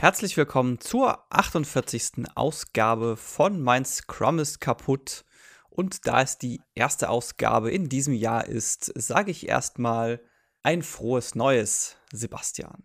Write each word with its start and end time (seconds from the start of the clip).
Herzlich 0.00 0.36
willkommen 0.36 0.78
zur 0.78 1.24
48. 1.30 2.24
Ausgabe 2.36 3.16
von 3.16 3.60
Mein 3.60 3.84
Scrum 3.84 4.38
ist 4.38 4.60
kaputt. 4.60 5.24
Und 5.70 6.06
da 6.06 6.22
es 6.22 6.38
die 6.38 6.60
erste 6.76 7.10
Ausgabe 7.10 7.72
in 7.72 7.88
diesem 7.88 8.14
Jahr 8.14 8.46
ist, 8.46 8.92
sage 8.94 9.32
ich 9.32 9.48
erstmal 9.48 10.20
ein 10.62 10.82
frohes 10.82 11.34
Neues, 11.34 11.96
Sebastian. 12.12 12.84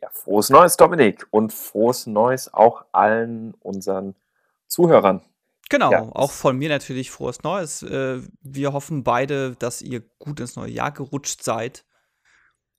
Ja, 0.00 0.10
frohes 0.12 0.48
Neues, 0.48 0.76
Dominik. 0.76 1.26
Und 1.32 1.52
frohes 1.52 2.06
Neues 2.06 2.54
auch 2.54 2.84
allen 2.92 3.54
unseren 3.54 4.14
Zuhörern. 4.68 5.22
Genau, 5.70 5.90
ja. 5.90 6.02
auch 6.02 6.30
von 6.30 6.56
mir 6.56 6.68
natürlich 6.68 7.10
frohes 7.10 7.42
Neues. 7.42 7.82
Äh, 7.82 8.20
wir 8.42 8.72
hoffen 8.72 9.02
beide, 9.02 9.56
dass 9.56 9.82
ihr 9.82 10.02
gut 10.20 10.38
ins 10.38 10.54
neue 10.54 10.70
Jahr 10.70 10.92
gerutscht 10.92 11.42
seid 11.42 11.84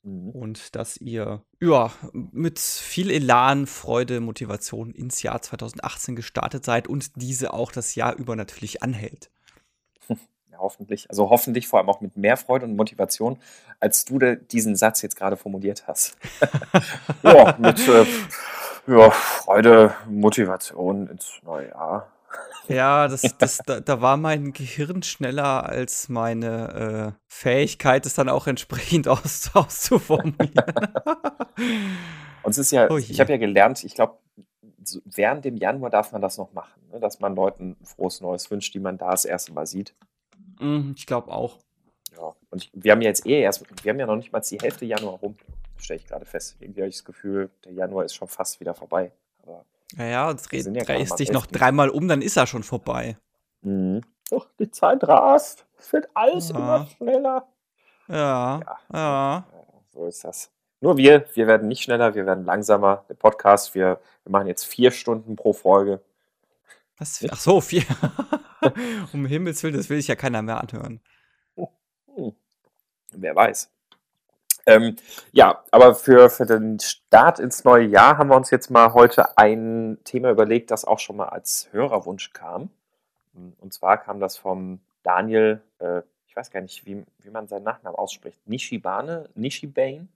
Mhm. 0.04 0.30
Und 0.30 0.76
dass 0.76 0.98
ihr 0.98 1.44
ja, 1.62 1.92
mit 2.12 2.60
viel 2.60 3.10
Elan, 3.10 3.68
Freude, 3.68 4.20
Motivation 4.20 4.92
ins 4.92 5.24
Jahr 5.24 5.42
2018 5.42 6.16
gestartet 6.16 6.66
seid 6.66 6.88
und 6.88 7.22
diese 7.22 7.54
auch 7.54 7.72
das 7.72 7.96
Jahr 7.96 8.16
über 8.16 8.36
natürlich 8.36 8.84
anhält. 8.84 9.32
Ja, 10.52 10.60
hoffentlich. 10.60 11.10
Also 11.10 11.32
hoffentlich 11.32 11.68
vor 11.68 11.80
allem 11.80 11.90
auch 11.90 12.00
mit 12.00 12.16
mehr 12.16 12.38
Freude 12.38 12.66
und 12.66 12.76
Motivation, 12.76 13.40
als 13.80 14.06
du 14.06 14.20
diesen 14.20 14.76
Satz 14.76 15.02
jetzt 15.02 15.16
gerade 15.16 15.36
formuliert 15.36 15.88
hast. 15.88 16.16
ja, 17.24 17.58
mit 17.58 17.80
äh, 17.88 18.06
ja, 18.86 19.10
Freude, 19.10 19.96
Motivation 20.08 21.08
ins 21.08 21.40
neue 21.42 21.70
Jahr. 21.70 22.13
Ja, 22.68 23.08
das, 23.08 23.22
das, 23.38 23.58
da, 23.66 23.80
da, 23.80 24.02
war 24.02 24.18
mein 24.18 24.54
Gehirn 24.54 25.04
schneller 25.04 25.68
als 25.68 26.10
meine 26.10 27.16
äh, 27.16 27.20
Fähigkeit, 27.28 28.06
es 28.06 28.14
dann 28.14 28.30
auch 28.30 28.48
entsprechend 28.48 29.08
aus, 29.10 29.52
auszuformulieren. 29.54 30.74
Und 32.44 32.52
es 32.52 32.58
ist 32.58 32.72
ja, 32.72 32.90
oh 32.90 32.98
ich 32.98 33.20
habe 33.20 33.32
ja 33.32 33.38
gelernt, 33.38 33.84
ich 33.84 33.96
glaube, 33.96 34.18
während 35.06 35.46
dem 35.46 35.58
Januar 35.58 35.90
darf 35.90 36.12
man 36.12 36.22
das 36.22 36.38
noch 36.38 36.54
machen, 36.54 36.82
ne? 36.92 37.00
dass 37.00 37.20
man 37.20 37.36
Leuten 37.36 37.78
frohes 37.84 38.22
Neues 38.22 38.50
wünscht, 38.52 38.74
die 38.74 38.80
man 38.80 38.98
da 38.98 39.12
das 39.12 39.26
erste 39.26 39.54
Mal 39.54 39.66
sieht. 39.66 39.94
Mm, 40.60 40.92
ich 40.96 41.06
glaube 41.06 41.32
auch. 41.32 41.60
Ja, 42.16 42.34
und 42.50 42.64
ich, 42.64 42.72
wir 42.74 42.92
haben 42.92 43.02
ja 43.02 43.10
jetzt 43.10 43.26
eh 43.26 43.42
erst, 43.42 43.64
wir 43.84 43.90
haben 43.92 44.00
ja 44.00 44.06
noch 44.06 44.16
nicht 44.16 44.32
mal 44.32 44.42
die 44.42 44.58
Hälfte 44.58 44.86
Januar 44.86 45.16
rum, 45.16 45.36
stelle 45.78 46.00
ich 46.00 46.08
gerade 46.08 46.26
fest. 46.26 46.58
Irgendwie 46.60 46.82
habe 46.82 46.90
ich 46.90 46.98
das 46.98 47.06
Gefühl, 47.06 47.50
der 47.66 47.74
Januar 47.74 48.06
ist 48.06 48.16
schon 48.16 48.28
fast 48.28 48.60
wieder 48.60 48.74
vorbei. 48.74 49.12
Aber 49.44 49.66
naja, 49.96 50.32
jetzt 50.32 50.52
dreh, 50.52 50.60
ja 50.60 50.84
drehst 50.84 51.20
dich 51.20 51.32
noch 51.32 51.46
dreimal 51.46 51.90
um, 51.90 52.08
dann 52.08 52.22
ist 52.22 52.38
er 52.38 52.48
schon 52.48 52.64
vorbei. 52.64 53.18
Mhm. 53.62 54.02
Doch, 54.30 54.48
die 54.60 54.72
Zeit 54.72 55.04
rast. 55.08 55.66
Es 55.78 55.94
wird 55.94 56.08
alles 56.14 56.50
ja. 56.50 56.56
immer 56.56 56.88
schneller. 56.88 57.48
Ja, 58.08 58.60
ja, 58.60 58.80
ja. 58.94 59.46
So 59.92 60.08
ist 60.08 60.24
das. 60.24 60.52
Nur 60.82 60.98
wir, 60.98 61.26
wir 61.34 61.48
werden 61.48 61.68
nicht 61.68 61.84
schneller, 61.84 62.16
wir 62.16 62.26
werden 62.26 62.46
langsamer. 62.46 63.06
Der 63.08 63.14
Podcast, 63.14 63.76
wir, 63.76 64.02
wir 64.24 64.32
machen 64.32 64.48
jetzt 64.48 64.66
vier 64.66 64.92
Stunden 64.92 65.36
pro 65.36 65.54
Folge. 65.54 66.02
Was? 66.98 67.24
Ach 67.30 67.40
so, 67.40 67.62
vier. 67.62 67.84
um 69.14 69.26
Himmels 69.26 69.64
Willen, 69.64 69.76
das 69.76 69.90
will 69.90 69.98
sich 69.98 70.08
ja 70.08 70.16
keiner 70.16 70.42
mehr 70.42 70.60
anhören. 70.60 71.02
Hm. 72.16 72.32
Wer 73.12 73.36
weiß. 73.36 73.72
Ähm, 74.66 74.96
ja, 75.32 75.64
aber 75.72 75.94
für, 75.96 76.30
für 76.30 76.46
den 76.46 76.80
Start 76.80 77.40
ins 77.40 77.64
neue 77.64 77.86
Jahr 77.86 78.18
haben 78.18 78.30
wir 78.30 78.38
uns 78.38 78.50
jetzt 78.50 78.70
mal 78.70 78.94
heute 78.94 79.38
ein 79.38 79.98
Thema 80.04 80.32
überlegt, 80.32 80.72
das 80.72 80.86
auch 80.86 81.00
schon 81.00 81.18
mal 81.18 81.30
als 81.30 81.68
Hörerwunsch 81.72 82.32
kam. 82.34 82.70
Und 83.60 83.74
zwar 83.74 83.98
kam 83.98 84.20
das 84.20 84.38
vom 84.38 84.80
Daniel, 85.02 85.62
äh, 85.80 86.02
ich 86.28 86.36
weiß 86.36 86.52
gar 86.52 86.62
nicht, 86.62 86.86
wie, 86.86 87.04
wie 87.20 87.30
man 87.30 87.48
seinen 87.48 87.64
Nachnamen 87.64 87.98
ausspricht, 87.98 88.48
Nishibane, 88.48 89.30
Nishibane. 89.36 90.08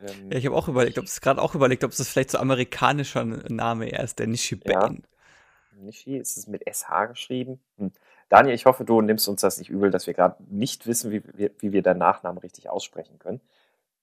Ähm, 0.00 0.30
ja, 0.30 0.38
ich 0.38 0.46
habe 0.46 0.56
auch 0.56 0.68
überlegt, 0.68 0.98
ob 0.98 1.04
es 1.04 1.20
gerade 1.20 1.40
auch 1.40 1.54
überlegt, 1.54 1.84
ob 1.84 1.90
es 1.90 2.08
vielleicht 2.08 2.30
so 2.30 2.38
amerikanischer 2.38 3.24
Name 3.24 3.90
er 3.90 4.04
ist, 4.04 4.18
der 4.18 4.26
Nishibane. 4.26 4.96
Ja. 4.96 5.80
Nishi 5.80 6.16
ist 6.16 6.36
es 6.36 6.46
mit 6.46 6.62
SH 6.68 7.06
geschrieben. 7.08 7.60
Hm. 7.78 7.92
Daniel, 8.28 8.54
ich 8.54 8.66
hoffe, 8.66 8.84
du 8.84 9.00
nimmst 9.00 9.28
uns 9.28 9.40
das 9.40 9.58
nicht 9.58 9.70
übel, 9.70 9.90
dass 9.90 10.06
wir 10.06 10.14
gerade 10.14 10.42
nicht 10.48 10.86
wissen, 10.86 11.10
wie, 11.10 11.22
wie, 11.34 11.50
wie 11.58 11.72
wir 11.72 11.82
deinen 11.82 11.98
Nachnamen 11.98 12.38
richtig 12.38 12.68
aussprechen 12.68 13.18
können. 13.18 13.40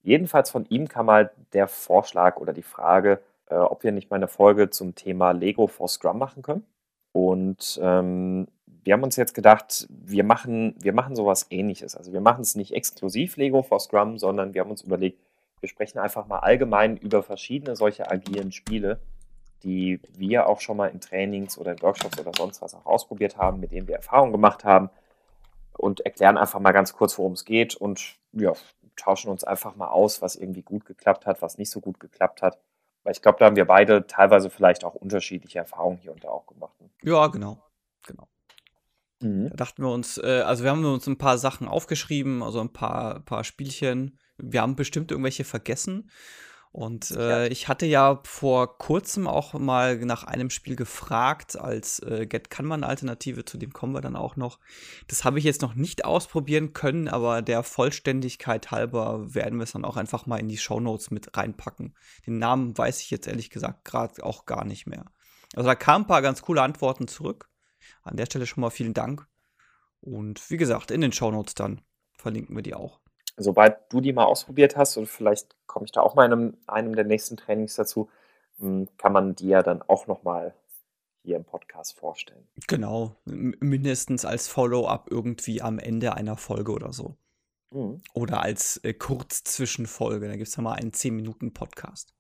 Jedenfalls 0.04 0.50
von 0.50 0.66
ihm 0.70 0.88
kam 0.88 1.08
mal 1.08 1.32
der 1.54 1.68
Vorschlag 1.68 2.38
oder 2.38 2.54
die 2.54 2.64
Frage, 2.64 3.22
äh, 3.48 3.56
ob 3.56 3.84
wir 3.84 3.92
nicht 3.92 4.10
mal 4.10 4.16
eine 4.18 4.28
Folge 4.28 4.70
zum 4.70 4.96
Thema 4.96 5.32
Lego 5.32 5.68
for 5.68 5.88
Scrum 5.88 6.18
machen 6.18 6.42
können. 6.42 6.66
Und 7.12 7.80
ähm, 7.82 8.48
wir 8.84 8.94
haben 8.94 9.04
uns 9.04 9.16
jetzt 9.16 9.34
gedacht, 9.34 9.88
wir 9.90 10.24
machen, 10.24 10.76
wir 10.80 10.94
machen 10.94 11.16
sowas 11.16 11.48
ähnliches. 11.50 11.96
Also 11.96 12.14
wir 12.14 12.22
machen 12.22 12.42
es 12.42 12.56
nicht 12.56 12.74
exklusiv 12.74 13.38
Lego 13.38 13.62
for 13.62 13.80
Scrum, 13.80 14.18
sondern 14.18 14.54
wir 14.54 14.62
haben 14.62 14.72
uns 14.72 14.82
überlegt, 14.82 15.20
wir 15.60 15.70
sprechen 15.70 16.00
einfach 16.00 16.26
mal 16.26 16.40
allgemein 16.40 16.98
über 16.98 17.22
verschiedene 17.22 17.76
solche 17.76 18.10
agilen 18.10 18.52
Spiele, 18.52 19.00
die 19.64 20.00
wir 20.18 20.48
auch 20.48 20.60
schon 20.60 20.78
mal 20.78 20.88
in 20.88 21.02
Trainings 21.02 21.58
oder 21.60 21.74
in 21.74 21.82
Workshops 21.84 22.20
oder 22.20 22.32
sonst 22.36 22.62
was 22.64 22.74
auch 22.74 22.86
ausprobiert 22.88 23.38
haben, 23.38 23.60
mit 23.60 23.72
denen 23.72 23.88
wir 23.88 23.96
Erfahrungen 23.96 24.32
gemacht 24.32 24.64
haben 24.64 24.90
und 25.78 26.02
erklären 26.02 26.38
einfach 26.38 26.60
mal 26.60 26.72
ganz 26.72 26.94
kurz, 26.94 27.18
worum 27.20 27.34
es 27.34 27.46
geht 27.46 27.76
und 27.76 28.16
ja, 28.34 28.54
tauschen 29.02 29.32
uns 29.32 29.44
einfach 29.44 29.76
mal 29.76 29.88
aus, 29.88 30.22
was 30.22 30.36
irgendwie 30.36 30.62
gut 30.62 30.86
geklappt 30.86 31.26
hat, 31.26 31.42
was 31.42 31.58
nicht 31.58 31.70
so 31.70 31.82
gut 31.82 32.00
geklappt 32.00 32.42
hat. 32.42 32.60
Weil 33.04 33.14
ich 33.14 33.22
glaube, 33.22 33.40
da 33.40 33.46
haben 33.46 33.56
wir 33.56 33.66
beide 33.66 34.06
teilweise 34.06 34.50
vielleicht 34.50 34.84
auch 34.84 34.94
unterschiedliche 34.94 35.60
Erfahrungen 35.60 35.98
hier 35.98 36.12
und 36.12 36.24
da 36.24 36.30
auch 36.30 36.46
gemacht. 36.46 36.80
Ne? 36.80 36.90
Ja, 37.02 37.28
genau. 37.28 37.64
Genau. 38.06 38.28
Mhm. 39.22 39.50
Da 39.50 39.56
dachten 39.56 39.84
wir 39.84 39.92
uns, 39.92 40.18
äh, 40.18 40.42
also 40.46 40.64
wir 40.64 40.72
haben 40.72 40.86
uns 40.86 41.08
ein 41.08 41.18
paar 41.18 41.38
Sachen 41.38 41.68
aufgeschrieben, 41.68 42.44
also 42.44 42.62
ein 42.62 42.74
paar, 42.74 43.22
paar 43.22 43.44
Spielchen. 43.44 44.20
Wir 44.38 44.62
haben 44.62 44.76
bestimmt 44.76 45.12
irgendwelche 45.12 45.44
vergessen. 45.44 46.12
Und 46.72 47.12
äh, 47.12 47.50
ich 47.50 47.68
hatte 47.68 47.86
ja 47.86 48.22
vor 48.24 48.78
kurzem 48.78 49.28
auch 49.28 49.54
mal 49.54 49.98
nach 49.98 50.24
einem 50.24 50.50
Spiel 50.50 50.78
gefragt 50.78 51.58
als 51.58 52.00
äh, 52.00 52.26
Get 52.26 52.50
Kanban 52.50 52.86
Alternative, 52.86 53.44
zu 53.44 53.58
dem 53.58 53.74
kommen 53.74 53.94
wir 53.94 54.00
dann 54.00 54.16
auch 54.16 54.38
noch. 54.38 54.58
Das 55.08 55.26
habe 55.26 55.38
ich 55.38 55.44
jetzt 55.44 55.62
noch 55.62 55.76
nicht 55.76 56.06
ausprobieren 56.06 56.72
können, 56.72 57.10
aber 57.10 57.42
der 57.42 57.64
Vollständigkeit 57.64 58.72
halber 58.72 59.34
werden 59.36 59.60
wir 59.60 59.66
es 59.66 59.74
dann 59.74 59.84
auch 59.84 59.98
einfach 59.98 60.26
mal 60.28 60.40
in 60.40 60.48
die 60.48 60.58
Show 60.58 60.80
Notes 60.80 61.12
mit 61.12 61.36
reinpacken. 61.36 61.94
Den 62.26 62.40
Namen 62.40 62.78
weiß 62.78 63.02
ich 63.02 63.12
jetzt 63.12 63.28
ehrlich 63.28 63.50
gesagt 63.50 63.84
gerade 63.84 64.24
auch 64.24 64.46
gar 64.46 64.64
nicht 64.64 64.88
mehr. 64.88 65.06
Also 65.54 65.68
da 65.68 65.76
kamen 65.76 66.06
ein 66.06 66.08
paar 66.08 66.22
ganz 66.22 66.42
coole 66.42 66.62
Antworten 66.62 67.10
zurück. 67.10 67.50
An 68.04 68.16
der 68.16 68.28
Stelle 68.28 68.48
schon 68.48 68.62
mal 68.62 68.70
vielen 68.70 68.94
Dank. 68.94 69.28
Und 70.00 70.50
wie 70.50 70.58
gesagt, 70.58 70.90
in 70.90 71.02
den 71.02 71.12
Show 71.12 71.32
Notes 71.32 71.54
dann 71.54 71.82
verlinken 72.16 72.56
wir 72.56 72.64
die 72.64 72.76
auch 72.76 73.02
sobald 73.38 73.78
du 73.90 74.02
die 74.02 74.14
mal 74.14 74.26
ausprobiert 74.26 74.76
hast, 74.78 74.98
und 74.98 75.08
vielleicht 75.08 75.56
komme 75.68 75.86
ich 75.86 75.92
da 75.92 76.02
auch 76.02 76.16
mal 76.16 76.26
in 76.26 76.34
einem, 76.34 76.58
einem 76.68 76.96
der 76.96 77.06
nächsten 77.06 77.38
Trainings 77.38 77.76
dazu, 77.76 78.10
hm, 78.60 78.88
kann 78.98 79.14
man 79.14 79.36
die 79.36 79.48
ja 79.48 79.64
dann 79.64 79.82
auch 79.82 80.08
nochmal 80.08 80.54
hier 81.24 81.36
im 81.36 81.46
Podcast 81.46 81.98
vorstellen. 81.98 82.48
Genau, 82.68 83.16
mindestens 83.26 84.26
als 84.26 84.48
Follow-up 84.48 85.08
irgendwie 85.12 85.62
am 85.62 85.80
Ende 85.80 86.16
einer 86.16 86.38
Folge 86.38 86.72
oder 86.72 86.94
so. 86.94 87.16
Mhm. 87.72 88.02
Oder 88.14 88.42
als 88.42 88.78
äh, 88.84 88.94
Kurzzwischenfolge. 88.94 90.28
Da 90.28 90.36
gibt 90.36 90.48
es 90.48 90.56
ja 90.56 90.64
mal 90.64 90.74
einen 90.74 90.92
10-Minuten-Podcast. 90.92 92.14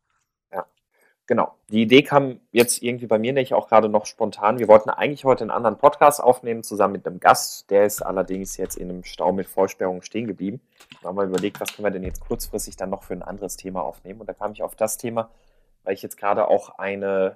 Genau. 1.28 1.56
Die 1.70 1.84
Idee 1.84 2.04
kam 2.04 2.40
jetzt 2.52 2.82
irgendwie 2.82 3.08
bei 3.08 3.18
mir 3.18 3.32
nicht 3.32 3.54
auch 3.54 3.70
gerade 3.70 3.88
noch 3.88 4.06
spontan. 4.06 4.60
Wir 4.60 4.68
wollten 4.68 4.90
eigentlich 4.90 5.24
heute 5.24 5.44
einen 5.44 5.52
anderen 5.52 5.78
Podcast 5.78 6.22
aufnehmen, 6.22 6.64
zusammen 6.64 6.94
mit 6.94 7.08
einem 7.08 7.20
Gast. 7.20 7.70
Der 7.70 7.86
ist 7.86 8.02
allerdings 8.02 8.58
jetzt 8.58 8.76
in 8.76 8.90
einem 8.90 9.04
Stau 9.04 9.32
mit 9.32 9.48
Vollsperrung 9.48 10.02
stehen 10.02 10.28
geblieben. 10.28 10.60
Da 11.02 11.10
haben 11.10 11.16
wir 11.16 11.24
überlegt, 11.24 11.62
was 11.62 11.74
können 11.74 11.86
wir 11.86 11.92
denn 11.92 12.04
jetzt 12.04 12.20
kurzfristig 12.22 12.76
dann 12.76 12.90
noch 12.90 13.04
für 13.04 13.14
ein 13.14 13.22
anderes 13.22 13.56
Thema 13.56 13.82
aufnehmen. 13.82 14.20
Und 14.20 14.28
da 14.28 14.34
kam 14.34 14.52
ich 14.52 14.64
auf 14.64 14.76
das 14.76 14.98
Thema, 14.98 15.30
weil 15.84 15.94
ich 15.94 16.02
jetzt 16.02 16.18
gerade 16.18 16.48
auch 16.48 16.78
eine 16.80 17.36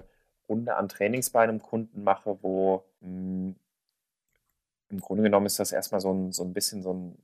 Runde 0.49 0.75
an 0.75 0.89
Trainings 0.89 1.29
bei 1.29 1.41
einem 1.41 1.61
Kunden 1.61 2.03
mache, 2.03 2.37
wo 2.41 2.83
mh, 3.01 3.07
hm, 3.07 3.55
im 4.89 5.01
Grunde 5.01 5.23
genommen 5.23 5.45
ist 5.45 5.59
das 5.59 5.71
erstmal 5.71 6.01
so 6.01 6.11
ein, 6.11 6.31
so 6.31 6.43
ein 6.43 6.53
bisschen 6.53 6.83
so 6.83 6.93
ein 6.93 7.17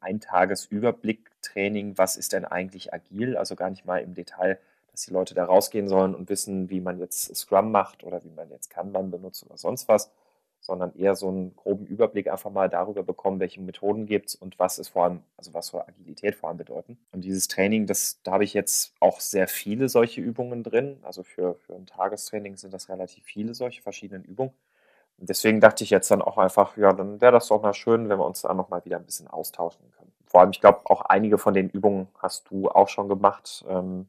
Eintagesüberblick-Training. 0.00 1.98
Was 1.98 2.16
ist 2.16 2.32
denn 2.32 2.44
eigentlich 2.44 2.92
agil? 2.92 3.36
Also 3.36 3.56
gar 3.56 3.70
nicht 3.70 3.84
mal 3.84 3.98
im 3.98 4.14
Detail 4.14 4.58
dass 4.92 5.02
die 5.02 5.12
Leute 5.12 5.34
da 5.34 5.44
rausgehen 5.44 5.88
sollen 5.88 6.14
und 6.14 6.28
wissen, 6.28 6.70
wie 6.70 6.80
man 6.80 6.98
jetzt 6.98 7.34
Scrum 7.36 7.70
macht 7.70 8.04
oder 8.04 8.22
wie 8.24 8.30
man 8.30 8.50
jetzt 8.50 8.70
Kanban 8.70 9.10
benutzt 9.10 9.44
oder 9.44 9.56
sonst 9.56 9.88
was, 9.88 10.10
sondern 10.60 10.94
eher 10.94 11.16
so 11.16 11.28
einen 11.28 11.56
groben 11.56 11.86
Überblick 11.86 12.28
einfach 12.28 12.50
mal 12.50 12.68
darüber 12.68 13.02
bekommen, 13.02 13.40
welche 13.40 13.60
Methoden 13.60 14.06
gibt 14.06 14.28
es 14.28 14.34
und 14.34 14.58
was 14.58 14.78
ist 14.78 14.88
vor 14.88 15.04
allem, 15.04 15.22
also 15.36 15.54
was 15.54 15.68
soll 15.68 15.80
Agilität 15.80 16.34
vor 16.34 16.48
allem 16.48 16.58
bedeuten. 16.58 16.98
Und 17.12 17.22
dieses 17.22 17.48
Training, 17.48 17.86
das, 17.86 18.20
da 18.22 18.32
habe 18.32 18.44
ich 18.44 18.52
jetzt 18.52 18.94
auch 19.00 19.20
sehr 19.20 19.48
viele 19.48 19.88
solche 19.88 20.20
Übungen 20.20 20.62
drin. 20.62 20.98
Also 21.02 21.22
für, 21.22 21.54
für 21.54 21.74
ein 21.74 21.86
Tagestraining 21.86 22.56
sind 22.56 22.74
das 22.74 22.88
relativ 22.88 23.24
viele 23.24 23.54
solche 23.54 23.82
verschiedenen 23.82 24.24
Übungen. 24.24 24.52
Und 25.18 25.28
deswegen 25.28 25.60
dachte 25.60 25.84
ich 25.84 25.90
jetzt 25.90 26.10
dann 26.10 26.22
auch 26.22 26.38
einfach, 26.38 26.76
ja, 26.76 26.92
dann 26.92 27.20
wäre 27.20 27.32
das 27.32 27.48
doch 27.48 27.62
mal 27.62 27.74
schön, 27.74 28.08
wenn 28.08 28.18
wir 28.18 28.26
uns 28.26 28.42
da 28.42 28.52
nochmal 28.54 28.84
wieder 28.84 28.96
ein 28.96 29.04
bisschen 29.04 29.28
austauschen 29.28 29.90
können. 29.92 30.12
Vor 30.26 30.40
allem, 30.40 30.50
ich 30.50 30.60
glaube, 30.60 30.80
auch 30.84 31.02
einige 31.02 31.36
von 31.36 31.52
den 31.52 31.68
Übungen 31.68 32.08
hast 32.18 32.50
du 32.50 32.68
auch 32.68 32.88
schon 32.88 33.08
gemacht. 33.08 33.64
Ähm, 33.68 34.08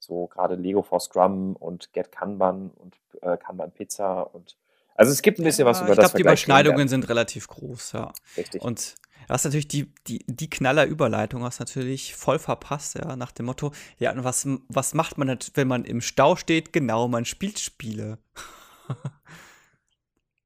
so 0.00 0.26
gerade 0.26 0.56
Lego 0.56 0.82
for 0.82 1.00
Scrum 1.00 1.54
und 1.56 1.92
Get 1.92 2.10
Kanban 2.10 2.70
und 2.70 2.96
äh, 3.22 3.36
Kanban 3.36 3.70
Pizza 3.70 4.22
und 4.34 4.56
also 4.96 5.12
es 5.12 5.22
gibt 5.22 5.38
ein 5.38 5.44
bisschen 5.44 5.64
ja, 5.64 5.70
was 5.70 5.80
über 5.80 5.92
ich 5.92 5.96
das 5.96 6.06
Ich 6.06 6.10
glaube, 6.10 6.16
die 6.18 6.22
Überschneidungen 6.22 6.88
sind 6.88 7.08
relativ 7.08 7.48
groß, 7.48 7.92
ja. 7.92 8.12
Richtig. 8.36 8.60
Und 8.60 8.96
Du 9.30 9.34
hast 9.34 9.44
natürlich 9.44 9.68
die, 9.68 9.94
die, 10.08 10.24
die 10.26 10.50
Knaller-Überleitung 10.50 11.44
hast 11.44 11.60
natürlich 11.60 12.16
voll 12.16 12.40
verpasst, 12.40 12.96
ja, 12.96 13.14
nach 13.14 13.30
dem 13.30 13.46
Motto, 13.46 13.70
ja, 13.96 14.12
was, 14.24 14.48
was 14.68 14.92
macht 14.92 15.18
man, 15.18 15.38
wenn 15.54 15.68
man 15.68 15.84
im 15.84 16.00
Stau 16.00 16.34
steht? 16.34 16.72
Genau, 16.72 17.06
man 17.06 17.24
spielt 17.24 17.60
Spiele. 17.60 18.18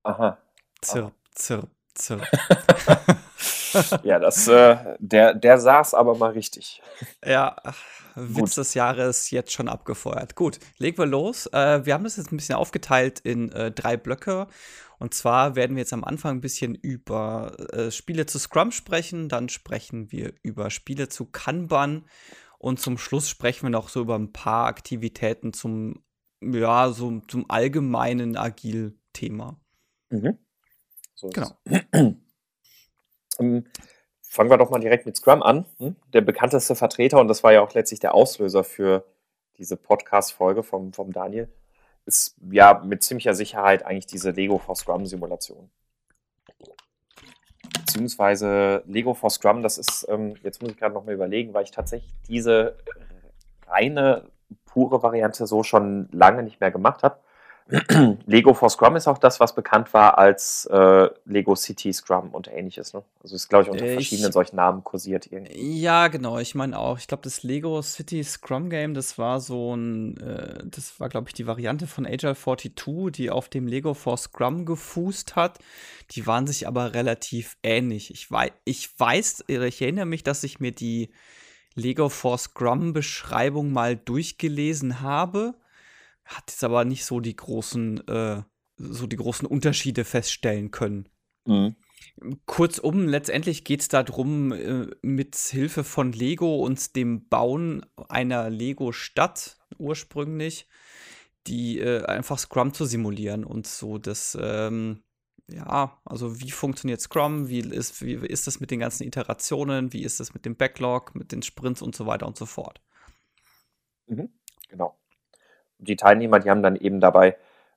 Aha. 0.02 0.36
Zirp, 0.82 1.14
zirp, 1.34 1.70
zirp. 1.94 2.20
ja, 4.02 4.18
das, 4.18 4.48
äh, 4.48 4.76
der, 4.98 5.34
der 5.34 5.58
saß 5.58 5.94
aber 5.94 6.16
mal 6.16 6.30
richtig. 6.32 6.82
Ja, 7.24 7.56
Witz 8.14 8.50
Gut. 8.50 8.56
des 8.56 8.74
Jahres 8.74 9.30
jetzt 9.30 9.52
schon 9.52 9.68
abgefeuert. 9.68 10.34
Gut, 10.36 10.58
legen 10.78 10.98
wir 10.98 11.06
los. 11.06 11.46
Äh, 11.46 11.84
wir 11.84 11.94
haben 11.94 12.04
das 12.04 12.16
jetzt 12.16 12.32
ein 12.32 12.36
bisschen 12.36 12.56
aufgeteilt 12.56 13.20
in 13.20 13.50
äh, 13.52 13.70
drei 13.70 13.96
Blöcke. 13.96 14.46
Und 14.98 15.14
zwar 15.14 15.56
werden 15.56 15.76
wir 15.76 15.82
jetzt 15.82 15.92
am 15.92 16.04
Anfang 16.04 16.36
ein 16.36 16.40
bisschen 16.40 16.74
über 16.74 17.56
äh, 17.72 17.90
Spiele 17.90 18.26
zu 18.26 18.38
Scrum 18.38 18.70
sprechen, 18.70 19.28
dann 19.28 19.48
sprechen 19.48 20.12
wir 20.12 20.32
über 20.42 20.70
Spiele 20.70 21.08
zu 21.08 21.26
Kanban 21.26 22.04
und 22.58 22.80
zum 22.80 22.96
Schluss 22.96 23.28
sprechen 23.28 23.64
wir 23.64 23.70
noch 23.70 23.88
so 23.88 24.00
über 24.00 24.14
ein 24.14 24.32
paar 24.32 24.66
Aktivitäten 24.66 25.52
zum, 25.52 26.02
ja, 26.40 26.90
so 26.90 27.20
zum 27.28 27.50
allgemeinen 27.50 28.36
Agil-Thema. 28.36 29.60
Mhm. 30.10 30.38
So 31.14 31.28
genau. 31.28 31.58
Um, 33.38 33.64
fangen 34.22 34.50
wir 34.50 34.58
doch 34.58 34.70
mal 34.70 34.81
direkt 34.81 35.06
mit 35.06 35.16
Scrum 35.16 35.42
an. 35.42 35.64
Hm? 35.78 35.96
Der 36.12 36.20
bekannteste 36.20 36.75
Vertreter, 36.75 37.20
und 37.20 37.28
das 37.28 37.42
war 37.42 37.52
ja 37.52 37.60
auch 37.60 37.72
letztlich 37.75 38.00
der 38.00 38.14
Auslöser 38.14 38.64
für 38.64 39.04
diese 39.58 39.76
Podcast-Folge 39.76 40.62
vom, 40.62 40.92
vom 40.92 41.12
Daniel, 41.12 41.48
ist 42.06 42.36
ja 42.50 42.82
mit 42.84 43.02
ziemlicher 43.02 43.34
Sicherheit 43.34 43.84
eigentlich 43.86 44.06
diese 44.06 44.31
Lego 44.31 44.58
for 44.58 44.76
Scrum-Simulation. 44.76 45.70
Beziehungsweise 47.78 48.82
Lego 48.86 49.14
for 49.14 49.31
Scrum, 49.31 49.62
das 49.62 49.78
ist, 49.78 50.06
ähm, 50.08 50.34
jetzt 50.42 50.60
muss 50.60 50.72
ich 50.72 50.76
gerade 50.76 50.94
noch 50.94 51.04
mal 51.04 51.14
überlegen, 51.14 51.54
weil 51.54 51.64
ich 51.64 51.70
tatsächlich 51.70 52.12
diese 52.28 52.76
reine, 53.66 54.31
pure 54.66 55.02
Variante 55.02 55.46
so 55.46 55.62
schon 55.62 56.08
lange 56.12 56.42
nicht 56.42 56.60
mehr 56.60 56.70
gemacht 56.70 57.02
habe. 57.02 57.19
Lego 58.26 58.52
for 58.52 58.69
Scrum 58.69 58.94
ist 58.94 59.08
auch 59.08 59.16
das, 59.16 59.40
was 59.40 59.55
bekannt 59.55 59.94
war 59.94 60.19
als 60.19 60.66
äh, 60.66 61.08
Lego 61.25 61.55
City 61.55 61.94
Scrum 61.94 62.31
und 62.34 62.46
ähnliches. 62.46 62.93
Ne? 62.93 63.02
Also 63.22 63.37
ist, 63.37 63.49
glaube 63.49 63.64
ich, 63.64 63.70
unter 63.70 63.87
verschiedenen 63.87 64.28
ich, 64.28 64.34
solchen 64.34 64.56
Namen 64.56 64.84
kursiert 64.84 65.32
irgendwie. 65.32 65.81
Ja, 65.81 66.08
genau. 66.08 66.38
Ich 66.38 66.55
meine 66.55 66.78
auch, 66.78 66.99
ich 66.99 67.06
glaube, 67.06 67.22
das 67.22 67.43
Lego 67.43 67.81
City 67.81 68.22
Scrum 68.22 68.69
Game, 68.69 68.93
das 68.93 69.16
war 69.16 69.40
so 69.40 69.75
ein, 69.75 70.19
äh, 70.19 70.62
das 70.66 71.00
war, 71.00 71.08
glaube 71.08 71.28
ich, 71.28 71.34
die 71.34 71.46
Variante 71.46 71.87
von 71.87 72.05
Agile 72.06 72.37
42, 72.37 73.12
die 73.12 73.31
auf 73.31 73.49
dem 73.49 73.67
Lego 73.67 73.94
for 73.94 74.19
Scrum 74.19 74.67
gefußt 74.67 75.34
hat. 75.34 75.58
Die 76.10 76.26
waren 76.26 76.46
sich 76.46 76.69
aber 76.69 76.93
relativ 76.93 77.56
ähnlich. 77.62 78.10
Ich, 78.10 78.31
wei 78.31 78.52
ich 78.64 78.90
weiß, 79.00 79.44
ich 79.49 79.81
erinnere 79.81 80.06
mich, 80.06 80.22
dass 80.22 80.44
ich 80.44 80.60
mir 80.60 80.72
die 80.72 81.12
Lego 81.75 82.10
for 82.10 82.37
Scrum 82.37 82.93
Beschreibung 82.93 83.72
mal 83.72 83.96
durchgelesen 83.96 85.00
habe 85.00 85.55
hat 86.24 86.44
jetzt 86.48 86.64
aber 86.64 86.84
nicht 86.84 87.04
so 87.04 87.20
die 87.20 87.36
großen, 87.36 88.06
äh, 88.08 88.42
so 88.76 89.06
die 89.06 89.16
großen 89.16 89.46
Unterschiede 89.46 90.04
feststellen 90.04 90.70
können. 90.70 91.08
Mhm. 91.46 91.76
Kurzum, 92.46 93.08
letztendlich 93.08 93.64
geht 93.64 93.80
es 93.80 93.88
darum, 93.88 94.52
äh, 94.52 94.86
mit 95.02 95.36
Hilfe 95.36 95.84
von 95.84 96.12
Lego 96.12 96.64
und 96.64 96.96
dem 96.96 97.28
Bauen 97.28 97.84
einer 98.08 98.50
Lego-Stadt 98.50 99.58
ursprünglich, 99.78 100.68
die 101.46 101.78
äh, 101.78 102.04
einfach 102.04 102.38
Scrum 102.38 102.72
zu 102.72 102.84
simulieren 102.84 103.44
und 103.44 103.66
so 103.66 103.98
das, 103.98 104.38
ähm, 104.40 105.02
ja, 105.48 106.00
also 106.04 106.40
wie 106.40 106.50
funktioniert 106.50 107.00
Scrum, 107.00 107.48
wie 107.48 107.60
ist, 107.60 108.00
wie 108.02 108.14
ist 108.14 108.46
das 108.46 108.60
mit 108.60 108.70
den 108.70 108.80
ganzen 108.80 109.04
Iterationen, 109.04 109.92
wie 109.92 110.04
ist 110.04 110.20
das 110.20 110.32
mit 110.32 110.44
dem 110.46 110.56
Backlog, 110.56 111.14
mit 111.14 111.32
den 111.32 111.42
Sprints 111.42 111.82
und 111.82 111.94
so 111.94 112.06
weiter 112.06 112.26
und 112.26 112.36
so 112.36 112.46
fort. 112.46 112.80
Mhm, 114.06 114.30
genau 114.68 114.96
die 115.84 115.96
Teilnehmer, 115.96 116.40
die 116.40 116.50
haben 116.50 116.62
dann 116.62 116.76
eben 116.76 117.00
dabei, 117.00 117.36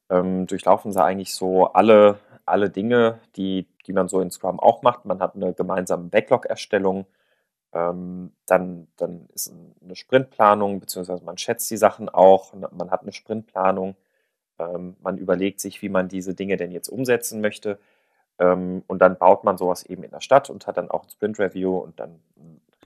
ähm, 0.09 0.47
durchlaufen 0.47 0.91
sie 0.91 1.03
eigentlich 1.03 1.33
so 1.35 1.67
alle, 1.67 2.19
alle 2.45 2.69
Dinge, 2.69 3.19
die, 3.35 3.67
die 3.85 3.93
man 3.93 4.07
so 4.07 4.21
in 4.21 4.31
Scrum 4.31 4.59
auch 4.59 4.81
macht. 4.81 5.05
Man 5.05 5.19
hat 5.19 5.35
eine 5.35 5.53
gemeinsame 5.53 6.09
Backlog-Erstellung, 6.09 7.05
ähm, 7.73 8.31
dann, 8.45 8.87
dann 8.97 9.27
ist 9.33 9.53
eine 9.83 9.95
Sprintplanung, 9.95 10.79
beziehungsweise 10.79 11.23
man 11.23 11.37
schätzt 11.37 11.69
die 11.69 11.77
Sachen 11.77 12.09
auch, 12.09 12.53
man 12.53 12.91
hat 12.91 13.01
eine 13.01 13.11
Sprintplanung, 13.13 13.95
ähm, 14.59 14.95
man 15.01 15.17
überlegt 15.17 15.59
sich, 15.59 15.81
wie 15.81 15.89
man 15.89 16.07
diese 16.07 16.33
Dinge 16.33 16.57
denn 16.57 16.71
jetzt 16.71 16.89
umsetzen 16.89 17.41
möchte. 17.41 17.79
Ähm, 18.39 18.83
und 18.87 18.99
dann 18.99 19.17
baut 19.17 19.43
man 19.43 19.57
sowas 19.57 19.83
eben 19.83 20.03
in 20.03 20.11
der 20.11 20.21
Stadt 20.21 20.49
und 20.49 20.67
hat 20.67 20.77
dann 20.77 20.91
auch 20.91 21.03
ein 21.03 21.09
Sprint-Review 21.09 21.77
und 21.77 21.99
dann 21.99 22.21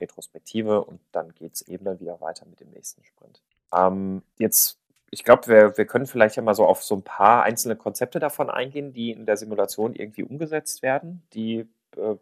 Retrospektive 0.02 0.84
und 0.84 1.00
dann 1.12 1.32
geht 1.34 1.54
es 1.54 1.62
eben 1.62 1.84
dann 1.84 2.00
wieder 2.00 2.20
weiter 2.20 2.44
mit 2.46 2.60
dem 2.60 2.70
nächsten 2.70 3.04
Sprint. 3.04 3.40
Ähm, 3.74 4.22
jetzt 4.38 4.78
ich 5.14 5.24
glaube, 5.24 5.46
wir, 5.46 5.76
wir 5.76 5.84
können 5.84 6.06
vielleicht 6.06 6.36
ja 6.36 6.42
mal 6.42 6.54
so 6.54 6.64
auf 6.64 6.82
so 6.82 6.96
ein 6.96 7.02
paar 7.02 7.42
einzelne 7.42 7.76
Konzepte 7.76 8.18
davon 8.18 8.48
eingehen, 8.48 8.94
die 8.94 9.10
in 9.10 9.26
der 9.26 9.36
Simulation 9.36 9.94
irgendwie 9.94 10.22
umgesetzt 10.22 10.80
werden, 10.80 11.22
die, 11.34 11.68
äh, 11.98 12.16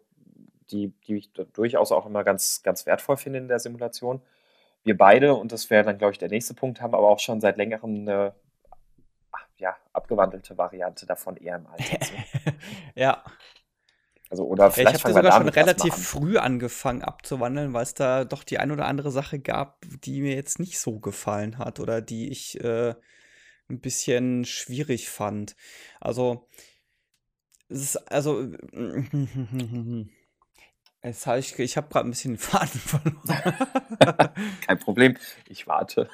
die, 0.71 0.89
die 1.07 1.15
ich 1.15 1.31
durchaus 1.31 1.93
auch 1.93 2.05
immer 2.05 2.25
ganz, 2.25 2.63
ganz 2.63 2.85
wertvoll 2.85 3.15
finde 3.15 3.39
in 3.39 3.47
der 3.47 3.59
Simulation. 3.59 4.21
Wir 4.83 4.97
beide, 4.97 5.35
und 5.35 5.53
das 5.53 5.69
wäre 5.69 5.85
dann, 5.85 5.99
glaube 5.99 6.11
ich, 6.11 6.17
der 6.17 6.27
nächste 6.27 6.53
Punkt, 6.53 6.81
haben 6.81 6.93
aber 6.93 7.07
auch 7.07 7.19
schon 7.19 7.39
seit 7.39 7.55
längerem 7.55 8.01
eine 8.01 8.35
ja, 9.57 9.77
abgewandelte 9.93 10.57
Variante 10.57 11.05
davon 11.05 11.37
eher 11.37 11.55
im 11.55 11.67
Einsatz. 11.67 12.11
ja. 12.95 13.23
Also, 14.31 14.45
oder 14.45 14.71
vielleicht 14.71 14.95
ich 14.95 15.03
habe 15.03 15.13
sogar 15.13 15.33
schon 15.33 15.49
relativ 15.49 15.93
früh 15.93 16.37
angefangen 16.37 17.01
abzuwandeln, 17.01 17.73
weil 17.73 17.83
es 17.83 17.93
da 17.93 18.23
doch 18.23 18.45
die 18.45 18.59
ein 18.59 18.71
oder 18.71 18.85
andere 18.85 19.11
Sache 19.11 19.39
gab, 19.39 19.83
die 20.05 20.21
mir 20.21 20.35
jetzt 20.35 20.57
nicht 20.57 20.79
so 20.79 20.99
gefallen 20.99 21.57
hat 21.57 21.81
oder 21.81 21.99
die 21.99 22.29
ich 22.29 22.57
äh, 22.63 22.95
ein 23.69 23.81
bisschen 23.81 24.45
schwierig 24.45 25.09
fand. 25.09 25.57
Also, 25.99 26.47
es 27.67 27.81
ist, 27.81 27.97
also, 28.09 28.43
jetzt 31.03 31.27
hab 31.27 31.37
ich, 31.37 31.59
ich 31.59 31.75
habe 31.75 31.89
gerade 31.89 32.07
ein 32.07 32.11
bisschen 32.11 32.35
den 32.35 32.39
Faden 32.39 32.79
verloren. 32.79 34.33
Kein 34.65 34.79
Problem, 34.79 35.17
ich 35.49 35.67
warte. 35.67 36.09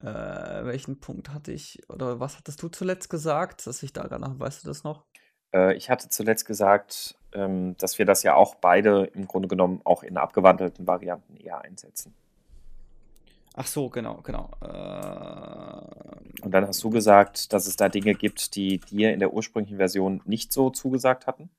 Äh, 0.00 0.64
welchen 0.64 0.98
Punkt 0.98 1.28
hatte 1.28 1.52
ich, 1.52 1.88
oder 1.88 2.18
was 2.18 2.36
hattest 2.36 2.60
du 2.64 2.68
zuletzt 2.68 3.10
gesagt, 3.10 3.68
dass 3.68 3.84
ich 3.84 3.92
da 3.92 4.18
noch, 4.18 4.40
weißt 4.40 4.64
du 4.64 4.66
das 4.66 4.82
noch? 4.82 5.06
Äh, 5.54 5.74
ich 5.74 5.90
hatte 5.90 6.08
zuletzt 6.08 6.46
gesagt, 6.46 7.16
ähm, 7.32 7.76
dass 7.78 7.98
wir 7.98 8.06
das 8.06 8.22
ja 8.22 8.34
auch 8.34 8.56
beide 8.56 9.04
im 9.14 9.26
Grunde 9.26 9.48
genommen 9.48 9.80
auch 9.84 10.02
in 10.02 10.16
abgewandelten 10.16 10.86
Varianten 10.86 11.36
eher 11.36 11.60
einsetzen. 11.60 12.14
Ach 13.54 13.66
so, 13.66 13.88
genau, 13.88 14.20
genau. 14.22 14.50
Äh, 14.62 16.42
Und 16.42 16.52
dann 16.52 16.66
hast 16.66 16.82
du 16.82 16.90
gesagt, 16.90 17.52
dass 17.52 17.66
es 17.66 17.76
da 17.76 17.88
Dinge 17.88 18.14
gibt, 18.14 18.54
die 18.54 18.78
dir 18.78 19.12
in 19.12 19.18
der 19.18 19.32
ursprünglichen 19.32 19.78
Version 19.78 20.22
nicht 20.24 20.52
so 20.52 20.70
zugesagt 20.70 21.26
hatten. 21.26 21.50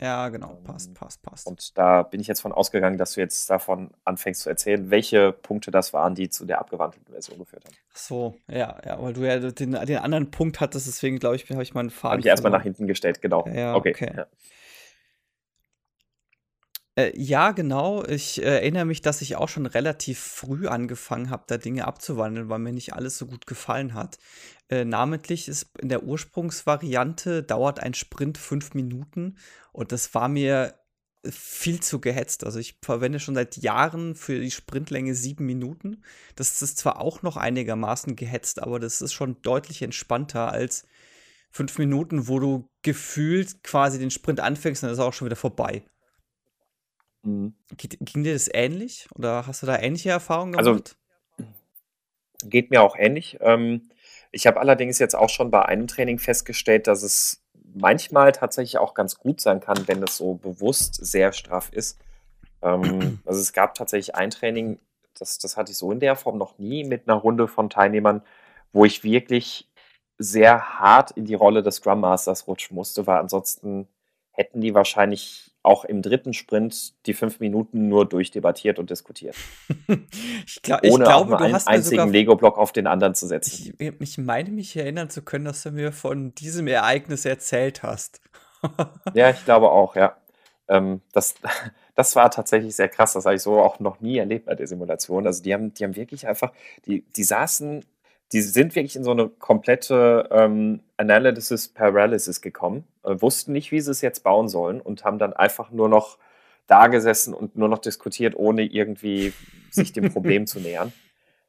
Ja, 0.00 0.30
genau, 0.30 0.58
passt, 0.64 0.88
ähm, 0.88 0.94
passt, 0.94 1.22
passt. 1.22 1.46
Und 1.46 1.76
da 1.76 2.02
bin 2.02 2.20
ich 2.20 2.26
jetzt 2.26 2.40
von 2.40 2.52
ausgegangen, 2.52 2.96
dass 2.96 3.14
du 3.14 3.20
jetzt 3.20 3.50
davon 3.50 3.90
anfängst 4.04 4.40
zu 4.40 4.48
erzählen, 4.48 4.90
welche 4.90 5.32
Punkte 5.32 5.70
das 5.70 5.92
waren, 5.92 6.14
die 6.14 6.30
zu 6.30 6.46
der 6.46 6.58
abgewandelten 6.58 7.12
Version 7.12 7.38
geführt 7.38 7.64
haben. 7.66 7.74
Ach 7.92 7.96
so, 7.96 8.34
ja, 8.48 8.78
ja, 8.84 9.02
weil 9.02 9.12
du 9.12 9.22
ja 9.22 9.38
den, 9.38 9.72
den 9.72 9.98
anderen 9.98 10.30
Punkt 10.30 10.60
hattest, 10.60 10.86
deswegen 10.86 11.18
glaube 11.18 11.36
ich, 11.36 11.50
habe 11.50 11.62
ich 11.62 11.74
meinen 11.74 11.90
Faden. 11.90 12.12
Habe 12.12 12.20
ich 12.20 12.26
erstmal 12.26 12.52
nach 12.52 12.62
hinten 12.62 12.86
gestellt, 12.86 13.20
genau. 13.20 13.46
Ja, 13.46 13.74
okay. 13.74 13.92
okay. 13.94 14.12
Ja. 14.16 14.26
Äh, 16.96 17.12
ja, 17.14 17.52
genau. 17.52 18.04
Ich 18.04 18.42
äh, 18.42 18.44
erinnere 18.44 18.84
mich, 18.84 19.00
dass 19.00 19.22
ich 19.22 19.36
auch 19.36 19.48
schon 19.48 19.66
relativ 19.66 20.18
früh 20.18 20.66
angefangen 20.66 21.30
habe, 21.30 21.44
da 21.46 21.56
Dinge 21.56 21.86
abzuwandeln, 21.86 22.48
weil 22.48 22.58
mir 22.58 22.72
nicht 22.72 22.94
alles 22.94 23.18
so 23.18 23.26
gut 23.26 23.46
gefallen 23.46 23.94
hat. 23.94 24.18
Äh, 24.70 24.84
namentlich 24.84 25.48
ist 25.48 25.70
in 25.80 25.88
der 25.88 26.04
Ursprungsvariante 26.04 27.42
dauert 27.42 27.80
ein 27.80 27.94
Sprint 27.94 28.38
fünf 28.38 28.74
Minuten 28.74 29.36
und 29.72 29.90
das 29.92 30.14
war 30.14 30.28
mir 30.28 30.74
viel 31.28 31.80
zu 31.80 32.00
gehetzt. 32.00 32.44
Also 32.44 32.60
ich 32.60 32.78
verwende 32.82 33.20
schon 33.20 33.34
seit 33.34 33.56
Jahren 33.58 34.14
für 34.14 34.40
die 34.40 34.50
Sprintlänge 34.50 35.14
sieben 35.14 35.44
Minuten. 35.44 36.02
Das 36.36 36.62
ist 36.62 36.78
zwar 36.78 37.00
auch 37.00 37.22
noch 37.22 37.36
einigermaßen 37.36 38.16
gehetzt, 38.16 38.62
aber 38.62 38.78
das 38.78 39.02
ist 39.02 39.12
schon 39.12 39.42
deutlich 39.42 39.82
entspannter 39.82 40.50
als 40.52 40.86
fünf 41.50 41.76
Minuten, 41.78 42.28
wo 42.28 42.38
du 42.38 42.70
gefühlt 42.82 43.62
quasi 43.64 43.98
den 43.98 44.10
Sprint 44.10 44.40
anfängst 44.40 44.82
und 44.82 44.86
dann 44.86 44.92
ist 44.94 45.00
er 45.00 45.06
auch 45.06 45.12
schon 45.12 45.26
wieder 45.26 45.36
vorbei. 45.36 45.82
Mhm. 47.22 47.54
Ging 47.76 48.24
dir 48.24 48.32
das 48.32 48.48
ähnlich? 48.52 49.08
Oder 49.14 49.46
hast 49.46 49.62
du 49.62 49.66
da 49.66 49.78
ähnliche 49.78 50.10
Erfahrungen 50.10 50.54
also, 50.56 50.70
gemacht? 50.70 50.96
Also, 51.36 51.50
geht 52.48 52.70
mir 52.70 52.80
auch 52.80 52.96
ähnlich. 52.96 53.36
Ähm, 53.40 53.90
ich 54.32 54.46
habe 54.46 54.60
allerdings 54.60 54.98
jetzt 54.98 55.16
auch 55.16 55.28
schon 55.28 55.50
bei 55.50 55.64
einem 55.64 55.86
Training 55.86 56.18
festgestellt, 56.18 56.86
dass 56.86 57.02
es 57.02 57.42
manchmal 57.74 58.32
tatsächlich 58.32 58.78
auch 58.78 58.94
ganz 58.94 59.16
gut 59.16 59.40
sein 59.40 59.60
kann, 59.60 59.86
wenn 59.86 60.02
es 60.02 60.16
so 60.16 60.34
bewusst 60.34 60.94
sehr 60.94 61.32
straff 61.32 61.70
ist. 61.72 61.98
Ähm, 62.62 63.20
also 63.26 63.40
es 63.40 63.52
gab 63.52 63.74
tatsächlich 63.74 64.14
ein 64.14 64.30
Training, 64.30 64.78
das, 65.18 65.38
das 65.38 65.56
hatte 65.56 65.72
ich 65.72 65.78
so 65.78 65.92
in 65.92 66.00
der 66.00 66.16
Form 66.16 66.38
noch 66.38 66.58
nie 66.58 66.84
mit 66.84 67.08
einer 67.08 67.18
Runde 67.18 67.48
von 67.48 67.70
Teilnehmern, 67.70 68.22
wo 68.72 68.84
ich 68.84 69.04
wirklich 69.04 69.68
sehr 70.18 70.78
hart 70.78 71.12
in 71.12 71.24
die 71.24 71.34
Rolle 71.34 71.62
des 71.62 71.76
Scrum 71.76 72.00
Masters 72.00 72.46
rutschen 72.46 72.74
musste, 72.74 73.06
weil 73.06 73.18
ansonsten 73.18 73.88
hätten 74.32 74.60
die 74.60 74.74
wahrscheinlich 74.74 75.49
auch 75.62 75.84
im 75.84 76.02
dritten 76.02 76.32
Sprint 76.32 76.94
die 77.06 77.14
fünf 77.14 77.40
Minuten 77.40 77.88
nur 77.88 78.08
durchdebattiert 78.08 78.78
und 78.78 78.90
diskutiert. 78.90 79.36
ich, 80.46 80.62
glaub, 80.62 80.82
ich 80.82 80.92
Ohne 80.92 81.04
glaube, 81.04 81.36
auch 81.36 81.40
einen 81.40 81.54
einzigen 81.54 82.10
Lego-Block 82.10 82.56
auf 82.56 82.72
den 82.72 82.86
anderen 82.86 83.14
zu 83.14 83.26
setzen. 83.26 83.74
Ich, 83.78 83.92
ich 84.00 84.18
meine 84.18 84.50
mich 84.50 84.74
erinnern 84.76 85.10
zu 85.10 85.22
können, 85.22 85.44
dass 85.44 85.62
du 85.62 85.70
mir 85.70 85.92
von 85.92 86.34
diesem 86.34 86.66
Ereignis 86.66 87.24
erzählt 87.24 87.82
hast. 87.82 88.20
ja, 89.14 89.30
ich 89.30 89.44
glaube 89.44 89.70
auch, 89.70 89.96
ja. 89.96 90.16
Ähm, 90.68 91.02
das, 91.12 91.34
das 91.94 92.16
war 92.16 92.30
tatsächlich 92.30 92.74
sehr 92.74 92.88
krass. 92.88 93.12
Das 93.12 93.26
habe 93.26 93.34
ich 93.36 93.42
so 93.42 93.60
auch 93.60 93.80
noch 93.80 94.00
nie 94.00 94.16
erlebt 94.16 94.46
bei 94.46 94.54
der 94.54 94.66
Simulation. 94.66 95.26
Also 95.26 95.42
die 95.42 95.52
haben, 95.52 95.74
die 95.74 95.84
haben 95.84 95.96
wirklich 95.96 96.26
einfach, 96.26 96.52
die, 96.86 97.02
die 97.16 97.24
saßen 97.24 97.84
die 98.32 98.42
sind 98.42 98.76
wirklich 98.76 98.96
in 98.96 99.04
so 99.04 99.10
eine 99.10 99.28
komplette 99.28 100.28
ähm, 100.30 100.80
Analysis 100.96 101.68
Paralysis 101.68 102.40
gekommen, 102.40 102.84
äh, 103.02 103.20
wussten 103.20 103.52
nicht, 103.52 103.72
wie 103.72 103.80
sie 103.80 103.90
es 103.90 104.00
jetzt 104.00 104.22
bauen 104.22 104.48
sollen 104.48 104.80
und 104.80 105.04
haben 105.04 105.18
dann 105.18 105.32
einfach 105.32 105.70
nur 105.70 105.88
noch 105.88 106.18
da 106.66 106.86
gesessen 106.86 107.34
und 107.34 107.56
nur 107.56 107.68
noch 107.68 107.78
diskutiert, 107.78 108.36
ohne 108.36 108.62
irgendwie 108.62 109.32
sich 109.70 109.92
dem 109.92 110.12
Problem 110.12 110.46
zu 110.48 110.60
nähern. 110.60 110.92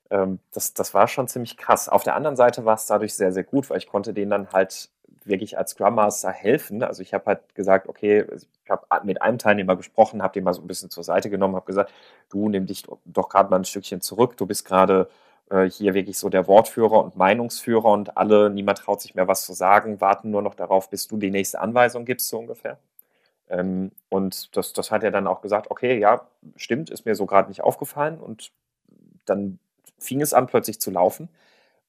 Ähm, 0.09 0.39
das, 0.51 0.73
das 0.73 0.93
war 0.93 1.07
schon 1.07 1.27
ziemlich 1.27 1.57
krass. 1.57 1.87
Auf 1.87 2.03
der 2.03 2.15
anderen 2.15 2.35
Seite 2.35 2.65
war 2.65 2.75
es 2.75 2.87
dadurch 2.87 3.13
sehr, 3.13 3.31
sehr 3.31 3.43
gut, 3.43 3.69
weil 3.69 3.77
ich 3.77 3.87
konnte 3.87 4.13
denen 4.13 4.31
dann 4.31 4.51
halt 4.51 4.89
wirklich 5.23 5.57
als 5.59 5.71
Scrum 5.71 5.95
Master 5.95 6.31
helfen. 6.31 6.81
Also 6.81 7.03
ich 7.03 7.13
habe 7.13 7.25
halt 7.27 7.53
gesagt, 7.53 7.87
okay, 7.87 8.25
ich 8.35 8.69
habe 8.69 9.05
mit 9.05 9.21
einem 9.21 9.37
Teilnehmer 9.37 9.75
gesprochen, 9.75 10.23
habe 10.23 10.33
den 10.33 10.43
mal 10.43 10.53
so 10.53 10.61
ein 10.61 10.67
bisschen 10.67 10.89
zur 10.89 11.03
Seite 11.03 11.29
genommen, 11.29 11.55
habe 11.55 11.65
gesagt, 11.67 11.93
du 12.29 12.49
nimm 12.49 12.65
dich 12.65 12.85
doch 13.05 13.29
gerade 13.29 13.51
mal 13.51 13.57
ein 13.57 13.65
Stückchen 13.65 14.01
zurück, 14.01 14.35
du 14.37 14.47
bist 14.47 14.65
gerade 14.65 15.09
äh, 15.51 15.69
hier 15.69 15.93
wirklich 15.93 16.17
so 16.17 16.29
der 16.29 16.47
Wortführer 16.47 17.03
und 17.03 17.15
Meinungsführer 17.17 17.85
und 17.85 18.17
alle, 18.17 18.49
niemand 18.49 18.79
traut 18.79 19.01
sich 19.01 19.15
mehr 19.15 19.27
was 19.27 19.45
zu 19.45 19.53
sagen, 19.53 20.01
warten 20.01 20.31
nur 20.31 20.41
noch 20.41 20.55
darauf, 20.55 20.89
bis 20.89 21.07
du 21.07 21.17
die 21.17 21.31
nächste 21.31 21.59
Anweisung 21.59 22.05
gibst, 22.05 22.29
so 22.29 22.39
ungefähr. 22.39 22.79
Ähm, 23.49 23.91
und 24.09 24.55
das, 24.55 24.73
das 24.73 24.91
hat 24.91 25.03
er 25.03 25.11
dann 25.11 25.27
auch 25.27 25.41
gesagt, 25.41 25.69
okay, 25.69 25.99
ja, 25.99 26.27
stimmt, 26.55 26.89
ist 26.89 27.05
mir 27.05 27.15
so 27.15 27.25
gerade 27.25 27.49
nicht 27.49 27.61
aufgefallen 27.61 28.19
und 28.19 28.51
dann 29.25 29.59
fing 29.99 30.21
es 30.21 30.33
an, 30.33 30.47
plötzlich 30.47 30.79
zu 30.79 30.89
laufen. 30.91 31.29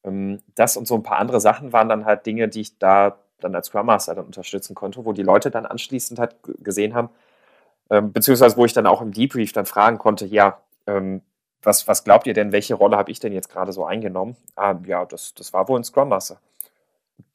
Ähm, 0.03 0.39
das 0.55 0.77
und 0.77 0.87
so 0.87 0.95
ein 0.95 1.03
paar 1.03 1.19
andere 1.19 1.39
Sachen 1.39 1.73
waren 1.73 1.89
dann 1.89 2.05
halt 2.05 2.25
Dinge, 2.25 2.49
die 2.49 2.61
ich 2.61 2.77
da 2.77 3.17
dann 3.39 3.55
als 3.55 3.67
Scrum 3.67 3.85
Master 3.85 4.15
dann 4.15 4.25
unterstützen 4.25 4.75
konnte, 4.75 5.05
wo 5.05 5.13
die 5.13 5.23
Leute 5.23 5.51
dann 5.51 5.65
anschließend 5.65 6.19
halt 6.19 6.35
gesehen 6.63 6.93
haben, 6.93 7.09
ähm, 7.89 8.11
beziehungsweise 8.13 8.57
wo 8.57 8.65
ich 8.65 8.73
dann 8.73 8.87
auch 8.87 9.01
im 9.01 9.11
Debrief 9.13 9.53
dann 9.53 9.65
fragen 9.65 9.97
konnte, 9.97 10.25
ja, 10.25 10.59
ähm, 10.87 11.21
was, 11.63 11.87
was 11.87 12.03
glaubt 12.03 12.27
ihr 12.27 12.33
denn, 12.33 12.51
welche 12.51 12.75
Rolle 12.75 12.97
habe 12.97 13.11
ich 13.11 13.19
denn 13.19 13.33
jetzt 13.33 13.49
gerade 13.49 13.71
so 13.73 13.85
eingenommen? 13.85 14.35
Ah, 14.55 14.75
ja, 14.85 15.05
das, 15.05 15.33
das 15.33 15.53
war 15.53 15.67
wohl 15.67 15.79
ein 15.79 15.83
Scrum 15.83 16.09
Master. 16.09 16.39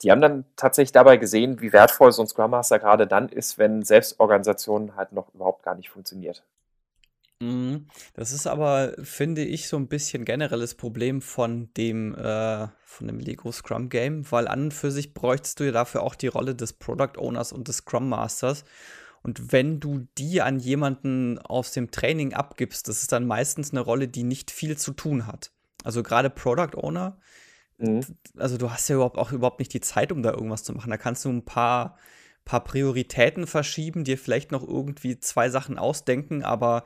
Die 0.03 0.11
haben 0.11 0.21
dann 0.21 0.45
tatsächlich 0.57 0.93
dabei 0.93 1.17
gesehen, 1.17 1.61
wie 1.61 1.73
wertvoll 1.73 2.13
so 2.13 2.23
ein 2.23 2.29
Scrum 2.29 2.51
Master 2.51 2.79
gerade 2.79 3.07
dann 3.07 3.29
ist, 3.29 3.59
wenn 3.59 3.83
Selbstorganisation 3.83 4.97
halt 4.97 5.13
noch 5.13 5.35
überhaupt 5.35 5.63
gar 5.63 5.75
nicht 5.75 5.91
funktioniert. 5.91 6.43
Mhm. 7.41 7.87
Das 8.15 8.33
ist 8.33 8.47
aber, 8.47 8.95
finde 9.03 9.45
ich, 9.45 9.69
so 9.69 9.77
ein 9.77 9.89
bisschen 9.89 10.25
generelles 10.25 10.75
Problem 10.75 11.23
von 11.23 11.73
dem, 11.77 12.15
äh, 12.15 12.67
von 12.85 13.07
dem 13.07 13.21
Lego 13.21 13.53
Scrum 13.53 13.89
Game, 13.89 14.31
weil 14.31 14.49
an 14.49 14.65
und 14.65 14.75
für 14.75 14.91
sich 14.91 15.15
bräuchtest 15.15 15.61
du 15.61 15.65
ja 15.65 15.73
dafür 15.73 16.03
auch 16.03 16.17
die 16.17 16.27
Rolle 16.27 16.55
des 16.55 16.73
Product 16.73 17.17
Owners 17.17 17.53
und 17.53 17.69
des 17.69 17.79
Scrum 17.79 18.09
Masters. 18.09 18.65
Und 19.29 19.53
wenn 19.53 19.79
du 19.79 20.09
die 20.17 20.41
an 20.41 20.59
jemanden 20.59 21.39
aus 21.39 21.73
dem 21.73 21.91
Training 21.91 22.33
abgibst, 22.33 22.89
das 22.89 23.03
ist 23.03 23.13
dann 23.13 23.27
meistens 23.27 23.73
eine 23.73 23.81
Rolle, 23.81 24.09
die 24.09 24.23
nicht 24.23 24.51
viel 24.51 24.79
zu 24.79 24.93
tun 24.93 25.27
hat. 25.27 25.53
Also 25.85 26.03
gerade 26.03 26.31
Product 26.31 26.79
Owner, 26.79 27.19
mhm. 27.77 28.01
also 28.39 28.57
du 28.57 28.71
hast 28.71 28.89
ja 28.89 28.95
überhaupt 28.95 29.19
auch 29.19 29.31
überhaupt 29.31 29.59
nicht 29.59 29.75
die 29.75 29.83
Zeit, 29.83 30.13
um 30.13 30.23
da 30.23 30.31
irgendwas 30.31 30.65
zu 30.65 30.73
machen. 30.73 30.89
Da 30.89 30.97
kannst 30.97 31.27
du 31.27 31.29
ein 31.29 31.45
paar, 31.45 31.99
paar 32.47 32.65
Prioritäten 32.65 33.47
verschieben, 33.47 34.03
dir 34.03 34.17
vielleicht 34.17 34.51
noch 34.51 34.67
irgendwie 34.67 35.21
zwei 35.21 35.51
Sachen 35.51 35.77
ausdenken, 35.77 36.43
aber 36.43 36.85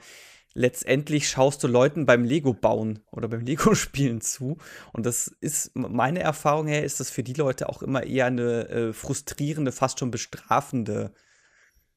letztendlich 0.52 1.28
schaust 1.28 1.62
du 1.62 1.68
Leuten 1.68 2.06
beim 2.06 2.25
Lego 2.25 2.54
bauen 2.54 3.04
oder 3.12 3.28
beim 3.28 3.42
Lego 3.46 3.76
spielen 3.76 4.20
zu. 4.20 4.58
Und 4.92 5.06
das 5.06 5.28
ist, 5.28 5.76
meine 5.76 6.18
Erfahrung 6.18 6.66
her, 6.66 6.82
ist 6.82 6.99
das 6.99 7.08
für 7.08 7.22
die 7.22 7.34
Leute 7.34 7.68
auch 7.68 7.82
immer 7.82 8.02
eher 8.02 8.26
eine 8.26 8.68
äh, 8.68 8.92
frustrierende, 8.92 9.70
fast 9.70 10.00
schon 10.00 10.11
bestrafende 10.11 11.12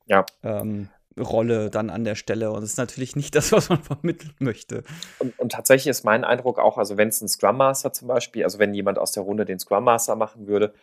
ja. 0.06 0.26
ähm, 0.44 0.90
Rolle 1.18 1.70
dann 1.70 1.90
an 1.90 2.04
der 2.04 2.16
Stelle. 2.16 2.52
Und 2.52 2.62
das 2.62 2.72
ist 2.72 2.78
natürlich 2.78 3.16
nicht 3.16 3.36
das, 3.36 3.52
was 3.52 3.70
man 3.70 3.82
vermitteln 3.84 4.34
möchte. 4.40 4.84
Und, 5.20 5.38
und 5.40 5.52
tatsächlich 5.52 5.88
ist 5.88 6.04
mein 6.04 6.24
Eindruck 6.24 6.60
auch, 6.60 6.78
also 6.78 6.98
wenn 6.98 7.10
es 7.10 7.22
ein 7.22 7.30
Scrum 7.30 7.58
Master 7.58 7.94
zum 7.94 8.08
Beispiel, 8.08 8.44
also 8.44 8.60
wenn 8.60 8.74
jemand 8.74 9.00
aus 9.00 9.12
der 9.12 9.24
Runde 9.24 9.46
den 9.46 9.60
Scrum 9.60 9.84
Master 9.84 10.16
machen 10.16 10.48
würde, 10.48 10.74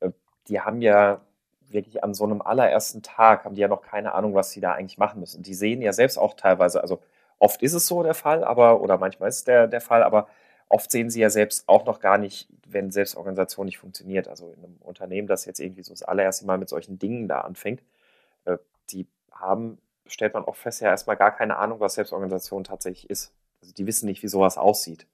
äh, 0.00 0.10
die 0.48 0.60
haben 0.60 0.80
ja 0.80 1.20
wirklich 1.68 2.04
an 2.04 2.14
so 2.14 2.24
einem 2.24 2.42
allerersten 2.42 3.02
Tag, 3.02 3.44
haben 3.44 3.54
die 3.54 3.60
ja 3.60 3.68
noch 3.68 3.82
keine 3.82 4.14
Ahnung, 4.14 4.34
was 4.34 4.50
sie 4.50 4.60
da 4.60 4.72
eigentlich 4.72 4.98
machen 4.98 5.20
müssen. 5.20 5.42
Die 5.42 5.54
sehen 5.54 5.80
ja 5.82 5.92
selbst 5.92 6.18
auch 6.18 6.34
teilweise, 6.34 6.82
also 6.82 7.00
oft 7.38 7.62
ist 7.62 7.72
es 7.72 7.86
so 7.86 8.02
der 8.02 8.14
Fall, 8.14 8.44
aber, 8.44 8.80
oder 8.80 8.98
manchmal 8.98 9.28
ist 9.28 9.38
es 9.38 9.44
der, 9.44 9.66
der 9.66 9.80
Fall, 9.80 10.02
aber 10.02 10.28
oft 10.68 10.90
sehen 10.90 11.10
sie 11.10 11.20
ja 11.20 11.30
selbst 11.30 11.68
auch 11.68 11.84
noch 11.84 12.00
gar 12.00 12.18
nicht, 12.18 12.48
wenn 12.66 12.90
Selbstorganisation 12.90 13.66
nicht 13.66 13.78
funktioniert. 13.78 14.28
Also 14.28 14.54
in 14.56 14.64
einem 14.64 14.76
Unternehmen, 14.80 15.28
das 15.28 15.44
jetzt 15.44 15.60
irgendwie 15.60 15.82
so 15.82 15.92
das 15.92 16.02
allererste 16.02 16.46
Mal 16.46 16.58
mit 16.58 16.68
solchen 16.68 16.98
Dingen 16.98 17.28
da 17.28 17.40
anfängt, 17.40 17.82
äh, 18.44 18.58
die 18.90 19.06
haben, 19.32 19.78
stellt 20.06 20.34
man 20.34 20.44
auch 20.44 20.56
fest, 20.56 20.80
ja 20.80 20.88
erstmal 20.88 21.16
gar 21.16 21.30
keine 21.30 21.56
Ahnung, 21.56 21.80
was 21.80 21.94
Selbstorganisation 21.94 22.64
tatsächlich 22.64 23.08
ist. 23.10 23.32
Also 23.60 23.74
die 23.74 23.86
wissen 23.86 24.06
nicht, 24.06 24.22
wie 24.22 24.28
sowas 24.28 24.58
aussieht. 24.58 25.06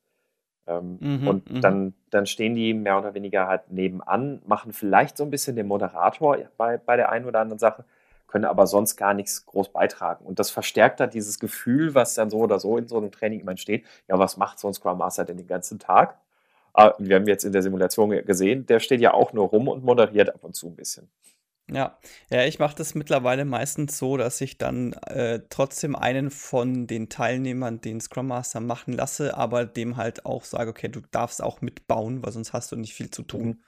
Ähm, 0.67 0.99
mhm, 1.01 1.29
und 1.29 1.51
mhm. 1.51 1.61
dann, 1.61 1.95
dann 2.11 2.27
stehen 2.27 2.55
die 2.55 2.75
mehr 2.75 2.99
oder 2.99 3.15
weniger 3.15 3.47
halt 3.47 3.71
nebenan, 3.71 4.43
machen 4.47 4.73
vielleicht 4.73 5.17
so 5.17 5.25
ein 5.25 5.31
bisschen 5.31 5.57
den 5.57 5.67
Moderator 5.67 6.37
bei, 6.57 6.77
bei 6.77 6.97
der 6.97 7.11
einen 7.11 7.25
oder 7.25 7.41
anderen 7.41 7.59
Sache, 7.59 7.85
können 8.27 8.45
aber 8.45 8.67
sonst 8.67 8.97
gar 8.97 9.15
nichts 9.15 9.47
groß 9.47 9.71
beitragen. 9.71 10.27
Und 10.27 10.39
das 10.39 10.51
verstärkt 10.51 11.01
dann 11.01 11.09
dieses 11.09 11.39
Gefühl, 11.39 11.95
was 11.95 12.15
dann 12.15 12.29
so 12.29 12.39
oder 12.39 12.59
so 12.59 12.77
in 12.77 12.87
so 12.87 12.99
einem 12.99 13.11
Training 13.11 13.41
immer 13.41 13.53
entsteht. 13.53 13.87
Ja, 14.09 14.19
was 14.19 14.37
macht 14.37 14.59
so 14.59 14.69
ein 14.69 14.75
Scrum 14.75 14.99
Master 14.99 15.25
denn 15.25 15.39
den 15.39 15.47
ganzen 15.47 15.79
Tag? 15.79 16.19
Ah, 16.75 16.93
wir 16.99 17.17
haben 17.17 17.27
jetzt 17.27 17.45
in 17.45 17.53
der 17.53 17.63
Simulation 17.63 18.11
gesehen, 18.11 18.67
der 18.67 18.79
steht 18.79 19.01
ja 19.01 19.15
auch 19.15 19.33
nur 19.33 19.49
rum 19.49 19.69
und 19.69 19.83
moderiert 19.83 20.35
ab 20.35 20.45
und 20.45 20.55
zu 20.55 20.69
ein 20.69 20.77
bisschen. 20.77 21.09
Ja, 21.71 21.99
ja, 22.31 22.45
ich 22.45 22.59
mache 22.59 22.77
das 22.77 22.95
mittlerweile 22.95 23.45
meistens 23.45 23.99
so, 23.99 24.17
dass 24.17 24.41
ich 24.41 24.57
dann 24.57 24.95
äh, 24.95 25.41
trotzdem 25.51 25.97
einen 25.97 26.31
von 26.31 26.87
den 26.87 27.11
Teilnehmern 27.11 27.83
den 27.83 28.01
Scrum 28.01 28.29
Master 28.29 28.61
machen 28.61 28.95
lasse, 28.95 29.37
aber 29.37 29.67
dem 29.67 29.97
halt 29.99 30.25
auch 30.25 30.45
sage, 30.45 30.71
okay, 30.71 30.89
du 30.89 31.01
darfst 31.11 31.43
auch 31.43 31.61
mitbauen, 31.61 32.23
weil 32.25 32.33
sonst 32.33 32.55
hast 32.55 32.73
du 32.73 32.77
nicht 32.77 32.95
viel 32.95 33.11
zu 33.11 33.23
tun. 33.23 33.47
Mhm. 33.49 33.65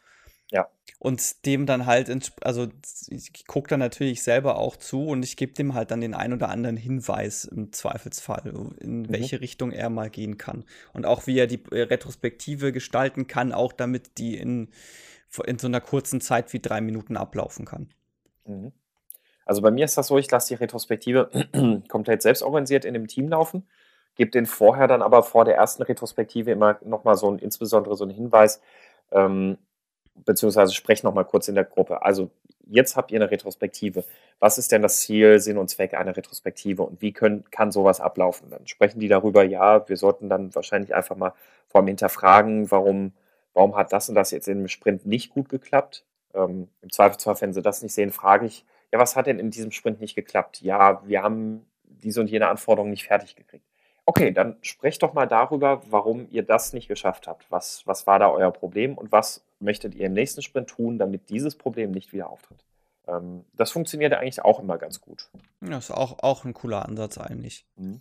Ja. 0.51 0.69
Und 0.99 1.47
dem 1.47 1.65
dann 1.65 1.87
halt, 1.87 2.11
also 2.43 2.69
ich 3.09 3.47
gucke 3.47 3.69
dann 3.69 3.81
natürlich 3.81 4.23
selber 4.23 4.57
auch 4.57 4.77
zu 4.77 5.07
und 5.07 5.23
ich 5.23 5.37
gebe 5.37 5.53
dem 5.53 5.75
halt 5.75 5.91
dann 5.91 6.01
den 6.01 6.15
ein 6.15 6.33
oder 6.33 6.49
anderen 6.49 6.77
Hinweis 6.77 7.45
im 7.45 7.73
Zweifelsfall, 7.73 8.53
in 8.81 9.03
mhm. 9.03 9.11
welche 9.11 9.41
Richtung 9.41 9.71
er 9.73 9.91
mal 9.91 10.11
gehen 10.11 10.39
kann. 10.39 10.65
Und 10.93 11.07
auch 11.07 11.27
wie 11.27 11.39
er 11.39 11.47
die 11.47 11.63
äh, 11.71 11.83
Retrospektive 11.83 12.73
gestalten 12.73 13.27
kann, 13.27 13.53
auch 13.53 13.73
damit 13.73 14.19
die 14.19 14.37
in 14.37 14.71
in 15.45 15.59
so 15.59 15.67
einer 15.67 15.81
kurzen 15.81 16.21
Zeit 16.21 16.53
wie 16.53 16.61
drei 16.61 16.81
Minuten 16.81 17.17
ablaufen 17.17 17.65
kann. 17.65 17.89
Mhm. 18.45 18.73
Also 19.45 19.63
bei 19.63 19.71
mir 19.71 19.85
ist 19.85 19.99
das 19.99 20.09
so, 20.09 20.19
ich 20.19 20.31
lasse 20.31 20.49
die 20.49 20.63
Retrospektive 20.63 21.31
komplett 21.89 22.23
selbst 22.23 22.43
organisiert 22.43 22.85
in 22.85 22.95
dem 22.95 23.09
Team 23.09 23.29
laufen, 23.29 23.67
gebe 24.15 24.31
den 24.31 24.47
vorher 24.47 24.87
dann 24.87 25.03
aber 25.03 25.23
vor 25.23 25.45
der 25.45 25.57
ersten 25.57 25.83
Retrospektive 25.83 26.51
immer 26.51 26.79
nochmal 26.85 27.17
so 27.17 27.31
ein, 27.31 27.39
insbesondere 27.39 27.97
so 27.97 28.05
einen 28.05 28.15
Hinweis, 28.15 28.61
ähm, 29.13 29.59
beziehungsweise 30.15 30.75
spreche 30.75 31.07
nochmal 31.07 31.25
kurz 31.25 31.49
in 31.49 31.55
der 31.55 31.65
Gruppe. 31.65 32.03
Also 32.03 32.31
jetzt 32.67 32.97
habt 32.97 33.11
ihr 33.11 33.19
eine 33.19 33.31
Retrospektive. 33.31 34.05
Was 34.39 34.59
ist 34.59 34.73
denn 34.73 34.83
das 34.83 35.01
Ziel, 35.01 35.41
Sinn 35.41 35.59
und 35.59 35.69
Zweck 35.69 35.95
einer 35.95 36.17
Retrospektive 36.17 36.83
und 36.83 37.03
wie 37.03 37.13
können, 37.13 37.45
kann 37.51 37.73
sowas 37.73 38.01
ablaufen? 38.01 38.51
Dann 38.51 38.67
sprechen 38.67 39.01
die 39.01 39.09
darüber, 39.09 39.45
ja, 39.45 39.89
wir 39.89 39.97
sollten 39.97 40.29
dann 40.29 40.55
wahrscheinlich 40.55 40.95
einfach 40.95 41.17
mal 41.17 41.33
vor 41.67 41.81
allem 41.81 41.89
hinterfragen, 41.89 42.71
warum 42.71 43.13
warum 43.61 43.77
hat 43.77 43.93
das 43.93 44.09
und 44.09 44.15
das 44.15 44.31
jetzt 44.31 44.49
im 44.49 44.69
Sprint 44.69 45.05
nicht 45.05 45.35
gut 45.35 45.51
geklappt? 45.51 46.07
Ähm, 46.33 46.69
Im 46.81 46.91
Zweifelsfall, 46.91 47.39
wenn 47.43 47.53
Sie 47.53 47.61
das 47.61 47.83
nicht 47.83 47.93
sehen, 47.93 48.11
frage 48.11 48.47
ich, 48.47 48.65
ja, 48.91 48.99
was 48.99 49.17
hat 49.17 49.27
denn 49.27 49.39
in 49.39 49.51
diesem 49.51 49.71
Sprint 49.71 50.01
nicht 50.01 50.15
geklappt? 50.15 50.63
Ja, 50.63 51.07
wir 51.07 51.23
haben 51.23 51.67
diese 51.85 52.23
und 52.23 52.31
jene 52.31 52.49
Anforderung 52.49 52.89
nicht 52.89 53.05
fertig 53.05 53.37
gekriegt. 53.37 53.67
Okay, 54.07 54.33
dann 54.33 54.57
sprecht 54.63 55.03
doch 55.03 55.13
mal 55.13 55.27
darüber, 55.27 55.83
warum 55.91 56.27
ihr 56.31 56.43
das 56.43 56.73
nicht 56.73 56.89
geschafft 56.89 57.29
habt. 57.29 57.51
Was, 57.51 57.87
was 57.87 58.07
war 58.07 58.19
da 58.19 58.31
euer 58.31 58.51
Problem 58.51 58.97
und 58.97 59.13
was 59.13 59.45
möchtet 59.59 59.95
ihr 59.95 60.07
im 60.07 60.15
nächsten 60.15 60.41
Sprint 60.41 60.71
tun, 60.71 60.97
damit 60.97 61.29
dieses 61.29 61.55
Problem 61.55 61.91
nicht 61.91 62.15
wieder 62.15 62.31
auftritt? 62.31 62.65
Ähm, 63.07 63.45
das 63.53 63.73
funktioniert 63.73 64.15
eigentlich 64.15 64.43
auch 64.43 64.59
immer 64.59 64.79
ganz 64.79 65.03
gut. 65.03 65.29
Das 65.61 65.91
ist 65.91 65.95
auch, 65.95 66.21
auch 66.23 66.47
ein 66.47 66.55
cooler 66.55 66.87
Ansatz 66.87 67.19
eigentlich. 67.19 67.67
Mhm. 67.77 68.01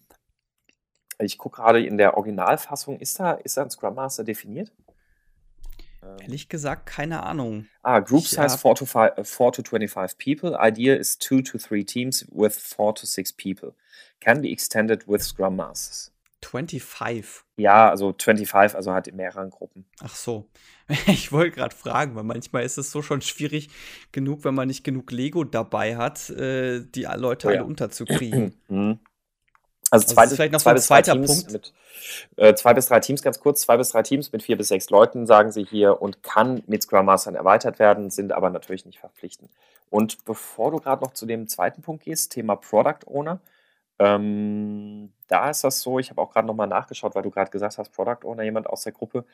Ich 1.21 1.37
gucke 1.37 1.57
gerade 1.57 1.85
in 1.85 1.97
der 1.97 2.15
Originalfassung, 2.15 2.97
ist 2.99 3.19
da, 3.19 3.33
ist 3.33 3.57
da 3.57 3.63
ein 3.63 3.69
Scrum 3.69 3.95
Master 3.95 4.23
definiert? 4.23 4.71
Ähm. 6.03 6.17
Ehrlich 6.21 6.49
gesagt, 6.49 6.85
keine 6.85 7.23
Ahnung. 7.23 7.67
Ah, 7.83 7.99
Group 7.99 8.21
ich 8.21 8.29
size 8.29 8.57
4 8.57 8.75
to, 8.75 8.85
5, 8.85 9.11
4 9.23 9.51
to 9.51 9.63
25 9.63 10.17
people. 10.17 10.57
Idea 10.61 10.95
is 10.95 11.17
2 11.19 11.41
to 11.41 11.57
3 11.57 11.83
teams 11.83 12.25
with 12.31 12.55
4 12.55 12.95
to 12.95 13.05
6 13.05 13.33
people. 13.33 13.73
Can 14.19 14.41
be 14.41 14.49
extended 14.49 15.07
with 15.07 15.21
Scrum 15.21 15.55
Masters. 15.55 16.11
25. 16.41 17.43
Ja, 17.57 17.89
also 17.89 18.13
25, 18.17 18.75
also 18.75 18.93
halt 18.93 19.07
in 19.07 19.17
mehreren 19.17 19.49
Gruppen. 19.49 19.85
Ach 20.01 20.15
so. 20.15 20.49
Ich 21.05 21.31
wollte 21.31 21.55
gerade 21.55 21.75
fragen, 21.75 22.15
weil 22.15 22.23
manchmal 22.23 22.63
ist 22.63 22.79
es 22.79 22.89
so 22.89 23.03
schon 23.03 23.21
schwierig 23.21 23.69
genug, 24.11 24.43
wenn 24.43 24.55
man 24.55 24.67
nicht 24.67 24.83
genug 24.83 25.11
Lego 25.11 25.43
dabei 25.43 25.97
hat, 25.97 26.31
äh, 26.31 26.83
die 26.83 27.03
Leute 27.03 27.45
oh, 27.45 27.49
alle 27.49 27.59
ja. 27.59 27.63
unterzukriegen. 27.63 28.55
Mhm. 28.69 28.99
Also, 29.91 30.07
zwei, 30.07 30.23
also 30.23 30.35
vielleicht 30.35 30.53
noch 30.53 30.61
zwei 30.61 30.71
so 30.71 30.75
bis 30.75 30.87
drei 30.87 31.01
Teams 31.01 31.27
Punkt. 31.27 31.51
mit 31.51 31.73
äh, 32.37 32.53
zwei 32.55 32.73
bis 32.73 32.87
drei 32.87 32.99
Teams, 32.99 33.21
ganz 33.21 33.39
kurz, 33.39 33.61
zwei 33.61 33.77
bis 33.77 33.89
drei 33.89 34.03
Teams 34.03 34.31
mit 34.31 34.43
vier 34.43 34.57
bis 34.57 34.69
sechs 34.69 34.89
Leuten, 34.89 35.25
sagen 35.25 35.51
sie 35.51 35.63
hier, 35.63 36.01
und 36.01 36.23
kann 36.23 36.63
mit 36.67 36.83
Scrum 36.83 37.05
Mastern 37.05 37.35
erweitert 37.35 37.79
werden, 37.79 38.09
sind 38.09 38.31
aber 38.31 38.49
natürlich 38.49 38.85
nicht 38.85 38.99
verpflichtend. 38.99 39.51
Und 39.89 40.23
bevor 40.25 40.71
du 40.71 40.77
gerade 40.77 41.03
noch 41.03 41.13
zu 41.13 41.25
dem 41.25 41.47
zweiten 41.47 41.81
Punkt 41.81 42.03
gehst, 42.03 42.31
Thema 42.31 42.55
Product 42.55 43.07
Owner, 43.07 43.39
ähm, 43.97 45.11
da 45.27 45.49
ist 45.49 45.63
das 45.63 45.81
so, 45.81 45.99
ich 45.99 46.09
habe 46.09 46.21
auch 46.21 46.31
gerade 46.31 46.47
nochmal 46.47 46.67
nachgeschaut, 46.67 47.15
weil 47.15 47.23
du 47.23 47.31
gerade 47.31 47.51
gesagt 47.51 47.77
hast, 47.77 47.91
Product 47.91 48.23
Owner, 48.23 48.43
jemand 48.43 48.67
aus 48.67 48.83
der 48.83 48.93
Gruppe. 48.93 49.25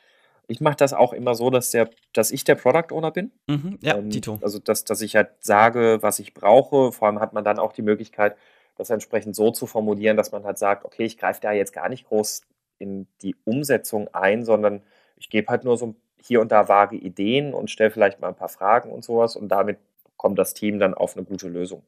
Ich 0.48 0.60
mache 0.60 0.76
das 0.76 0.92
auch 0.92 1.12
immer 1.12 1.34
so, 1.34 1.50
dass, 1.50 1.70
der, 1.70 1.90
dass 2.12 2.30
ich 2.30 2.44
der 2.44 2.54
Product 2.54 2.92
Owner 2.94 3.10
bin. 3.10 3.32
Mhm, 3.46 3.78
ja, 3.80 3.96
ähm, 3.96 4.10
Tito. 4.10 4.38
Also, 4.42 4.58
dass, 4.58 4.84
dass 4.84 5.00
ich 5.00 5.16
halt 5.16 5.30
sage, 5.40 5.98
was 6.02 6.18
ich 6.18 6.34
brauche. 6.34 6.92
Vor 6.92 7.08
allem 7.08 7.20
hat 7.20 7.32
man 7.32 7.44
dann 7.44 7.58
auch 7.58 7.72
die 7.72 7.82
Möglichkeit, 7.82 8.36
das 8.76 8.90
entsprechend 8.90 9.34
so 9.34 9.50
zu 9.50 9.66
formulieren, 9.66 10.16
dass 10.16 10.32
man 10.32 10.44
halt 10.44 10.58
sagt, 10.58 10.84
okay, 10.84 11.04
ich 11.04 11.18
greife 11.18 11.40
da 11.40 11.52
jetzt 11.52 11.72
gar 11.72 11.88
nicht 11.88 12.06
groß 12.06 12.42
in 12.78 13.06
die 13.22 13.36
Umsetzung 13.44 14.08
ein, 14.14 14.44
sondern 14.44 14.82
ich 15.16 15.30
gebe 15.30 15.48
halt 15.48 15.64
nur 15.64 15.76
so 15.76 15.94
hier 16.20 16.40
und 16.40 16.52
da 16.52 16.68
vage 16.68 16.96
Ideen 16.96 17.54
und 17.54 17.70
stelle 17.70 17.90
vielleicht 17.90 18.20
mal 18.20 18.28
ein 18.28 18.34
paar 18.34 18.48
Fragen 18.48 18.90
und 18.90 19.04
sowas 19.04 19.36
und 19.36 19.48
damit 19.48 19.78
kommt 20.16 20.38
das 20.38 20.54
Team 20.54 20.78
dann 20.78 20.94
auf 20.94 21.16
eine 21.16 21.24
gute 21.24 21.48
Lösung. 21.48 21.82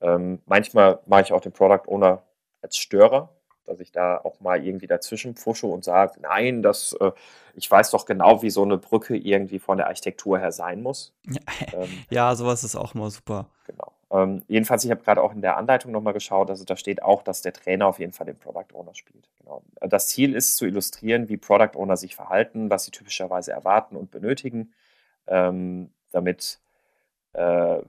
Ähm, 0.00 0.40
manchmal 0.46 1.00
mache 1.06 1.22
ich 1.22 1.32
auch 1.32 1.40
den 1.40 1.52
Product 1.52 1.88
Owner 1.88 2.22
als 2.62 2.76
Störer, 2.76 3.30
dass 3.64 3.80
ich 3.80 3.92
da 3.92 4.18
auch 4.18 4.40
mal 4.40 4.64
irgendwie 4.64 4.86
dazwischen 4.86 5.34
pfusche 5.34 5.66
und 5.66 5.84
sage, 5.84 6.20
nein, 6.20 6.62
das, 6.62 6.94
äh, 7.00 7.12
ich 7.54 7.70
weiß 7.70 7.90
doch 7.90 8.06
genau, 8.06 8.42
wie 8.42 8.50
so 8.50 8.62
eine 8.62 8.78
Brücke 8.78 9.16
irgendwie 9.16 9.58
von 9.58 9.76
der 9.76 9.86
Architektur 9.86 10.38
her 10.38 10.52
sein 10.52 10.82
muss. 10.82 11.14
Ähm, 11.74 12.04
ja, 12.08 12.34
sowas 12.34 12.64
ist 12.64 12.76
auch 12.76 12.94
immer 12.94 13.10
super. 13.10 13.50
Genau. 13.66 13.92
Ähm, 14.10 14.42
jedenfalls, 14.48 14.84
ich 14.84 14.90
habe 14.90 15.02
gerade 15.02 15.22
auch 15.22 15.32
in 15.34 15.42
der 15.42 15.56
Anleitung 15.56 15.92
nochmal 15.92 16.14
geschaut, 16.14 16.48
also 16.48 16.64
da 16.64 16.76
steht 16.76 17.02
auch, 17.02 17.22
dass 17.22 17.42
der 17.42 17.52
Trainer 17.52 17.86
auf 17.86 17.98
jeden 17.98 18.12
Fall 18.12 18.26
den 18.26 18.38
Product 18.38 18.74
Owner 18.74 18.94
spielt. 18.94 19.28
Genau. 19.38 19.62
Das 19.80 20.08
Ziel 20.08 20.34
ist 20.34 20.56
zu 20.56 20.66
illustrieren, 20.66 21.28
wie 21.28 21.36
Product 21.36 21.76
Owner 21.76 21.96
sich 21.96 22.14
verhalten, 22.14 22.70
was 22.70 22.84
sie 22.84 22.90
typischerweise 22.90 23.52
erwarten 23.52 23.96
und 23.96 24.10
benötigen, 24.10 24.72
ähm, 25.26 25.90
damit 26.10 26.58
äh, 27.34 27.40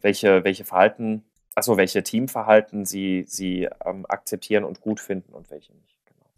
welche, 0.02 0.44
welche 0.44 0.66
Verhalten, 0.66 1.24
achso, 1.56 1.78
welche 1.78 2.04
Teamverhalten 2.04 2.86
sie, 2.86 3.24
sie 3.28 3.70
ähm, 3.86 4.06
akzeptieren 4.08 4.66
und 4.66 4.82
gut 4.82 5.00
finden 5.00 5.34
und 5.34 5.50
welche 5.52 5.74
nicht. 5.74 5.98
Genau. 6.06 6.30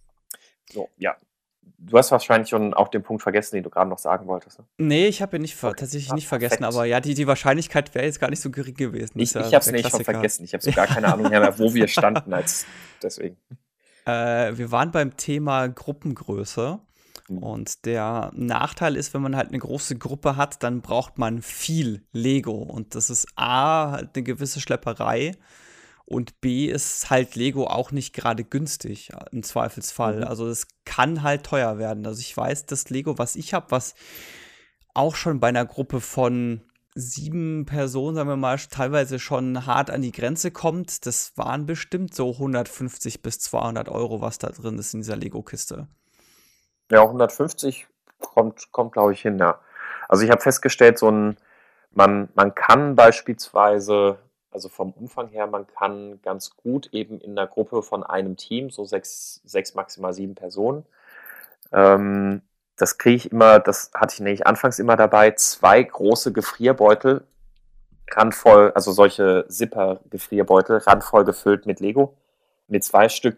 So, 0.71 0.89
ja, 0.97 1.17
Du 1.77 1.97
hast 1.97 2.11
wahrscheinlich 2.11 2.49
schon 2.49 2.73
auch 2.73 2.89
den 2.89 3.01
Punkt 3.01 3.23
vergessen, 3.23 3.55
den 3.55 3.63
du 3.63 3.69
gerade 3.69 3.89
noch 3.89 3.97
sagen 3.97 4.27
wolltest. 4.27 4.59
Ne? 4.59 4.65
Nee, 4.77 5.07
ich 5.07 5.21
habe 5.21 5.37
ihn 5.37 5.41
nicht 5.41 5.61
okay. 5.63 5.73
tatsächlich 5.77 6.11
ah, 6.11 6.15
nicht 6.15 6.27
vergessen, 6.27 6.59
perfekt. 6.59 6.75
aber 6.75 6.85
ja, 6.85 6.99
die, 6.99 7.15
die 7.15 7.25
Wahrscheinlichkeit 7.25 7.93
wäre 7.95 8.05
jetzt 8.05 8.19
gar 8.19 8.29
nicht 8.29 8.41
so 8.41 8.51
gering 8.51 8.75
gewesen. 8.75 9.19
Ich, 9.19 9.33
ja 9.33 9.41
ich 9.41 9.53
habe 9.53 9.65
es 9.65 9.71
nicht 9.71 9.89
schon 9.89 10.03
vergessen. 10.03 10.43
Ich 10.43 10.53
habe 10.53 10.63
so 10.63 10.71
gar 10.71 10.87
keine 10.87 11.11
Ahnung 11.11 11.29
mehr, 11.29 11.57
wo 11.57 11.73
wir 11.73 11.87
standen 11.89 12.33
als 12.33 12.65
deswegen. 13.01 13.37
Äh, 14.05 14.57
wir 14.57 14.71
waren 14.71 14.91
beim 14.91 15.17
Thema 15.17 15.67
Gruppengröße. 15.67 16.79
Mhm. 17.31 17.37
Und 17.37 17.85
der 17.85 18.31
Nachteil 18.35 18.95
ist, 18.95 19.13
wenn 19.13 19.21
man 19.21 19.35
halt 19.35 19.49
eine 19.49 19.59
große 19.59 19.97
Gruppe 19.97 20.35
hat, 20.35 20.63
dann 20.63 20.81
braucht 20.81 21.17
man 21.17 21.41
viel 21.41 22.03
Lego. 22.11 22.53
Und 22.53 22.95
das 22.95 23.09
ist 23.09 23.27
A, 23.35 23.91
halt 23.91 24.11
eine 24.15 24.23
gewisse 24.23 24.59
Schlepperei. 24.61 25.35
Und 26.11 26.41
B 26.41 26.65
ist 26.65 27.09
halt 27.09 27.35
Lego 27.35 27.67
auch 27.67 27.91
nicht 27.91 28.13
gerade 28.13 28.43
günstig 28.43 29.11
im 29.31 29.43
Zweifelsfall. 29.43 30.17
Mhm. 30.17 30.23
Also 30.25 30.45
es 30.49 30.67
kann 30.83 31.23
halt 31.23 31.45
teuer 31.45 31.77
werden. 31.77 32.05
Also 32.05 32.19
ich 32.19 32.35
weiß, 32.35 32.65
das 32.65 32.89
Lego, 32.89 33.17
was 33.17 33.37
ich 33.37 33.53
habe, 33.53 33.67
was 33.69 33.95
auch 34.93 35.15
schon 35.15 35.39
bei 35.39 35.47
einer 35.47 35.65
Gruppe 35.65 36.01
von 36.01 36.59
sieben 36.95 37.65
Personen, 37.65 38.17
sagen 38.17 38.27
wir 38.27 38.35
mal, 38.35 38.57
teilweise 38.57 39.19
schon 39.19 39.65
hart 39.65 39.89
an 39.89 40.01
die 40.01 40.11
Grenze 40.11 40.51
kommt, 40.51 41.05
das 41.05 41.37
waren 41.37 41.65
bestimmt 41.65 42.13
so 42.13 42.33
150 42.33 43.21
bis 43.21 43.39
200 43.39 43.87
Euro, 43.87 44.19
was 44.19 44.37
da 44.37 44.50
drin 44.50 44.77
ist 44.77 44.93
in 44.93 45.00
dieser 45.00 45.15
Lego-Kiste. 45.15 45.87
Ja, 46.91 47.03
150 47.03 47.87
kommt, 48.19 48.69
kommt 48.74 48.91
glaube 48.91 49.13
ich, 49.13 49.21
hin, 49.21 49.39
ja. 49.39 49.61
Also 50.09 50.25
ich 50.25 50.29
habe 50.29 50.41
festgestellt, 50.41 51.00
so 51.00 51.09
ein, 51.09 51.37
man, 51.91 52.27
man 52.35 52.53
kann 52.53 52.97
beispielsweise 52.97 54.19
also 54.51 54.70
vom 54.70 54.92
Umfang 54.92 55.29
her, 55.29 55.48
man 55.48 55.68
kann 55.68 56.22
ganz 56.22 56.55
gut 56.55 56.90
eben 56.94 57.20
in 57.20 57.31
einer 57.31 57.48
Gruppe 57.48 57.81
von 57.81 58.03
einem 58.03 58.37
Team, 58.37 58.70
so 58.70 58.85
sechs, 58.85 59.42
sechs 59.46 59.75
maximal 59.75 60.14
sieben 60.14 60.35
Personen, 60.35 60.85
ähm, 61.72 62.42
das 62.77 62.98
kriege 62.98 63.16
ich 63.16 63.31
immer, 63.31 63.59
das 63.59 63.92
hatte 63.94 64.16
ich 64.16 64.20
nämlich 64.20 64.48
anfangs 64.48 64.79
immer 64.79 64.96
dabei, 64.96 65.31
zwei 65.31 65.83
große 65.83 66.33
Gefrierbeutel, 66.33 67.25
randvoll, 68.11 68.72
also 68.75 68.92
solche 68.92 69.46
Zipper-Gefrierbeutel, 69.48 70.77
randvoll 70.77 71.24
gefüllt 71.24 71.66
mit 71.66 71.79
Lego. 71.79 72.18
Mit 72.68 72.83
zwei 72.83 73.09
Stück 73.09 73.37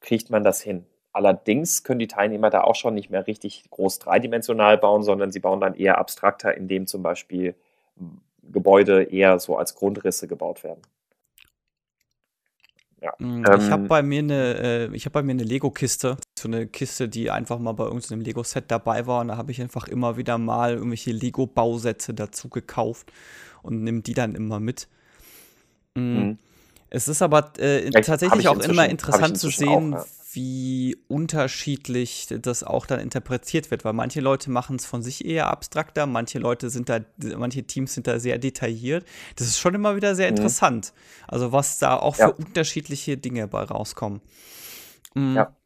kriegt 0.00 0.30
man 0.30 0.44
das 0.44 0.60
hin. 0.60 0.86
Allerdings 1.12 1.84
können 1.84 1.98
die 1.98 2.08
Teilnehmer 2.08 2.50
da 2.50 2.62
auch 2.62 2.74
schon 2.74 2.94
nicht 2.94 3.10
mehr 3.10 3.26
richtig 3.26 3.64
groß 3.70 3.98
dreidimensional 3.98 4.78
bauen, 4.78 5.02
sondern 5.02 5.30
sie 5.30 5.40
bauen 5.40 5.60
dann 5.60 5.74
eher 5.74 5.98
abstrakter, 5.98 6.54
indem 6.56 6.86
zum 6.86 7.02
Beispiel 7.02 7.54
Gebäude 8.42 9.04
eher 9.04 9.38
so 9.38 9.56
als 9.56 9.74
Grundrisse 9.74 10.28
gebaut 10.28 10.64
werden. 10.64 10.82
Ja. 13.00 13.12
Mm, 13.18 13.42
ich 13.42 13.70
habe 13.70 13.82
ähm, 13.82 13.88
bei 13.88 14.02
mir 14.02 14.20
eine, 14.20 14.88
äh, 14.90 14.96
ich 14.96 15.06
habe 15.06 15.14
bei 15.14 15.22
mir 15.22 15.32
eine 15.32 15.42
Lego-Kiste, 15.42 16.16
so 16.38 16.48
eine 16.48 16.66
Kiste, 16.66 17.08
die 17.08 17.30
einfach 17.30 17.58
mal 17.58 17.72
bei 17.72 17.84
irgendeinem 17.84 18.20
Lego-Set 18.20 18.64
dabei 18.68 19.06
war 19.06 19.20
und 19.20 19.28
da 19.28 19.36
habe 19.36 19.50
ich 19.50 19.60
einfach 19.60 19.88
immer 19.88 20.16
wieder 20.16 20.38
mal 20.38 20.74
irgendwelche 20.74 21.10
Lego-Bausätze 21.10 22.14
dazu 22.14 22.48
gekauft 22.48 23.12
und 23.62 23.82
nehme 23.82 24.02
die 24.02 24.14
dann 24.14 24.34
immer 24.34 24.60
mit. 24.60 24.88
Mm. 25.94 26.00
Mhm. 26.00 26.38
Es 26.90 27.08
ist 27.08 27.22
aber 27.22 27.52
äh, 27.58 27.90
tatsächlich 27.90 28.48
auch 28.48 28.60
immer 28.60 28.86
interessant 28.88 29.38
zu 29.38 29.48
sehen, 29.48 29.94
auch, 29.94 30.00
ja 30.00 30.21
wie 30.34 30.96
unterschiedlich 31.08 32.28
das 32.30 32.64
auch 32.64 32.86
dann 32.86 33.00
interpretiert 33.00 33.70
wird, 33.70 33.84
weil 33.84 33.92
manche 33.92 34.20
Leute 34.20 34.50
machen 34.50 34.76
es 34.76 34.86
von 34.86 35.02
sich 35.02 35.24
eher 35.24 35.48
abstrakter, 35.48 36.06
manche 36.06 36.38
Leute 36.38 36.70
sind 36.70 36.88
da, 36.88 37.00
manche 37.36 37.64
Teams 37.64 37.94
sind 37.94 38.06
da 38.06 38.18
sehr 38.18 38.38
detailliert. 38.38 39.04
Das 39.36 39.46
ist 39.46 39.58
schon 39.58 39.74
immer 39.74 39.96
wieder 39.96 40.14
sehr 40.14 40.30
mhm. 40.30 40.36
interessant. 40.36 40.92
Also 41.28 41.52
was 41.52 41.78
da 41.78 41.96
auch 41.96 42.16
ja. 42.16 42.28
für 42.28 42.34
unterschiedliche 42.34 43.16
Dinge 43.16 43.48
bei 43.48 43.62
rauskommen. 43.62 44.20
Mhm. 45.14 45.36
Ja. 45.36 45.56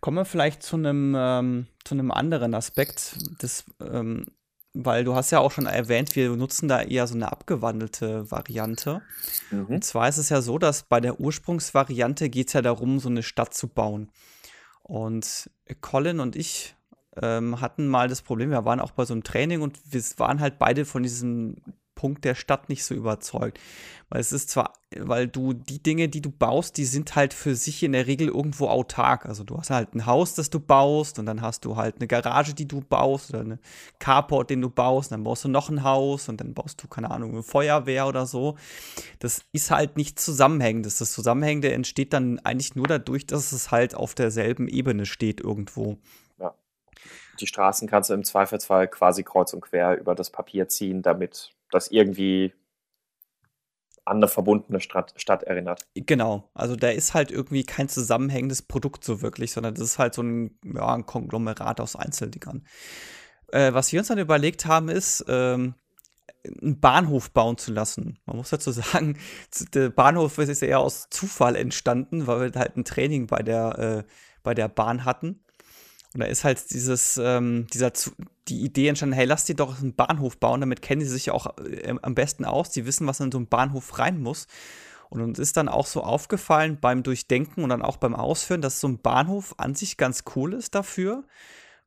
Kommen 0.00 0.16
wir 0.16 0.24
vielleicht 0.24 0.62
zu 0.62 0.76
einem 0.76 1.14
ähm, 1.16 1.66
zu 1.84 1.94
einem 1.94 2.10
anderen 2.10 2.54
Aspekt 2.54 3.16
des 3.42 3.64
ähm, 3.80 4.26
weil 4.74 5.04
du 5.04 5.14
hast 5.14 5.30
ja 5.30 5.40
auch 5.40 5.50
schon 5.50 5.66
erwähnt, 5.66 6.14
wir 6.14 6.30
nutzen 6.30 6.68
da 6.68 6.82
eher 6.82 7.06
so 7.06 7.14
eine 7.14 7.32
abgewandelte 7.32 8.30
Variante. 8.30 9.02
Mhm. 9.50 9.66
Und 9.66 9.84
zwar 9.84 10.08
ist 10.08 10.18
es 10.18 10.28
ja 10.28 10.40
so, 10.40 10.58
dass 10.58 10.82
bei 10.82 11.00
der 11.00 11.20
Ursprungsvariante 11.20 12.28
geht 12.28 12.48
es 12.48 12.52
ja 12.52 12.62
darum, 12.62 13.00
so 13.00 13.08
eine 13.08 13.22
Stadt 13.22 13.54
zu 13.54 13.68
bauen. 13.68 14.10
Und 14.82 15.50
Colin 15.80 16.20
und 16.20 16.36
ich 16.36 16.76
ähm, 17.20 17.60
hatten 17.60 17.88
mal 17.88 18.08
das 18.08 18.22
Problem, 18.22 18.50
wir 18.50 18.64
waren 18.64 18.80
auch 18.80 18.92
bei 18.92 19.04
so 19.04 19.14
einem 19.14 19.24
Training 19.24 19.60
und 19.60 19.78
wir 19.92 20.02
waren 20.16 20.40
halt 20.40 20.58
beide 20.58 20.84
von 20.84 21.02
diesem 21.02 21.56
Punkt 21.98 22.24
der 22.24 22.36
Stadt 22.36 22.68
nicht 22.68 22.84
so 22.84 22.94
überzeugt. 22.94 23.58
Weil 24.08 24.20
es 24.20 24.30
ist 24.30 24.50
zwar, 24.50 24.72
weil 24.96 25.26
du 25.26 25.52
die 25.52 25.82
Dinge, 25.82 26.08
die 26.08 26.20
du 26.20 26.30
baust, 26.30 26.76
die 26.76 26.84
sind 26.84 27.16
halt 27.16 27.34
für 27.34 27.56
sich 27.56 27.82
in 27.82 27.90
der 27.90 28.06
Regel 28.06 28.28
irgendwo 28.28 28.68
autark. 28.68 29.26
Also 29.26 29.42
du 29.42 29.58
hast 29.58 29.70
halt 29.70 29.96
ein 29.96 30.06
Haus, 30.06 30.34
das 30.34 30.48
du 30.48 30.60
baust 30.60 31.18
und 31.18 31.26
dann 31.26 31.42
hast 31.42 31.64
du 31.64 31.74
halt 31.74 31.96
eine 31.96 32.06
Garage, 32.06 32.54
die 32.54 32.68
du 32.68 32.80
baust 32.80 33.30
oder 33.30 33.40
eine 33.40 33.58
Carport, 33.98 34.48
den 34.48 34.60
du 34.60 34.70
baust, 34.70 35.10
und 35.10 35.16
dann 35.16 35.24
baust 35.24 35.44
du 35.44 35.48
noch 35.48 35.70
ein 35.70 35.82
Haus 35.82 36.28
und 36.28 36.40
dann 36.40 36.54
baust 36.54 36.80
du, 36.80 36.86
keine 36.86 37.10
Ahnung, 37.10 37.32
eine 37.32 37.42
Feuerwehr 37.42 38.06
oder 38.06 38.26
so. 38.26 38.56
Das 39.18 39.42
ist 39.50 39.72
halt 39.72 39.96
nicht 39.96 40.20
zusammenhängend. 40.20 40.86
Das 40.86 40.98
Zusammenhängende 40.98 41.72
entsteht 41.72 42.12
dann 42.12 42.38
eigentlich 42.44 42.76
nur 42.76 42.86
dadurch, 42.86 43.26
dass 43.26 43.50
es 43.50 43.72
halt 43.72 43.96
auf 43.96 44.14
derselben 44.14 44.68
Ebene 44.68 45.04
steht 45.04 45.40
irgendwo. 45.40 45.98
Ja. 46.38 46.54
Die 47.40 47.48
Straßen 47.48 47.88
kannst 47.88 48.08
du 48.08 48.14
im 48.14 48.22
Zweifelsfall 48.22 48.86
quasi 48.86 49.24
kreuz 49.24 49.52
und 49.52 49.62
quer 49.62 49.98
über 49.98 50.14
das 50.14 50.30
Papier 50.30 50.68
ziehen, 50.68 51.02
damit 51.02 51.50
das 51.70 51.90
irgendwie 51.90 52.52
an 54.04 54.18
eine 54.18 54.28
verbundene 54.28 54.80
Stadt, 54.80 55.12
Stadt 55.16 55.42
erinnert. 55.42 55.86
Genau, 55.94 56.48
also 56.54 56.76
da 56.76 56.88
ist 56.88 57.14
halt 57.14 57.30
irgendwie 57.30 57.64
kein 57.64 57.88
zusammenhängendes 57.88 58.62
Produkt 58.62 59.04
so 59.04 59.20
wirklich, 59.20 59.52
sondern 59.52 59.74
das 59.74 59.84
ist 59.84 59.98
halt 59.98 60.14
so 60.14 60.22
ein, 60.22 60.58
ja, 60.64 60.94
ein 60.94 61.06
Konglomerat 61.06 61.80
aus 61.80 61.94
Einzeldingern. 61.94 62.66
Äh, 63.48 63.72
was 63.74 63.92
wir 63.92 64.00
uns 64.00 64.08
dann 64.08 64.18
überlegt 64.18 64.66
haben, 64.66 64.88
ist, 64.88 65.24
ähm, 65.28 65.74
einen 66.62 66.80
Bahnhof 66.80 67.30
bauen 67.32 67.58
zu 67.58 67.72
lassen. 67.72 68.18
Man 68.24 68.36
muss 68.36 68.50
dazu 68.50 68.70
sagen, 68.70 69.18
der 69.74 69.90
Bahnhof 69.90 70.38
ist 70.38 70.62
eher 70.62 70.80
aus 70.80 71.08
Zufall 71.10 71.56
entstanden, 71.56 72.26
weil 72.26 72.52
wir 72.52 72.60
halt 72.60 72.76
ein 72.76 72.84
Training 72.84 73.26
bei 73.26 73.42
der, 73.42 73.78
äh, 73.78 74.10
bei 74.42 74.54
der 74.54 74.68
Bahn 74.68 75.04
hatten. 75.04 75.40
Und 76.14 76.20
da 76.20 76.26
ist 76.26 76.44
halt 76.44 76.70
dieses, 76.72 77.18
ähm, 77.22 77.66
dieser, 77.72 77.92
die 78.48 78.60
Idee 78.60 78.88
entstanden, 78.88 79.14
hey, 79.14 79.26
lass 79.26 79.44
dir 79.44 79.54
doch 79.54 79.78
einen 79.80 79.94
Bahnhof 79.94 80.38
bauen, 80.38 80.60
damit 80.60 80.80
kennen 80.80 81.02
sie 81.02 81.08
sich 81.08 81.30
auch 81.30 81.58
äh, 81.58 81.94
am 82.00 82.14
besten 82.14 82.44
aus, 82.44 82.70
die 82.70 82.86
wissen, 82.86 83.06
was 83.06 83.20
in 83.20 83.30
so 83.30 83.38
einen 83.38 83.48
Bahnhof 83.48 83.98
rein 83.98 84.20
muss. 84.20 84.46
Und 85.10 85.22
uns 85.22 85.38
ist 85.38 85.56
dann 85.56 85.68
auch 85.68 85.86
so 85.86 86.02
aufgefallen 86.02 86.78
beim 86.80 87.02
Durchdenken 87.02 87.62
und 87.62 87.70
dann 87.70 87.82
auch 87.82 87.96
beim 87.96 88.14
Ausführen, 88.14 88.60
dass 88.60 88.80
so 88.80 88.88
ein 88.88 89.00
Bahnhof 89.00 89.54
an 89.58 89.74
sich 89.74 89.96
ganz 89.96 90.24
cool 90.34 90.52
ist 90.54 90.74
dafür, 90.74 91.24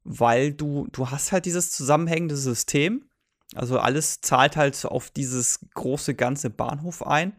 weil 0.04 0.54
du, 0.54 0.88
du 0.92 1.10
hast 1.12 1.32
halt 1.32 1.46
dieses 1.46 1.72
zusammenhängende 1.72 2.36
System. 2.36 3.06
Also 3.54 3.80
alles 3.80 4.22
zahlt 4.22 4.56
halt 4.56 4.86
auf 4.86 5.12
dieses 5.12 5.60
große 5.74 6.16
ganze 6.16 6.50
Bahnhof 6.50 7.06
ein. 7.06 7.34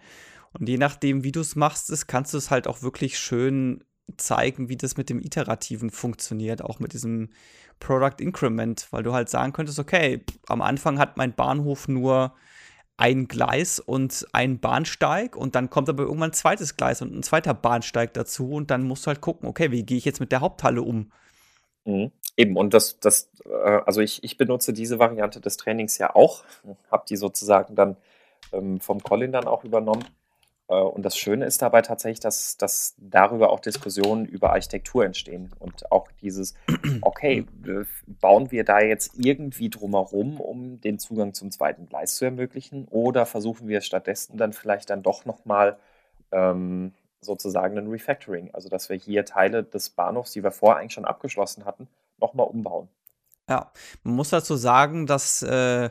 Und 0.53 0.69
je 0.69 0.79
nachdem, 0.79 1.25
wie 1.25 1.33
du 1.33 1.41
es 1.41 1.57
machst, 1.57 2.07
kannst 2.07 2.35
du 2.35 2.39
es 2.39 2.51
halt 2.51 2.69
auch 2.69 2.83
wirklich 2.83 3.19
schön 3.19 3.83
zeigen, 4.17 4.69
wie 4.69 4.77
das 4.77 4.97
mit 4.97 5.11
dem 5.11 5.21
Iterativen 5.21 5.91
funktioniert, 5.91 6.63
auch 6.63 6.79
mit 6.81 6.93
diesem 6.93 7.31
Product 7.81 8.21
Increment, 8.21 8.87
weil 8.91 9.03
du 9.03 9.13
halt 9.13 9.29
sagen 9.29 9.53
könntest, 9.53 9.79
okay, 9.79 10.25
am 10.49 10.63
Anfang 10.63 10.99
hat 10.99 11.17
mein 11.17 11.35
Bahnhof 11.35 11.89
nur 11.89 12.35
ein 12.97 13.27
Gleis 13.27 13.81
und 13.81 14.27
ein 14.33 14.61
Bahnsteig 14.61 15.35
und 15.35 15.55
dann 15.55 15.71
kommt 15.71 15.89
aber 15.89 16.05
irgendwann 16.05 16.31
ein 16.31 16.35
zweites 16.35 16.77
Gleis 16.77 17.03
und 17.03 17.15
ein 17.15 17.23
zweiter 17.23 17.55
Bahnsteig 17.55 18.15
dazu 18.15 18.53
und 18.53 18.71
dann 18.71 18.83
musst 18.83 19.07
du 19.07 19.09
halt 19.09 19.21
gucken, 19.21 19.49
okay, 19.49 19.71
wie 19.71 19.83
gehe 19.83 19.99
ich 19.99 20.05
jetzt 20.05 20.21
mit 20.21 20.31
der 20.31 20.41
Haupthalle 20.41 20.83
um? 20.83 21.11
Mhm. 21.85 22.13
Eben, 22.37 22.57
und 22.57 22.73
das, 22.75 23.01
das, 23.01 23.31
äh, 23.45 23.81
also 23.85 24.01
ich, 24.01 24.23
ich 24.25 24.37
benutze 24.37 24.73
diese 24.73 24.99
Variante 24.99 25.41
des 25.41 25.57
Trainings 25.57 25.99
ja 25.99 26.15
auch, 26.15 26.45
habe 26.91 27.05
die 27.09 27.17
sozusagen 27.17 27.75
dann 27.75 27.97
ähm, 28.53 28.81
vom 28.81 29.03
Colin 29.03 29.33
dann 29.33 29.47
auch 29.47 29.65
übernommen. 29.65 30.05
Äh, 30.73 30.83
und 30.83 31.03
das 31.03 31.17
Schöne 31.17 31.45
ist 31.45 31.63
dabei 31.63 31.83
tatsächlich, 31.83 32.21
dass, 32.21 32.57
dass 32.57 32.95
darüber 32.99 33.51
auch 33.51 33.61
Diskussionen 33.61 34.25
über 34.25 34.51
Architektur 34.51 35.05
entstehen 35.05 35.53
und 35.59 35.91
auch 35.93 36.09
dieses, 36.21 36.55
okay, 37.03 37.47
bauen 38.07 38.51
wir 38.51 38.65
da 38.65 38.81
jetzt 38.81 39.13
irgendwie 39.17 39.69
drumherum, 39.69 40.41
um 40.41 40.81
den 40.81 40.99
Zugang 40.99 41.35
zum 41.35 41.51
zweiten 41.51 41.87
Gleis 41.87 42.17
zu 42.17 42.25
ermöglichen 42.25 42.87
oder 42.89 43.27
versuchen 43.27 43.69
wir 43.69 43.83
stattdessen 43.83 44.39
dann 44.39 44.53
vielleicht 44.53 44.91
dann 44.91 45.03
doch 45.03 45.25
nochmal 45.25 45.79
ähm, 46.31 46.93
sozusagen 47.21 47.79
ein 47.79 47.89
Refactoring, 47.89 48.51
also 48.53 48.69
dass 48.69 48.89
wir 48.89 48.97
hier 48.97 49.25
Teile 49.25 49.63
des 49.63 49.91
Bahnhofs, 49.91 50.33
die 50.33 50.43
wir 50.43 50.51
vorher 50.51 50.81
eigentlich 50.81 50.95
schon 50.95 51.05
abgeschlossen 51.05 51.65
hatten, 51.67 51.89
nochmal 52.19 52.47
umbauen. 52.47 52.89
Ja, 53.49 53.71
man 54.03 54.15
muss 54.15 54.31
dazu 54.31 54.57
sagen, 54.57 55.07
dass 55.07 55.43
äh, 55.43 55.91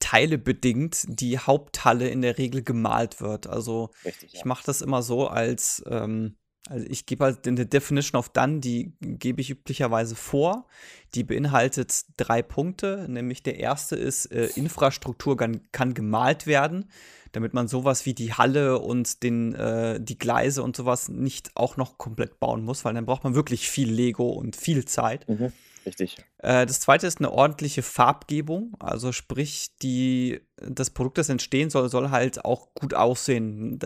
teilebedingt 0.00 1.04
die 1.08 1.38
Haupthalle 1.38 2.08
in 2.08 2.22
der 2.22 2.38
Regel 2.38 2.62
gemalt 2.62 3.20
wird. 3.20 3.46
Also 3.46 3.90
Richtig, 4.04 4.34
ich 4.34 4.44
mache 4.44 4.64
das 4.66 4.80
immer 4.80 5.02
so 5.02 5.28
als, 5.28 5.82
ähm, 5.88 6.36
also 6.68 6.86
ich 6.88 7.06
gebe 7.06 7.24
halt 7.24 7.46
eine 7.46 7.66
Definition 7.66 8.18
of 8.18 8.30
Done, 8.30 8.60
die 8.60 8.92
gebe 9.00 9.40
ich 9.40 9.50
üblicherweise 9.50 10.14
vor. 10.14 10.66
Die 11.14 11.24
beinhaltet 11.24 12.04
drei 12.16 12.42
Punkte, 12.42 13.06
nämlich 13.08 13.42
der 13.42 13.58
erste 13.58 13.96
ist, 13.96 14.26
äh, 14.26 14.46
Infrastruktur 14.56 15.36
kann, 15.36 15.60
kann, 15.72 15.94
gemalt 15.94 16.46
werden, 16.46 16.90
damit 17.32 17.54
man 17.54 17.68
sowas 17.68 18.06
wie 18.06 18.14
die 18.14 18.34
Halle 18.34 18.78
und 18.78 19.22
den, 19.22 19.54
äh, 19.54 20.00
die 20.00 20.18
Gleise 20.18 20.62
und 20.62 20.76
sowas 20.76 21.08
nicht 21.08 21.50
auch 21.56 21.76
noch 21.76 21.98
komplett 21.98 22.40
bauen 22.40 22.64
muss, 22.64 22.84
weil 22.84 22.94
dann 22.94 23.06
braucht 23.06 23.24
man 23.24 23.34
wirklich 23.34 23.68
viel 23.68 23.90
Lego 23.90 24.28
und 24.30 24.56
viel 24.56 24.84
Zeit. 24.84 25.28
Mhm. 25.28 25.52
Richtig. 25.86 26.16
Äh, 26.38 26.66
das 26.66 26.80
zweite 26.80 27.06
ist 27.06 27.18
eine 27.18 27.32
ordentliche 27.32 27.82
Farbgebung. 27.82 28.74
Also 28.78 29.12
sprich, 29.12 29.70
die, 29.82 30.40
das 30.56 30.90
Produkt, 30.90 31.18
das 31.18 31.28
entstehen 31.28 31.70
soll, 31.70 31.88
soll 31.88 32.10
halt 32.10 32.44
auch 32.44 32.74
gut 32.74 32.94
aussehen. 32.94 33.78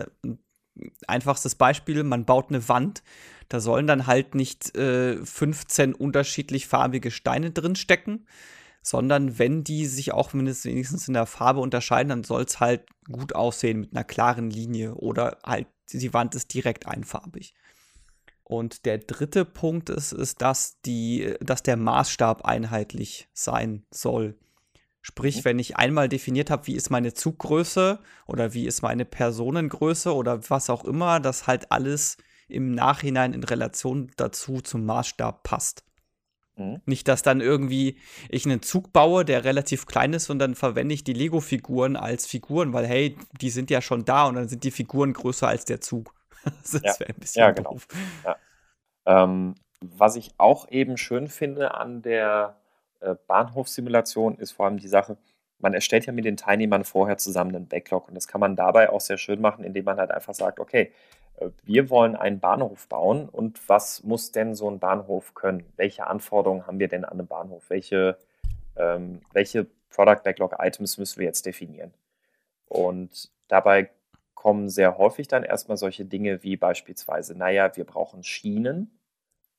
Einfachstes 1.07 1.55
Beispiel, 1.55 2.03
man 2.03 2.25
baut 2.25 2.49
eine 2.49 2.67
Wand. 2.67 3.03
Da 3.47 3.59
sollen 3.59 3.87
dann 3.87 4.07
halt 4.07 4.35
nicht 4.35 4.75
äh, 4.75 5.23
15 5.23 5.93
unterschiedlich 5.93 6.67
farbige 6.67 7.11
Steine 7.11 7.51
drin 7.51 7.75
stecken, 7.75 8.25
sondern 8.81 9.39
wenn 9.39 9.63
die 9.63 9.85
sich 9.85 10.11
auch 10.11 10.33
wenigstens 10.33 11.07
in 11.07 11.13
der 11.13 11.25
Farbe 11.25 11.59
unterscheiden, 11.59 12.09
dann 12.09 12.23
soll 12.23 12.43
es 12.43 12.59
halt 12.59 12.83
gut 13.11 13.35
aussehen 13.35 13.81
mit 13.81 13.95
einer 13.95 14.03
klaren 14.03 14.49
Linie 14.49 14.95
oder 14.95 15.37
halt 15.45 15.67
die 15.91 16.13
Wand 16.13 16.33
ist 16.35 16.53
direkt 16.53 16.87
einfarbig. 16.87 17.53
Und 18.47 18.85
der 18.85 18.99
dritte 18.99 19.43
Punkt 19.43 19.89
ist, 19.89 20.11
ist 20.11 20.41
dass, 20.41 20.79
die, 20.81 21.33
dass 21.41 21.63
der 21.63 21.77
Maßstab 21.77 22.45
einheitlich 22.45 23.27
sein 23.33 23.85
soll. 23.89 24.37
Sprich, 25.01 25.37
mhm. 25.37 25.45
wenn 25.45 25.59
ich 25.59 25.77
einmal 25.77 26.09
definiert 26.09 26.51
habe, 26.51 26.67
wie 26.67 26.75
ist 26.75 26.91
meine 26.91 27.13
Zuggröße 27.13 27.99
oder 28.27 28.53
wie 28.53 28.65
ist 28.65 28.83
meine 28.83 29.03
Personengröße 29.03 30.13
oder 30.13 30.49
was 30.49 30.69
auch 30.69 30.83
immer, 30.85 31.19
dass 31.19 31.47
halt 31.47 31.71
alles 31.71 32.17
im 32.47 32.71
Nachhinein 32.71 33.33
in 33.33 33.43
Relation 33.43 34.11
dazu 34.15 34.61
zum 34.61 34.85
Maßstab 34.85 35.43
passt. 35.43 35.83
Mhm. 36.55 36.81
Nicht, 36.85 37.07
dass 37.07 37.21
dann 37.21 37.41
irgendwie 37.41 37.97
ich 38.29 38.45
einen 38.45 38.61
Zug 38.61 38.93
baue, 38.93 39.25
der 39.25 39.43
relativ 39.43 39.85
klein 39.85 40.13
ist 40.13 40.29
und 40.29 40.39
dann 40.39 40.55
verwende 40.55 40.95
ich 40.95 41.03
die 41.03 41.13
Lego-Figuren 41.13 41.95
als 41.95 42.25
Figuren, 42.25 42.73
weil 42.73 42.87
hey, 42.87 43.17
die 43.41 43.49
sind 43.49 43.69
ja 43.69 43.81
schon 43.81 44.05
da 44.05 44.25
und 44.25 44.35
dann 44.35 44.47
sind 44.49 44.63
die 44.63 44.71
Figuren 44.71 45.13
größer 45.13 45.47
als 45.47 45.65
der 45.65 45.81
Zug. 45.81 46.14
das 46.61 46.73
ja. 46.73 46.99
wäre 46.99 47.09
ein 47.09 47.19
bisschen 47.19 47.39
ja, 47.41 47.51
genau. 47.51 47.71
doof. 47.71 47.87
Ja. 48.23 48.35
Ähm, 49.05 49.55
was 49.81 50.15
ich 50.15 50.31
auch 50.37 50.69
eben 50.69 50.97
schön 50.97 51.27
finde 51.27 51.73
an 51.75 52.01
der 52.01 52.57
äh, 53.01 53.15
Bahnhofssimulation 53.27 54.37
ist 54.37 54.51
vor 54.51 54.65
allem 54.65 54.79
die 54.79 54.87
Sache, 54.87 55.17
man 55.59 55.73
erstellt 55.73 56.05
ja 56.05 56.13
mit 56.13 56.25
den 56.25 56.37
Teilnehmern 56.37 56.83
vorher 56.83 57.17
zusammen 57.17 57.55
einen 57.55 57.67
Backlog 57.67 58.07
und 58.07 58.15
das 58.15 58.27
kann 58.27 58.41
man 58.41 58.55
dabei 58.55 58.89
auch 58.89 59.01
sehr 59.01 59.17
schön 59.17 59.41
machen, 59.41 59.63
indem 59.63 59.85
man 59.85 59.97
halt 59.97 60.11
einfach 60.11 60.33
sagt, 60.33 60.59
okay, 60.59 60.91
äh, 61.37 61.49
wir 61.63 61.89
wollen 61.89 62.15
einen 62.15 62.39
Bahnhof 62.39 62.87
bauen 62.87 63.29
und 63.29 63.67
was 63.69 64.03
muss 64.03 64.31
denn 64.31 64.55
so 64.55 64.69
ein 64.69 64.79
Bahnhof 64.79 65.33
können? 65.33 65.63
Welche 65.75 66.07
Anforderungen 66.07 66.67
haben 66.67 66.79
wir 66.79 66.87
denn 66.87 67.05
an 67.05 67.19
einen 67.19 67.27
Bahnhof? 67.27 67.69
Welche, 67.69 68.17
ähm, 68.75 69.21
welche 69.33 69.67
Product 69.89 70.23
Backlog 70.23 70.55
Items 70.59 70.97
müssen 70.97 71.19
wir 71.19 71.25
jetzt 71.25 71.45
definieren? 71.45 71.93
Und 72.67 73.31
dabei 73.47 73.89
kommen 74.45 74.69
sehr 74.69 74.99
häufig 74.99 75.27
dann 75.27 75.41
erstmal 75.41 75.75
solche 75.75 76.05
Dinge 76.05 76.43
wie 76.43 76.55
beispielsweise, 76.55 77.35
naja, 77.35 77.75
wir 77.75 77.83
brauchen 77.83 78.21
Schienen. 78.23 78.99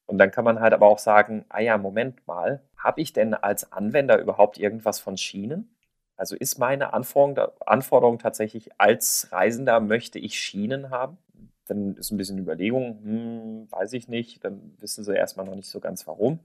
Und 0.07 0.19
dann 0.19 0.31
kann 0.31 0.45
man 0.45 0.61
halt 0.61 0.73
aber 0.73 0.87
auch 0.87 1.01
sagen, 1.01 1.45
ah 1.49 1.59
ja, 1.59 1.77
Moment 1.77 2.25
mal, 2.29 2.63
habe 2.79 3.01
ich 3.01 3.13
denn 3.13 3.35
als 3.35 3.73
Anwender 3.73 4.21
überhaupt 4.21 4.59
irgendwas 4.59 5.01
von 5.01 5.17
Schienen? 5.17 5.75
Also 6.17 6.37
ist 6.37 6.61
meine 6.61 6.93
Anforderung, 6.93 7.53
Anforderung 7.67 8.21
tatsächlich, 8.21 8.71
als 8.79 9.27
Reisender 9.33 9.81
möchte 9.81 10.21
ich 10.21 10.39
Schienen 10.39 10.91
haben? 10.91 11.19
Dann 11.67 11.97
ist 11.97 12.13
ein 12.13 12.17
bisschen 12.17 12.39
Überlegung, 12.39 13.01
hm, 13.03 13.73
weiß 13.73 13.93
ich 13.93 14.07
nicht, 14.07 14.45
dann 14.45 14.77
wissen 14.79 15.03
sie 15.03 15.17
erstmal 15.17 15.47
noch 15.47 15.57
nicht 15.57 15.69
so 15.69 15.81
ganz 15.81 16.07
warum. 16.07 16.39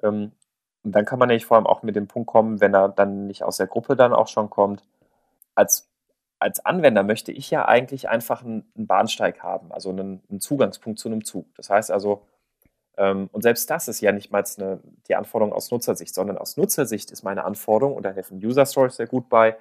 Ähm, 0.00 0.30
und 0.84 0.92
dann 0.94 1.06
kann 1.06 1.18
man 1.18 1.26
nämlich 1.26 1.44
vor 1.44 1.56
allem 1.56 1.66
auch 1.66 1.82
mit 1.82 1.96
dem 1.96 2.06
Punkt 2.06 2.28
kommen, 2.28 2.60
wenn 2.60 2.72
er 2.72 2.88
dann 2.88 3.26
nicht 3.26 3.42
aus 3.42 3.56
der 3.56 3.66
Gruppe 3.66 3.96
dann 3.96 4.12
auch 4.12 4.28
schon 4.28 4.48
kommt, 4.48 4.84
als 5.56 5.89
als 6.40 6.64
Anwender 6.64 7.02
möchte 7.02 7.32
ich 7.32 7.50
ja 7.50 7.66
eigentlich 7.66 8.08
einfach 8.08 8.42
einen, 8.42 8.64
Bahnsteig 8.74 9.42
haben, 9.42 9.70
also 9.70 9.90
einen, 9.90 10.40
Zugangspunkt 10.40 10.98
zu 10.98 11.08
einem 11.08 11.24
Zug. 11.24 11.46
Das 11.54 11.70
heißt 11.70 11.90
also, 11.90 12.26
ähm, 12.96 13.28
und 13.30 13.42
selbst 13.42 13.70
das 13.70 13.88
ist 13.88 14.00
ja 14.00 14.10
nicht 14.10 14.32
mal 14.32 14.42
eine, 14.58 14.80
die 15.06 15.14
Anforderung 15.14 15.52
aus 15.52 15.70
Nutzersicht, 15.70 16.14
sondern 16.14 16.38
aus 16.38 16.56
Nutzersicht 16.56 17.10
ist 17.10 17.22
meine 17.22 17.44
Anforderung, 17.44 17.94
und 17.94 18.04
da 18.04 18.10
helfen 18.10 18.44
User 18.44 18.66
Stories 18.66 18.96
sehr 18.96 19.06
gut 19.06 19.28
bei, 19.28 19.56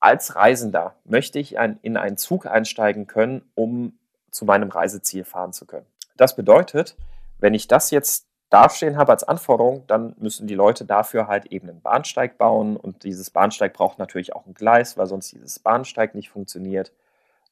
als 0.00 0.36
Reisender 0.36 0.94
möchte 1.04 1.38
ich 1.38 1.56
in 1.82 1.96
einen 1.96 2.16
Zug 2.16 2.46
einsteigen 2.46 3.06
können, 3.06 3.48
um 3.54 3.98
zu 4.30 4.44
meinem 4.44 4.68
Reiseziel 4.68 5.24
fahren 5.24 5.52
zu 5.52 5.66
können. 5.66 5.86
Das 6.16 6.36
bedeutet, 6.36 6.96
wenn 7.38 7.54
ich 7.54 7.66
das 7.68 7.90
jetzt 7.90 8.27
dastehen 8.50 8.96
habe 8.96 9.12
als 9.12 9.24
Anforderung, 9.24 9.84
dann 9.86 10.14
müssen 10.18 10.46
die 10.46 10.54
Leute 10.54 10.84
dafür 10.84 11.26
halt 11.26 11.46
eben 11.46 11.68
einen 11.68 11.82
Bahnsteig 11.82 12.38
bauen 12.38 12.76
und 12.76 13.04
dieses 13.04 13.30
Bahnsteig 13.30 13.74
braucht 13.74 13.98
natürlich 13.98 14.34
auch 14.34 14.46
ein 14.46 14.54
Gleis, 14.54 14.96
weil 14.96 15.06
sonst 15.06 15.32
dieses 15.32 15.58
Bahnsteig 15.58 16.14
nicht 16.14 16.30
funktioniert. 16.30 16.92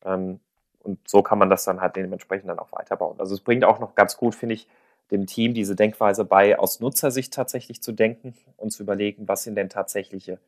Ähm, 0.05 0.41
und 0.83 1.07
so 1.09 1.23
kann 1.23 1.39
man 1.39 1.51
das 1.51 1.65
dann 1.65 1.81
halt 1.81 1.97
dementsprechend 1.97 2.49
dann 2.49 2.59
auch 2.59 2.73
weiterbauen. 2.73 3.19
Also 3.19 3.35
es 3.35 3.41
bringt 3.41 3.65
auch 3.65 3.81
noch 3.81 3.95
ganz 3.95 4.17
gut, 4.17 4.35
finde 4.35 4.55
ich, 4.55 4.69
dem 5.11 5.27
Team 5.27 5.55
diese 5.55 5.77
Denkweise 5.77 6.25
bei, 6.25 6.59
aus 6.59 6.81
Nutzersicht 6.81 7.33
tatsächlich 7.33 7.83
zu 7.83 7.93
denken 7.93 8.35
und 8.57 8.71
zu 8.71 8.83
überlegen, 8.83 9.29
was 9.29 9.43
sind 9.43 9.57
denn 9.57 9.69
tatsächliche 9.69 10.39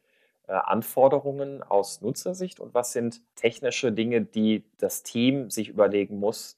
äh, 0.47 0.53
Anforderungen 0.53 1.63
aus 1.63 2.01
Nutzersicht 2.01 2.59
und 2.59 2.75
was 2.75 2.93
sind 2.93 3.21
technische 3.37 3.93
Dinge, 3.93 4.23
die 4.23 4.65
das 4.79 5.03
Team 5.03 5.51
sich 5.51 5.69
überlegen 5.69 6.19
muss, 6.19 6.57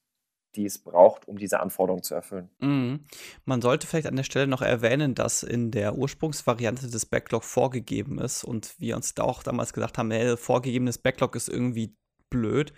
die 0.57 0.67
es 0.67 0.79
braucht, 0.79 1.29
um 1.29 1.39
diese 1.39 1.61
Anforderungen 1.61 2.03
zu 2.03 2.15
erfüllen. 2.15 2.51
Mhm. 2.59 3.01
Man 3.45 3.63
sollte 3.63 3.87
vielleicht 3.87 4.07
an 4.07 4.17
der 4.17 4.25
Stelle 4.25 4.47
noch 4.47 4.63
erwähnen, 4.63 5.15
dass 5.15 5.43
in 5.43 5.71
der 5.71 5.97
Ursprungsvariante 5.97 6.89
des 6.89 7.07
Backlog 7.07 7.45
vorgegeben 7.45 8.19
ist 8.19 8.45
und 8.45 8.75
wir 8.79 8.97
uns 8.97 9.15
da 9.15 9.23
auch 9.23 9.43
damals 9.43 9.73
gesagt 9.73 9.99
haben, 9.99 10.11
hey, 10.11 10.37
vorgegebenes 10.37 10.99
Backlog 10.99 11.37
ist 11.37 11.49
irgendwie 11.49 11.97
blöd. 12.31 12.73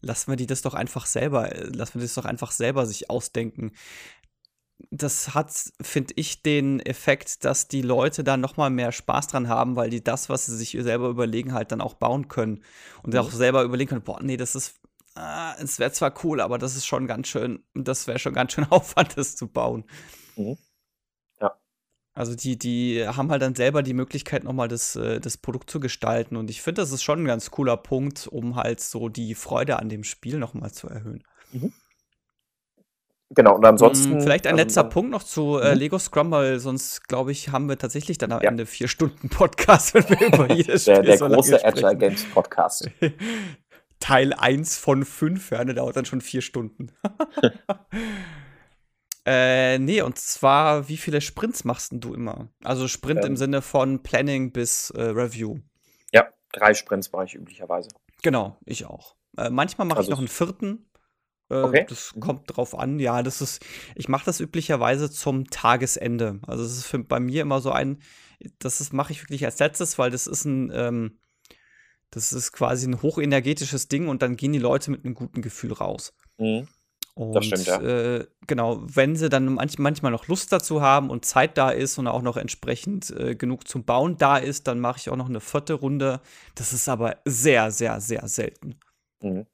Lassen 0.00 0.30
wir 0.30 0.36
die 0.36 0.46
das 0.46 0.62
doch 0.62 0.74
einfach 0.74 1.06
selber, 1.06 1.50
lassen 1.54 1.94
wir 1.94 2.02
das 2.02 2.14
doch 2.14 2.26
einfach 2.26 2.52
selber 2.52 2.86
sich 2.86 3.10
ausdenken. 3.10 3.72
Das 4.90 5.34
hat, 5.34 5.50
finde 5.80 6.12
ich, 6.16 6.42
den 6.42 6.80
Effekt, 6.80 7.46
dass 7.46 7.66
die 7.66 7.80
Leute 7.80 8.22
da 8.22 8.36
noch 8.36 8.58
mal 8.58 8.68
mehr 8.68 8.92
Spaß 8.92 9.28
dran 9.28 9.48
haben, 9.48 9.74
weil 9.74 9.88
die 9.88 10.04
das, 10.04 10.28
was 10.28 10.46
sie 10.46 10.56
sich 10.56 10.72
selber 10.72 11.08
überlegen, 11.08 11.54
halt 11.54 11.72
dann 11.72 11.80
auch 11.80 11.94
bauen 11.94 12.28
können 12.28 12.62
und 13.02 13.14
mhm. 13.14 13.20
auch 13.20 13.30
selber 13.32 13.62
überlegen 13.62 13.88
können, 13.88 14.02
boah, 14.02 14.22
nee, 14.22 14.36
das 14.36 14.54
ist 14.54 14.78
ah, 15.16 15.54
es 15.58 15.78
wäre 15.78 15.92
zwar 15.92 16.14
cool, 16.24 16.40
aber 16.40 16.58
das 16.58 16.76
ist 16.76 16.86
schon 16.86 17.06
ganz 17.06 17.28
schön, 17.28 17.64
das 17.74 18.06
wäre 18.06 18.18
schon 18.18 18.34
ganz 18.34 18.52
schön 18.52 18.66
Aufwand, 18.70 19.16
das 19.16 19.36
zu 19.36 19.48
bauen. 19.48 19.84
Mhm. 20.36 20.56
Ja. 21.40 21.56
Also 22.14 22.34
die, 22.34 22.58
die 22.58 23.06
haben 23.06 23.30
halt 23.30 23.42
dann 23.42 23.54
selber 23.54 23.82
die 23.82 23.94
Möglichkeit, 23.94 24.44
nochmal 24.44 24.68
das, 24.68 24.96
äh, 24.96 25.20
das 25.20 25.36
Produkt 25.36 25.70
zu 25.70 25.80
gestalten. 25.80 26.36
Und 26.36 26.50
ich 26.50 26.62
finde, 26.62 26.82
das 26.82 26.92
ist 26.92 27.02
schon 27.02 27.22
ein 27.22 27.26
ganz 27.26 27.50
cooler 27.50 27.76
Punkt, 27.76 28.26
um 28.26 28.56
halt 28.56 28.80
so 28.80 29.08
die 29.08 29.34
Freude 29.34 29.78
an 29.78 29.88
dem 29.88 30.04
Spiel 30.04 30.38
nochmal 30.38 30.72
zu 30.72 30.88
erhöhen. 30.88 31.24
Mhm. 31.52 31.72
Genau, 33.30 33.56
und 33.56 33.64
ansonsten. 33.64 34.12
Hm, 34.12 34.20
vielleicht 34.20 34.46
ein 34.46 34.52
also, 34.52 34.62
letzter 34.62 34.84
Punkt 34.84 35.10
noch 35.10 35.24
zu 35.24 35.58
äh, 35.58 35.72
mhm. 35.72 35.78
Lego 35.78 35.98
Scrum, 35.98 36.30
weil 36.30 36.60
sonst, 36.60 37.08
glaube 37.08 37.32
ich, 37.32 37.50
haben 37.50 37.68
wir 37.68 37.76
tatsächlich 37.76 38.18
dann 38.18 38.30
am 38.30 38.40
ja. 38.40 38.48
Ende 38.48 38.66
vier 38.66 38.86
Stunden 38.86 39.28
Podcast, 39.28 39.94
wenn 39.94 40.08
wir 40.08 40.26
über 40.28 40.52
jedes 40.54 40.82
Spiel 40.82 40.94
Der, 40.94 41.02
der 41.02 41.18
so 41.18 41.28
große 41.28 41.64
Agile 41.64 41.96
Games 41.96 42.24
Podcast. 42.32 42.88
Teil 44.00 44.32
1 44.32 44.78
von 44.78 45.04
5, 45.04 45.50
ja, 45.50 45.64
der 45.64 45.74
dauert 45.74 45.96
dann 45.96 46.04
schon 46.04 46.20
vier 46.20 46.42
Stunden. 46.42 46.92
Äh, 49.26 49.80
nee, 49.80 50.02
und 50.02 50.18
zwar, 50.18 50.88
wie 50.88 50.96
viele 50.96 51.20
Sprints 51.20 51.64
machst 51.64 51.90
du 51.92 52.14
immer? 52.14 52.48
Also 52.62 52.86
Sprint 52.86 53.24
ähm, 53.24 53.32
im 53.32 53.36
Sinne 53.36 53.60
von 53.60 54.04
Planning 54.04 54.52
bis 54.52 54.90
äh, 54.90 55.02
Review. 55.02 55.58
Ja, 56.12 56.28
drei 56.52 56.74
Sprints 56.74 57.10
mache 57.10 57.24
ich 57.24 57.34
üblicherweise. 57.34 57.88
Genau, 58.22 58.56
ich 58.64 58.86
auch. 58.86 59.16
Äh, 59.36 59.50
manchmal 59.50 59.88
mache 59.88 59.98
also 59.98 60.08
ich 60.08 60.10
noch 60.12 60.20
einen 60.20 60.28
vierten. 60.28 60.88
Äh, 61.50 61.56
okay. 61.56 61.86
Das 61.88 62.14
kommt 62.20 62.56
drauf 62.56 62.78
an. 62.78 63.00
Ja, 63.00 63.24
das 63.24 63.40
ist, 63.40 63.66
ich 63.96 64.08
mache 64.08 64.26
das 64.26 64.38
üblicherweise 64.38 65.10
zum 65.10 65.50
Tagesende. 65.50 66.38
Also 66.46 66.62
das 66.62 66.76
ist 66.76 66.86
für, 66.86 67.00
bei 67.00 67.18
mir 67.18 67.42
immer 67.42 67.60
so 67.60 67.72
ein, 67.72 67.98
das 68.60 68.92
mache 68.92 69.10
ich 69.10 69.24
wirklich 69.24 69.44
als 69.44 69.58
letztes, 69.58 69.98
weil 69.98 70.12
das 70.12 70.28
ist 70.28 70.44
ein, 70.44 70.70
ähm, 70.72 71.18
das 72.10 72.32
ist 72.32 72.52
quasi 72.52 72.88
ein 72.88 73.02
hochenergetisches 73.02 73.88
Ding 73.88 74.08
und 74.08 74.22
dann 74.22 74.36
gehen 74.36 74.52
die 74.52 74.58
Leute 74.58 74.90
mit 74.90 75.04
einem 75.04 75.14
guten 75.14 75.42
Gefühl 75.42 75.72
raus. 75.72 76.14
Mhm. 76.38 76.68
Und, 77.14 77.32
das 77.32 77.46
stimmt, 77.46 77.66
ja. 77.66 77.80
Äh, 77.80 78.26
genau, 78.46 78.82
wenn 78.82 79.16
sie 79.16 79.30
dann 79.30 79.54
manch, 79.54 79.78
manchmal 79.78 80.12
noch 80.12 80.28
Lust 80.28 80.52
dazu 80.52 80.82
haben 80.82 81.08
und 81.08 81.24
Zeit 81.24 81.56
da 81.56 81.70
ist 81.70 81.96
und 81.96 82.08
auch 82.08 82.20
noch 82.20 82.36
entsprechend 82.36 83.10
äh, 83.10 83.34
genug 83.34 83.66
zum 83.66 83.84
Bauen 83.84 84.18
da 84.18 84.36
ist, 84.36 84.68
dann 84.68 84.80
mache 84.80 84.98
ich 84.98 85.08
auch 85.08 85.16
noch 85.16 85.30
eine 85.30 85.40
vierte 85.40 85.72
Runde. 85.72 86.20
Das 86.54 86.74
ist 86.74 86.90
aber 86.90 87.16
sehr, 87.24 87.70
sehr, 87.70 88.00
sehr 88.00 88.28
selten. 88.28 88.78
Mhm. 89.22 89.46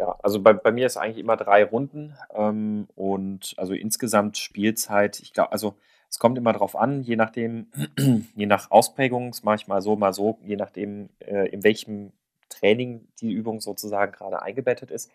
Ja, 0.00 0.16
also 0.22 0.40
bei, 0.40 0.52
bei 0.52 0.72
mir 0.72 0.86
ist 0.86 0.96
eigentlich 0.96 1.18
immer 1.18 1.36
drei 1.36 1.64
Runden 1.64 2.16
ähm, 2.34 2.88
und 2.96 3.54
also 3.56 3.74
insgesamt 3.74 4.36
Spielzeit, 4.36 5.20
ich 5.20 5.32
glaube, 5.32 5.52
also 5.52 5.76
es 6.10 6.18
kommt 6.18 6.38
immer 6.38 6.52
drauf 6.52 6.76
an, 6.76 7.02
je 7.02 7.16
nachdem, 7.16 7.68
je 8.34 8.46
nach 8.46 8.70
Ausprägung, 8.70 9.34
mache 9.42 9.56
ich 9.56 9.66
mal 9.66 9.82
so, 9.82 9.96
mal 9.96 10.12
so, 10.12 10.38
je 10.42 10.56
nachdem, 10.56 11.10
äh, 11.20 11.48
in 11.48 11.62
welchem 11.62 12.12
Training 12.48 13.08
die 13.20 13.30
Übung 13.30 13.60
sozusagen 13.60 14.12
gerade 14.12 14.42
eingebettet 14.42 14.90
ist. 14.90 15.10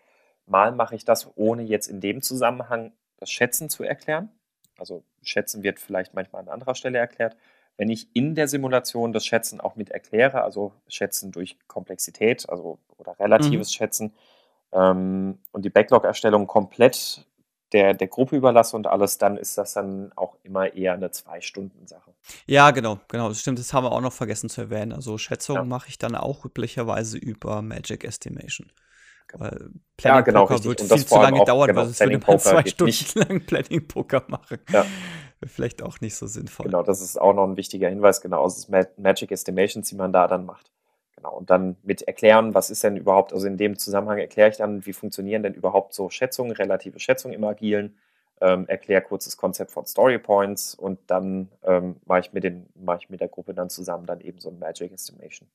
Mal 0.46 0.72
mache 0.72 0.94
ich 0.94 1.04
das, 1.04 1.30
ohne 1.36 1.62
jetzt 1.62 1.88
in 1.88 2.00
dem 2.00 2.22
Zusammenhang 2.22 2.92
das 3.18 3.30
Schätzen 3.30 3.70
zu 3.70 3.82
erklären. 3.82 4.30
Also 4.78 5.02
Schätzen 5.22 5.62
wird 5.62 5.80
vielleicht 5.80 6.14
manchmal 6.14 6.42
an 6.42 6.48
anderer 6.48 6.74
Stelle 6.74 6.98
erklärt. 6.98 7.36
Wenn 7.76 7.88
ich 7.88 8.14
in 8.14 8.34
der 8.34 8.46
Simulation 8.46 9.12
das 9.12 9.26
Schätzen 9.26 9.60
auch 9.60 9.74
mit 9.74 9.90
erkläre, 9.90 10.42
also 10.42 10.72
Schätzen 10.86 11.32
durch 11.32 11.58
Komplexität, 11.66 12.48
also 12.48 12.78
oder 12.98 13.18
relatives 13.18 13.70
mhm. 13.70 13.72
Schätzen 13.72 14.14
ähm, 14.72 15.38
und 15.50 15.64
die 15.64 15.70
Backlog-Erstellung 15.70 16.46
komplett 16.46 17.26
der, 17.74 17.92
der 17.92 18.06
Gruppe 18.06 18.36
überlasse 18.36 18.76
und 18.76 18.86
alles, 18.86 19.18
dann 19.18 19.36
ist 19.36 19.58
das 19.58 19.74
dann 19.74 20.12
auch 20.14 20.36
immer 20.44 20.72
eher 20.72 20.94
eine 20.94 21.10
Zwei-Stunden-Sache. 21.10 22.14
Ja, 22.46 22.70
genau, 22.70 23.00
genau, 23.08 23.28
das 23.28 23.40
stimmt. 23.40 23.58
Das 23.58 23.74
haben 23.74 23.84
wir 23.84 23.90
auch 23.90 24.00
noch 24.00 24.12
vergessen 24.12 24.48
zu 24.48 24.62
erwähnen. 24.62 24.92
Also 24.92 25.18
Schätzungen 25.18 25.62
ja. 25.62 25.68
mache 25.68 25.88
ich 25.88 25.98
dann 25.98 26.14
auch 26.14 26.44
üblicherweise 26.44 27.18
über 27.18 27.60
Magic 27.62 28.04
Estimation. 28.04 28.70
Weil 29.32 29.70
Planning 29.96 30.18
ja, 30.18 30.20
genau, 30.20 30.46
Poker 30.46 30.64
wird 30.64 30.80
viel 30.82 31.04
zu 31.04 31.16
lange 31.16 31.40
auch, 31.40 31.44
dauern, 31.44 31.66
genau, 31.66 31.80
weil 31.80 31.88
es 31.88 31.98
würde 31.98 32.18
man 32.18 32.38
zwei 32.38 32.64
Stunden 32.64 33.18
lang 33.28 33.40
Planning 33.44 33.88
Poker 33.88 34.22
machen. 34.28 34.58
Ja. 34.70 34.86
Vielleicht 35.44 35.82
auch 35.82 36.00
nicht 36.00 36.14
so 36.14 36.28
sinnvoll. 36.28 36.66
Genau, 36.66 36.84
das 36.84 37.00
ist 37.00 37.20
auch 37.20 37.34
noch 37.34 37.44
ein 37.44 37.56
wichtiger 37.56 37.88
Hinweis, 37.88 38.20
genau, 38.20 38.40
aus 38.40 38.68
Magic 38.68 39.32
Estimations, 39.32 39.88
die 39.88 39.96
man 39.96 40.12
da 40.12 40.28
dann 40.28 40.46
macht. 40.46 40.70
Genau, 41.24 41.38
und 41.38 41.48
dann 41.48 41.76
mit 41.82 42.02
erklären, 42.02 42.52
was 42.52 42.68
ist 42.68 42.84
denn 42.84 42.98
überhaupt, 42.98 43.32
also 43.32 43.46
in 43.46 43.56
dem 43.56 43.78
Zusammenhang 43.78 44.18
erkläre 44.18 44.50
ich 44.50 44.58
dann, 44.58 44.84
wie 44.84 44.92
funktionieren 44.92 45.42
denn 45.42 45.54
überhaupt 45.54 45.94
so 45.94 46.10
Schätzungen, 46.10 46.52
relative 46.52 47.00
Schätzungen 47.00 47.34
im 47.34 47.44
Agilen, 47.44 47.96
ähm, 48.42 48.68
erkläre 48.68 49.00
kurz 49.00 49.24
das 49.24 49.38
Konzept 49.38 49.70
von 49.70 49.86
Story 49.86 50.18
Points 50.18 50.74
und 50.74 50.98
dann 51.06 51.48
ähm, 51.62 51.96
mache 52.04 52.20
ich, 52.20 52.32
mit 52.34 52.44
mach 52.74 52.98
ich 52.98 53.08
mit 53.08 53.20
der 53.20 53.28
Gruppe 53.28 53.54
dann 53.54 53.70
zusammen 53.70 54.04
dann 54.04 54.20
eben 54.20 54.38
so 54.38 54.50
ein 54.50 54.58
Magic 54.58 54.92
Estimation. 54.92 55.48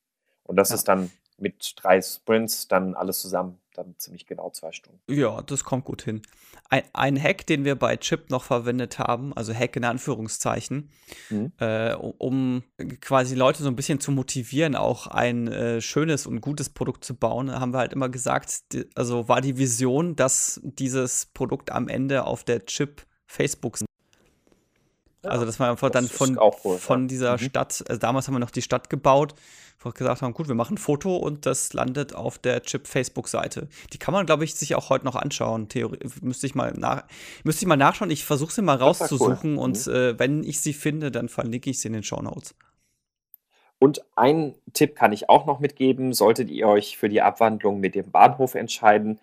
Und 0.44 0.56
das 0.56 0.70
ja. 0.70 0.76
ist 0.76 0.88
dann 0.88 1.12
mit 1.38 1.76
drei 1.76 2.02
Sprints 2.02 2.68
dann 2.68 2.96
alles 2.96 3.22
zusammen 3.22 3.60
dann 3.80 3.96
ziemlich 3.98 4.26
genau 4.26 4.50
zwei 4.52 4.72
Stunden. 4.72 5.00
Ja, 5.10 5.42
das 5.42 5.64
kommt 5.64 5.86
gut 5.86 6.02
hin. 6.02 6.22
Ein, 6.70 6.84
ein 6.94 7.22
Hack, 7.22 7.48
den 7.48 7.66
wir 7.66 7.76
bei 7.76 7.98
Chip 7.98 8.30
noch 8.30 8.44
verwendet 8.44 9.00
haben, 9.00 9.34
also 9.34 9.54
Hack 9.54 9.76
in 9.76 9.84
Anführungszeichen, 9.84 10.92
mhm. 11.30 11.52
äh, 11.60 11.94
um 11.94 12.64
quasi 13.02 13.36
Leute 13.36 13.64
so 13.64 13.70
ein 13.70 13.76
bisschen 13.76 14.00
zu 14.00 14.12
motivieren, 14.12 14.76
auch 14.76 15.08
ein 15.08 15.48
äh, 15.48 15.82
schönes 15.82 16.28
und 16.28 16.42
gutes 16.42 16.70
Produkt 16.70 17.04
zu 17.04 17.16
bauen, 17.16 17.52
haben 17.52 17.74
wir 17.74 17.80
halt 17.80 17.94
immer 17.94 18.10
gesagt, 18.10 18.74
die, 18.74 18.86
also 18.96 19.28
war 19.28 19.42
die 19.42 19.58
Vision, 19.58 20.16
dass 20.16 20.60
dieses 20.64 21.26
Produkt 21.28 21.72
am 21.72 21.88
Ende 21.88 22.26
auf 22.26 22.44
der 22.44 22.66
Chip 22.66 23.06
Facebook 23.26 23.78
ja, 25.24 25.32
also, 25.32 25.46
dass 25.46 25.60
man 25.60 25.72
einfach 25.72 25.90
das 25.90 26.08
dann 26.08 26.10
von, 26.10 26.40
cool, 26.64 26.78
von 26.78 27.02
ja. 27.02 27.08
dieser 27.08 27.32
mhm. 27.34 27.40
Stadt, 27.40 27.84
also 27.88 28.00
damals 28.00 28.28
haben 28.28 28.36
wir 28.36 28.40
noch 28.40 28.52
die 28.52 28.62
Stadt 28.62 28.90
gebaut, 28.90 29.36
wo 29.80 29.90
wir 29.90 29.94
gesagt 29.94 30.22
haben, 30.22 30.34
gut, 30.34 30.48
wir 30.48 30.56
machen 30.56 30.76
ein 30.76 30.78
Foto 30.78 31.16
und 31.18 31.46
das 31.46 31.74
landet 31.74 32.16
auf 32.16 32.38
der 32.38 32.62
Chip-Facebook-Seite. 32.62 33.68
Die 33.94 33.98
kann 33.98 34.14
man, 34.14 34.26
glaube 34.26 34.44
ich, 34.44 34.56
sich 34.56 34.76
auch 34.76 34.90
heute 34.90 35.06
noch 35.06 35.16
anschauen. 35.16 35.70
Theorie 35.70 36.00
müsste 36.22 36.48
ich 36.48 36.56
mal 36.56 36.74
nach 36.74 37.04
müsste 37.44 37.64
ich 37.64 37.68
mal 37.68 37.78
nachschauen. 37.78 38.12
Ich 38.12 38.26
versuche 38.26 38.52
sie 38.52 38.62
mal 38.62 38.78
rauszusuchen 38.78 39.58
cool. 39.58 39.64
und 39.64 39.88
mhm. 39.88 39.94
äh, 39.94 40.20
wenn 40.20 40.44
ich 40.44 40.62
sie 40.62 40.74
finde, 40.74 41.12
dann 41.12 41.30
verlinke 41.30 41.70
ich 41.70 41.80
sie 41.80 41.88
in 41.88 41.94
den 41.94 42.04
Show 42.04 42.22
Notes. 42.22 42.56
Und 43.80 44.02
einen 44.18 44.56
Tipp 44.74 44.96
kann 44.96 45.14
ich 45.14 45.30
auch 45.30 45.46
noch 45.46 45.60
mitgeben, 45.60 46.12
solltet 46.12 46.50
ihr 46.50 46.68
euch 46.68 46.98
für 46.98 47.08
die 47.08 47.22
Abwandlung 47.22 47.80
mit 47.80 47.96
dem 47.96 48.12
Bahnhof 48.12 48.56
entscheiden, 48.56 49.20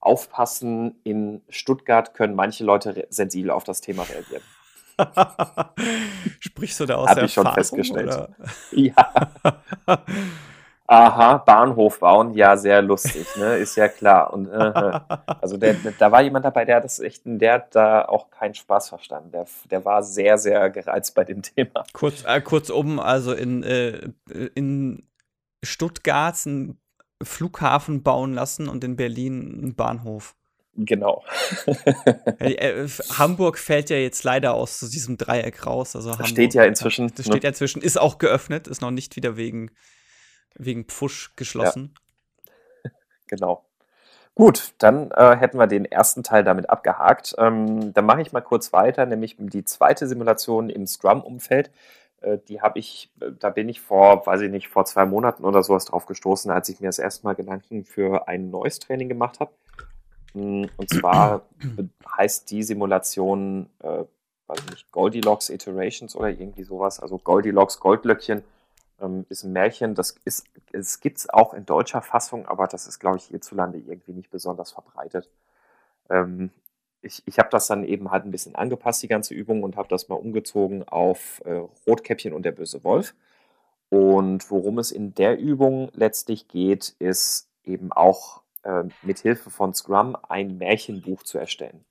aufpassen, 0.00 0.96
in 1.04 1.42
Stuttgart 1.48 2.14
können 2.14 2.34
manche 2.34 2.64
Leute 2.64 3.06
sensibel 3.10 3.52
auf 3.52 3.62
das 3.62 3.80
Thema 3.80 4.02
reagieren. 4.02 4.42
Sprichst 6.40 6.80
du 6.80 6.86
da 6.86 6.96
aus 6.96 7.08
Hab 7.08 7.16
der 7.16 7.24
ich 7.24 7.32
schon 7.32 7.46
Erfahrung, 7.46 7.64
festgestellt. 7.64 8.08
Oder? 8.08 8.28
Ja. 8.72 9.12
Aha, 10.92 11.36
Bahnhof 11.38 12.00
bauen, 12.00 12.34
ja, 12.34 12.56
sehr 12.56 12.82
lustig, 12.82 13.24
ne? 13.36 13.58
Ist 13.58 13.76
ja 13.76 13.86
klar. 13.86 14.32
Und 14.32 14.48
äh, 14.48 15.00
also 15.40 15.56
der, 15.56 15.76
da 15.96 16.10
war 16.10 16.20
jemand 16.20 16.44
dabei, 16.44 16.64
der 16.64 16.76
hat 16.76 16.84
das 16.84 16.98
echt, 16.98 17.22
der 17.24 17.54
hat 17.54 17.76
da 17.76 18.06
auch 18.06 18.28
keinen 18.30 18.54
Spaß 18.54 18.88
verstanden. 18.88 19.30
Der, 19.30 19.46
der 19.70 19.84
war 19.84 20.02
sehr, 20.02 20.36
sehr 20.36 20.68
gereizt 20.68 21.14
bei 21.14 21.22
dem 21.22 21.42
Thema. 21.42 21.84
Kurz, 21.92 22.24
äh, 22.26 22.40
kurzum, 22.40 22.98
also 22.98 23.32
in, 23.32 23.62
äh, 23.62 24.10
in 24.56 25.06
Stuttgart 25.62 26.36
einen 26.44 26.80
Flughafen 27.22 28.02
bauen 28.02 28.34
lassen 28.34 28.68
und 28.68 28.82
in 28.82 28.96
Berlin 28.96 29.60
einen 29.62 29.74
Bahnhof. 29.76 30.34
Genau. 30.86 31.24
äh, 32.38 32.88
Hamburg 33.18 33.58
fällt 33.58 33.90
ja 33.90 33.96
jetzt 33.96 34.24
leider 34.24 34.54
aus 34.54 34.80
diesem 34.80 35.18
Dreieck 35.18 35.66
raus. 35.66 35.94
Also 35.94 36.08
das 36.10 36.18
Hamburg, 36.18 36.30
steht 36.30 36.54
ja 36.54 36.64
inzwischen. 36.64 37.12
Das 37.14 37.26
steht 37.26 37.44
ja 37.44 37.50
inzwischen, 37.50 37.82
ist 37.82 37.98
auch 37.98 38.18
geöffnet, 38.18 38.66
ist 38.66 38.80
noch 38.80 38.90
nicht 38.90 39.16
wieder 39.16 39.36
wegen, 39.36 39.70
wegen 40.54 40.84
Pfusch 40.84 41.32
geschlossen. 41.36 41.94
Ja. 41.94 42.00
Genau. 43.28 43.64
Gut, 44.34 44.74
dann 44.78 45.12
äh, 45.12 45.36
hätten 45.36 45.56
wir 45.56 45.68
den 45.68 45.84
ersten 45.84 46.24
Teil 46.24 46.42
damit 46.42 46.68
abgehakt. 46.68 47.36
Ähm, 47.38 47.92
dann 47.92 48.06
mache 48.06 48.22
ich 48.22 48.32
mal 48.32 48.40
kurz 48.40 48.72
weiter, 48.72 49.06
nämlich 49.06 49.36
die 49.38 49.64
zweite 49.64 50.08
Simulation 50.08 50.68
im 50.68 50.84
Scrum-Umfeld. 50.88 51.70
Äh, 52.20 52.38
die 52.48 52.60
habe 52.60 52.78
ich, 52.78 53.10
äh, 53.20 53.30
da 53.38 53.50
bin 53.50 53.68
ich 53.68 53.80
vor, 53.80 54.26
weiß 54.26 54.40
ich 54.42 54.50
nicht, 54.50 54.68
vor 54.68 54.84
zwei 54.84 55.06
Monaten 55.06 55.44
oder 55.44 55.62
sowas 55.62 55.84
drauf 55.84 56.06
gestoßen, 56.06 56.50
als 56.50 56.68
ich 56.68 56.80
mir 56.80 56.88
das 56.88 56.98
erste 56.98 57.24
Mal 57.24 57.34
Gedanken 57.34 57.84
für 57.84 58.28
ein 58.28 58.50
neues 58.50 58.78
Training 58.78 59.08
gemacht 59.08 59.40
habe. 59.40 59.52
Und 60.34 60.88
zwar 60.88 61.46
heißt 62.16 62.50
die 62.50 62.62
Simulation, 62.62 63.68
äh, 63.80 64.04
weiß 64.46 64.66
nicht, 64.70 64.90
Goldilocks 64.92 65.48
Iterations 65.48 66.14
oder 66.16 66.30
irgendwie 66.30 66.64
sowas. 66.64 67.00
Also 67.00 67.18
Goldilocks 67.18 67.80
Goldlöckchen 67.80 68.42
ähm, 69.00 69.26
ist 69.28 69.44
ein 69.44 69.52
Märchen. 69.52 69.94
Das 69.94 70.16
ist, 70.24 70.44
gibt 71.00 71.18
es 71.18 71.30
auch 71.30 71.54
in 71.54 71.66
deutscher 71.66 72.02
Fassung, 72.02 72.46
aber 72.46 72.66
das 72.66 72.86
ist, 72.86 72.98
glaube 72.98 73.16
ich, 73.18 73.24
hierzulande 73.24 73.78
irgendwie 73.78 74.12
nicht 74.12 74.30
besonders 74.30 74.72
verbreitet. 74.72 75.28
Ähm, 76.08 76.50
ich 77.02 77.22
ich 77.26 77.38
habe 77.38 77.48
das 77.50 77.66
dann 77.66 77.84
eben 77.84 78.10
halt 78.10 78.24
ein 78.24 78.30
bisschen 78.30 78.54
angepasst, 78.54 79.02
die 79.02 79.08
ganze 79.08 79.34
Übung, 79.34 79.62
und 79.62 79.76
habe 79.76 79.88
das 79.88 80.08
mal 80.08 80.16
umgezogen 80.16 80.86
auf 80.86 81.40
äh, 81.44 81.62
Rotkäppchen 81.86 82.32
und 82.32 82.44
der 82.44 82.52
böse 82.52 82.84
Wolf. 82.84 83.14
Und 83.88 84.50
worum 84.50 84.78
es 84.78 84.92
in 84.92 85.14
der 85.14 85.38
Übung 85.38 85.90
letztlich 85.94 86.46
geht, 86.46 86.94
ist 86.98 87.48
eben 87.64 87.92
auch 87.92 88.42
äh, 88.62 88.84
mit 89.02 89.18
Hilfe 89.20 89.50
von 89.50 89.74
Scrum 89.74 90.16
ein 90.28 90.58
Märchenbuch 90.58 91.22
zu 91.22 91.38
erstellen. 91.38 91.84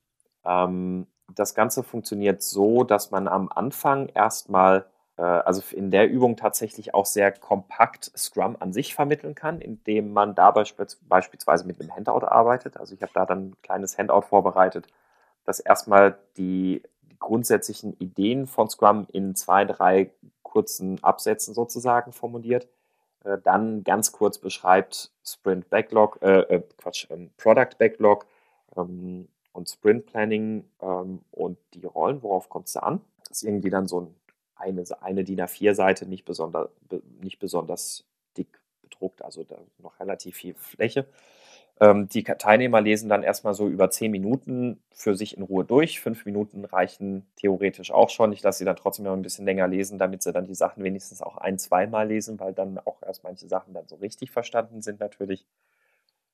Ähm, 0.45 1.07
das 1.35 1.53
Ganze 1.55 1.83
funktioniert 1.83 2.41
so, 2.41 2.83
dass 2.83 3.11
man 3.11 3.27
am 3.27 3.49
Anfang 3.49 4.09
erstmal, 4.09 4.85
äh, 5.17 5.21
also 5.21 5.61
in 5.75 5.91
der 5.91 6.09
Übung 6.09 6.37
tatsächlich 6.37 6.93
auch 6.93 7.05
sehr 7.05 7.31
kompakt 7.31 8.11
Scrum 8.17 8.55
an 8.59 8.73
sich 8.73 8.95
vermitteln 8.95 9.35
kann, 9.35 9.61
indem 9.61 10.11
man 10.11 10.35
da 10.35 10.51
beisp 10.51 10.79
beispielsweise 11.07 11.67
mit 11.67 11.79
einem 11.79 11.95
Handout 11.95 12.25
arbeitet. 12.25 12.77
Also 12.77 12.95
ich 12.95 13.01
habe 13.01 13.11
da 13.13 13.25
dann 13.25 13.49
ein 13.49 13.61
kleines 13.61 13.97
Handout 13.97 14.21
vorbereitet, 14.21 14.87
das 15.45 15.59
erstmal 15.59 16.17
die, 16.37 16.83
grundsätzlichen 17.19 17.93
Ideen 17.99 18.47
von 18.47 18.69
Scrum 18.69 19.05
in 19.11 19.35
zwei, 19.35 19.65
drei 19.65 20.11
kurzen 20.41 21.03
Absätzen 21.03 21.53
sozusagen 21.53 22.11
formuliert. 22.11 22.67
Äh, 23.23 23.37
dann 23.43 23.83
ganz 23.83 24.11
kurz 24.11 24.37
beschreibt 24.37 25.11
Sprint 25.23 25.69
Backlog, 25.69 26.19
äh, 26.21 26.41
äh, 26.41 26.63
Quatsch, 26.77 27.07
ähm, 27.09 27.31
Product 27.37 27.77
Backlog 27.77 28.25
ähm, 28.77 29.27
und 29.51 29.69
Sprint 29.69 30.05
Planning 30.05 30.63
ähm, 30.81 31.21
und 31.31 31.57
die 31.73 31.85
Rollen, 31.85 32.23
worauf 32.23 32.49
kommt 32.49 32.67
es 32.67 32.77
an? 32.77 33.01
Das 33.27 33.37
ist 33.37 33.43
irgendwie 33.43 33.69
dann 33.69 33.87
so 33.87 34.01
ein, 34.01 34.15
eine, 34.55 34.83
eine 35.01 35.23
DIN 35.23 35.41
A4-Seite, 35.41 36.05
nicht, 36.05 36.25
besonder, 36.25 36.69
nicht 37.21 37.39
besonders 37.39 38.05
dick 38.37 38.59
bedruckt, 38.81 39.21
also 39.23 39.43
da 39.43 39.57
noch 39.79 39.99
relativ 39.99 40.37
viel 40.37 40.53
Fläche. 40.55 41.05
Ähm, 41.81 42.09
die 42.09 42.23
Teilnehmer 42.23 42.81
lesen 42.81 43.09
dann 43.09 43.23
erstmal 43.23 43.53
so 43.53 43.67
über 43.67 43.89
zehn 43.89 44.11
Minuten 44.11 44.81
für 44.93 45.15
sich 45.15 45.37
in 45.37 45.43
Ruhe 45.43 45.63
durch. 45.65 46.01
Fünf 46.01 46.25
Minuten 46.25 46.65
reichen 46.65 47.25
theoretisch 47.37 47.91
auch 47.91 48.09
schon. 48.09 48.33
Ich 48.33 48.43
lasse 48.43 48.59
sie 48.59 48.65
dann 48.65 48.75
trotzdem 48.75 49.05
noch 49.05 49.13
ein 49.13 49.21
bisschen 49.21 49.45
länger 49.45 49.67
lesen, 49.67 49.97
damit 49.97 50.21
sie 50.23 50.33
dann 50.33 50.45
die 50.45 50.55
Sachen 50.55 50.83
wenigstens 50.83 51.21
auch 51.21 51.37
ein-, 51.37 51.57
zweimal 51.59 52.07
lesen, 52.07 52.39
weil 52.39 52.53
dann 52.53 52.79
auch 52.79 53.01
erst 53.03 53.23
manche 53.23 53.47
Sachen 53.47 53.73
dann 53.73 53.87
so 53.87 53.95
richtig 53.95 54.31
verstanden 54.31 54.81
sind 54.81 54.99
natürlich. 54.99 55.45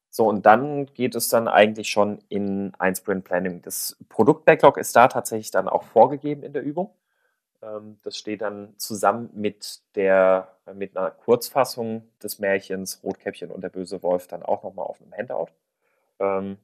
So, 0.09 0.27
und 0.29 0.45
dann 0.45 0.87
geht 0.93 1.13
es 1.15 1.27
dann 1.27 1.47
eigentlich 1.47 1.89
schon 1.89 2.19
in 2.29 2.73
ein 2.79 2.95
Sprint 2.95 3.25
Planning. 3.25 3.61
Das 3.61 3.97
Produkt-Backlog 4.09 4.77
ist 4.77 4.95
da 4.95 5.07
tatsächlich 5.09 5.51
dann 5.51 5.67
auch 5.69 5.83
vorgegeben 5.83 6.41
in 6.43 6.53
der 6.53 6.63
Übung. 6.63 6.91
Ähm, 7.61 7.97
das 8.03 8.17
steht 8.17 8.41
dann 8.41 8.73
zusammen 8.77 9.29
mit 9.33 9.81
der, 9.95 10.55
mit 10.73 10.95
einer 10.97 11.11
Kurzfassung 11.11 12.07
des 12.21 12.39
Märchens 12.39 13.01
Rotkäppchen 13.03 13.51
und 13.51 13.61
der 13.61 13.69
böse 13.69 14.03
Wolf 14.03 14.27
dann 14.27 14.43
auch 14.43 14.63
nochmal 14.63 14.85
auf 14.85 15.01
einem 15.01 15.13
Handout. 15.13 15.51
Ähm, 16.19 16.57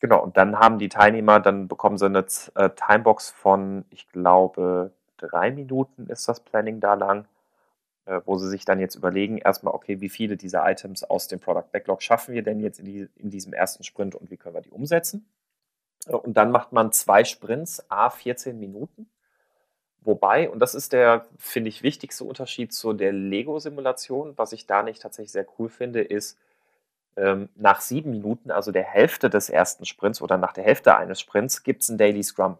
genau, 0.00 0.22
und 0.22 0.36
dann 0.36 0.58
haben 0.58 0.78
die 0.78 0.88
Teilnehmer, 0.88 1.40
dann 1.40 1.68
bekommen 1.68 1.98
sie 1.98 2.06
eine 2.06 2.24
äh, 2.54 2.70
Timebox 2.70 3.30
von, 3.30 3.84
ich 3.90 4.08
glaube, 4.08 4.92
drei 5.16 5.50
Minuten 5.50 6.06
ist 6.08 6.28
das 6.28 6.40
Planning 6.40 6.80
da 6.80 6.94
lang, 6.94 7.26
äh, 8.06 8.20
wo 8.24 8.36
sie 8.38 8.48
sich 8.48 8.64
dann 8.64 8.80
jetzt 8.80 8.94
überlegen, 8.96 9.38
erstmal, 9.38 9.74
okay, 9.74 10.00
wie 10.00 10.08
viele 10.08 10.36
dieser 10.36 10.68
Items 10.68 11.04
aus 11.04 11.28
dem 11.28 11.40
Product 11.40 11.70
Backlog 11.72 12.02
schaffen 12.02 12.34
wir 12.34 12.42
denn 12.42 12.60
jetzt 12.60 12.78
in, 12.80 12.84
die, 12.86 13.08
in 13.16 13.30
diesem 13.30 13.52
ersten 13.52 13.84
Sprint 13.84 14.14
und 14.14 14.30
wie 14.30 14.36
können 14.36 14.54
wir 14.54 14.62
die 14.62 14.70
umsetzen? 14.70 15.28
Äh, 16.06 16.12
und 16.12 16.34
dann 16.36 16.50
macht 16.50 16.72
man 16.72 16.92
zwei 16.92 17.24
Sprints, 17.24 17.84
a 17.90 18.10
14 18.10 18.58
Minuten 18.58 19.08
Wobei, 20.02 20.48
und 20.48 20.60
das 20.60 20.74
ist 20.74 20.92
der, 20.92 21.26
finde 21.38 21.68
ich, 21.68 21.82
wichtigste 21.82 22.24
Unterschied 22.24 22.72
zu 22.72 22.92
der 22.92 23.12
Lego-Simulation, 23.12 24.34
was 24.36 24.52
ich 24.52 24.66
da 24.66 24.82
nicht 24.82 25.02
tatsächlich 25.02 25.32
sehr 25.32 25.46
cool 25.58 25.68
finde, 25.68 26.00
ist, 26.00 26.38
ähm, 27.16 27.48
nach 27.56 27.80
sieben 27.80 28.10
Minuten, 28.10 28.50
also 28.50 28.70
der 28.70 28.84
Hälfte 28.84 29.28
des 29.28 29.50
ersten 29.50 29.84
Sprints 29.84 30.22
oder 30.22 30.38
nach 30.38 30.52
der 30.52 30.64
Hälfte 30.64 30.96
eines 30.96 31.20
Sprints, 31.20 31.62
gibt 31.62 31.82
es 31.82 31.88
ein 31.88 31.98
Daily 31.98 32.22
Scrum. 32.22 32.56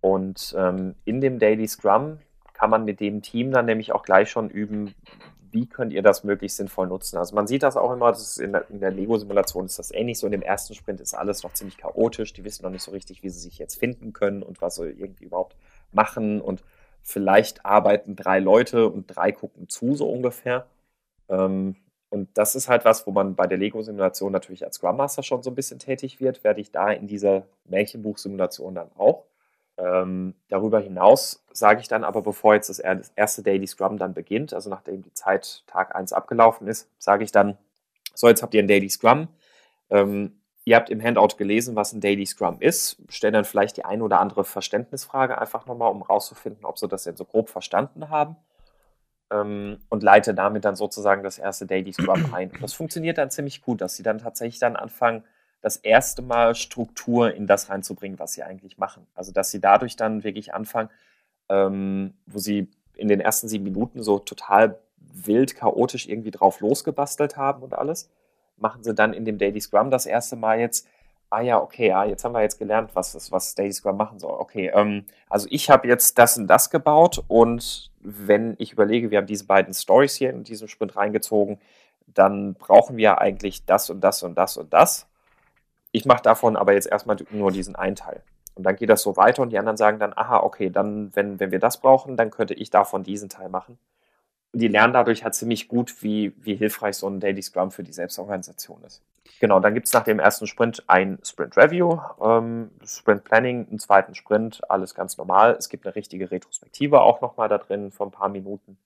Und 0.00 0.54
ähm, 0.56 0.94
in 1.04 1.20
dem 1.20 1.38
Daily 1.38 1.66
Scrum 1.66 2.18
kann 2.52 2.70
man 2.70 2.84
mit 2.84 3.00
dem 3.00 3.22
Team 3.22 3.50
dann 3.50 3.66
nämlich 3.66 3.92
auch 3.92 4.02
gleich 4.02 4.30
schon 4.30 4.50
üben, 4.50 4.94
wie 5.52 5.66
könnt 5.66 5.92
ihr 5.92 6.02
das 6.02 6.24
möglichst 6.24 6.56
sinnvoll 6.56 6.86
nutzen? 6.86 7.16
Also 7.18 7.34
man 7.34 7.46
sieht 7.46 7.62
das 7.62 7.76
auch 7.76 7.92
immer, 7.92 8.10
das 8.10 8.38
in 8.38 8.52
der, 8.52 8.66
der 8.68 8.90
Lego-Simulation 8.90 9.66
ist 9.66 9.78
das 9.78 9.92
ähnlich 9.92 10.18
so. 10.18 10.26
In 10.26 10.32
dem 10.32 10.42
ersten 10.42 10.74
Sprint 10.74 11.00
ist 11.00 11.14
alles 11.14 11.42
noch 11.42 11.52
ziemlich 11.52 11.76
chaotisch. 11.76 12.32
Die 12.32 12.44
wissen 12.44 12.62
noch 12.62 12.70
nicht 12.70 12.82
so 12.82 12.90
richtig, 12.90 13.22
wie 13.22 13.28
sie 13.30 13.40
sich 13.40 13.58
jetzt 13.58 13.78
finden 13.78 14.12
können 14.12 14.42
und 14.42 14.60
was 14.60 14.76
sie 14.76 14.88
irgendwie 14.88 15.24
überhaupt 15.24 15.56
machen. 15.92 16.40
Und 16.40 16.62
vielleicht 17.02 17.64
arbeiten 17.64 18.16
drei 18.16 18.38
Leute 18.38 18.88
und 18.88 19.06
drei 19.06 19.32
gucken 19.32 19.68
zu, 19.68 19.94
so 19.94 20.10
ungefähr. 20.10 20.66
Ähm, 21.28 21.76
und 22.10 22.28
das 22.38 22.54
ist 22.54 22.68
halt 22.68 22.84
was, 22.84 23.06
wo 23.06 23.10
man 23.10 23.34
bei 23.34 23.46
der 23.46 23.58
Lego-Simulation 23.58 24.32
natürlich 24.32 24.64
als 24.64 24.76
Scrum 24.76 24.96
Master 24.96 25.22
schon 25.22 25.42
so 25.42 25.50
ein 25.50 25.54
bisschen 25.54 25.78
tätig 25.78 26.20
wird, 26.20 26.42
werde 26.42 26.60
ich 26.60 26.70
da 26.70 26.90
in 26.90 27.06
dieser 27.06 27.46
Märchenbuch-Simulation 27.66 28.74
dann 28.74 28.90
auch. 28.96 29.24
Ähm, 29.78 30.34
darüber 30.48 30.80
hinaus 30.80 31.44
sage 31.52 31.80
ich 31.80 31.88
dann 31.88 32.02
aber, 32.02 32.20
bevor 32.20 32.54
jetzt 32.54 32.68
das 32.68 32.80
erste 32.80 33.42
Daily 33.42 33.66
Scrum 33.66 33.96
dann 33.96 34.12
beginnt, 34.12 34.52
also 34.52 34.68
nachdem 34.70 35.02
die 35.02 35.12
Zeit 35.12 35.62
Tag 35.68 35.94
1 35.94 36.12
abgelaufen 36.12 36.66
ist, 36.66 36.90
sage 36.98 37.22
ich 37.22 37.30
dann, 37.30 37.56
so 38.12 38.26
jetzt 38.28 38.42
habt 38.42 38.54
ihr 38.54 38.62
ein 38.62 38.68
Daily 38.68 38.90
Scrum. 38.90 39.28
Ähm, 39.90 40.40
ihr 40.64 40.74
habt 40.74 40.90
im 40.90 41.00
Handout 41.00 41.36
gelesen, 41.36 41.76
was 41.76 41.92
ein 41.92 42.00
Daily 42.00 42.26
Scrum 42.26 42.56
ist. 42.60 43.00
Stellen 43.08 43.34
dann 43.34 43.44
vielleicht 43.44 43.76
die 43.76 43.84
eine 43.84 44.02
oder 44.02 44.18
andere 44.18 44.44
Verständnisfrage 44.44 45.38
einfach 45.38 45.66
nochmal, 45.66 45.92
um 45.92 46.02
rauszufinden, 46.02 46.64
ob 46.64 46.78
sie 46.78 46.88
das 46.88 47.04
denn 47.04 47.16
so 47.16 47.24
grob 47.24 47.48
verstanden 47.48 48.10
haben. 48.10 48.36
Ähm, 49.30 49.78
und 49.90 50.02
leite 50.02 50.34
damit 50.34 50.64
dann 50.64 50.74
sozusagen 50.74 51.22
das 51.22 51.38
erste 51.38 51.66
Daily 51.66 51.92
Scrum 51.92 52.34
ein. 52.34 52.50
Und 52.50 52.62
das 52.62 52.74
funktioniert 52.74 53.18
dann 53.18 53.30
ziemlich 53.30 53.62
gut, 53.62 53.80
dass 53.80 53.94
sie 53.94 54.02
dann 54.02 54.18
tatsächlich 54.18 54.58
dann 54.58 54.74
anfangen, 54.74 55.22
das 55.60 55.76
erste 55.76 56.22
Mal 56.22 56.54
Struktur 56.54 57.34
in 57.34 57.46
das 57.46 57.68
reinzubringen, 57.68 58.18
was 58.18 58.32
sie 58.32 58.42
eigentlich 58.42 58.78
machen. 58.78 59.06
Also 59.14 59.32
dass 59.32 59.50
sie 59.50 59.60
dadurch 59.60 59.96
dann 59.96 60.24
wirklich 60.24 60.54
anfangen, 60.54 60.90
ähm, 61.48 62.14
wo 62.26 62.38
sie 62.38 62.70
in 62.94 63.08
den 63.08 63.20
ersten 63.20 63.48
sieben 63.48 63.64
Minuten 63.64 64.02
so 64.02 64.18
total 64.18 64.78
wild, 64.96 65.56
chaotisch 65.56 66.08
irgendwie 66.08 66.30
drauf 66.30 66.60
losgebastelt 66.60 67.36
haben 67.36 67.62
und 67.62 67.74
alles, 67.74 68.10
machen 68.56 68.82
sie 68.82 68.94
dann 68.94 69.12
in 69.12 69.24
dem 69.24 69.38
Daily 69.38 69.60
Scrum 69.60 69.90
das 69.90 70.06
erste 70.06 70.36
Mal 70.36 70.60
jetzt, 70.60 70.86
ah 71.30 71.40
ja, 71.40 71.60
okay, 71.60 71.88
ja, 71.88 72.04
jetzt 72.04 72.24
haben 72.24 72.32
wir 72.32 72.42
jetzt 72.42 72.58
gelernt, 72.58 72.90
was, 72.94 73.12
das, 73.12 73.30
was 73.30 73.54
Daily 73.54 73.72
Scrum 73.72 73.96
machen 73.96 74.18
soll. 74.18 74.34
Okay, 74.38 74.70
ähm, 74.74 75.04
also 75.28 75.46
ich 75.50 75.70
habe 75.70 75.88
jetzt 75.88 76.18
das 76.18 76.38
und 76.38 76.46
das 76.46 76.70
gebaut 76.70 77.22
und 77.28 77.90
wenn 78.00 78.54
ich 78.58 78.72
überlege, 78.72 79.10
wir 79.10 79.18
haben 79.18 79.26
diese 79.26 79.46
beiden 79.46 79.74
Stories 79.74 80.14
hier 80.14 80.30
in 80.30 80.44
diesem 80.44 80.68
Sprint 80.68 80.96
reingezogen, 80.96 81.60
dann 82.06 82.54
brauchen 82.54 82.96
wir 82.96 83.20
eigentlich 83.20 83.64
das 83.64 83.90
und 83.90 84.00
das 84.00 84.22
und 84.22 84.36
das 84.36 84.56
und 84.56 84.72
das 84.72 85.08
ich 85.92 86.04
mache 86.04 86.22
davon 86.22 86.56
aber 86.56 86.74
jetzt 86.74 86.86
erstmal 86.86 87.16
nur 87.30 87.50
diesen 87.50 87.76
einen 87.76 87.96
Teil. 87.96 88.22
Und 88.54 88.64
dann 88.64 88.76
geht 88.76 88.90
das 88.90 89.02
so 89.02 89.16
weiter 89.16 89.42
und 89.42 89.50
die 89.50 89.58
anderen 89.58 89.76
sagen 89.76 90.00
dann, 90.00 90.12
aha, 90.16 90.40
okay, 90.40 90.68
dann, 90.68 91.14
wenn, 91.14 91.38
wenn 91.38 91.52
wir 91.52 91.60
das 91.60 91.80
brauchen, 91.80 92.16
dann 92.16 92.30
könnte 92.30 92.54
ich 92.54 92.70
davon 92.70 93.04
diesen 93.04 93.28
Teil 93.28 93.48
machen. 93.48 93.78
Und 94.52 94.60
die 94.60 94.68
lernen 94.68 94.92
dadurch 94.92 95.22
halt 95.22 95.34
ziemlich 95.34 95.68
gut, 95.68 96.02
wie, 96.02 96.34
wie 96.38 96.56
hilfreich 96.56 96.96
so 96.96 97.08
ein 97.08 97.20
Daily 97.20 97.42
Scrum 97.42 97.70
für 97.70 97.84
die 97.84 97.92
Selbstorganisation 97.92 98.82
ist. 98.82 99.02
Genau, 99.40 99.60
dann 99.60 99.74
gibt 99.74 99.86
es 99.86 99.92
nach 99.92 100.02
dem 100.02 100.18
ersten 100.18 100.46
Sprint 100.48 100.82
ein 100.88 101.18
Sprint 101.22 101.56
Review, 101.56 102.00
ähm, 102.20 102.70
Sprint 102.84 103.22
Planning, 103.24 103.68
einen 103.68 103.78
zweiten 103.78 104.14
Sprint, 104.14 104.60
alles 104.68 104.94
ganz 104.94 105.16
normal. 105.16 105.54
Es 105.56 105.68
gibt 105.68 105.86
eine 105.86 105.94
richtige 105.94 106.30
Retrospektive 106.30 107.00
auch 107.02 107.20
nochmal 107.20 107.48
da 107.48 107.58
drin 107.58 107.92
von 107.92 108.08
ein 108.08 108.12
paar 108.12 108.28
Minuten. 108.28 108.78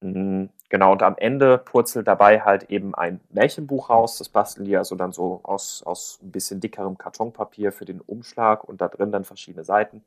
Mhm, 0.00 0.50
genau, 0.68 0.92
und 0.92 1.02
am 1.02 1.16
Ende 1.16 1.58
purzelt 1.58 2.06
dabei 2.06 2.40
halt 2.42 2.70
eben 2.70 2.94
ein 2.94 3.20
Märchenbuch 3.30 3.90
raus. 3.90 4.18
Das 4.18 4.28
basteln 4.28 4.64
die 4.64 4.76
also 4.76 4.94
dann 4.94 5.12
so 5.12 5.40
aus, 5.42 5.82
aus 5.84 6.20
ein 6.22 6.30
bisschen 6.30 6.60
dickerem 6.60 6.96
Kartonpapier 6.98 7.72
für 7.72 7.84
den 7.84 8.00
Umschlag 8.00 8.64
und 8.64 8.80
da 8.80 8.88
drin 8.88 9.10
dann 9.10 9.24
verschiedene 9.24 9.64
Seiten. 9.64 10.04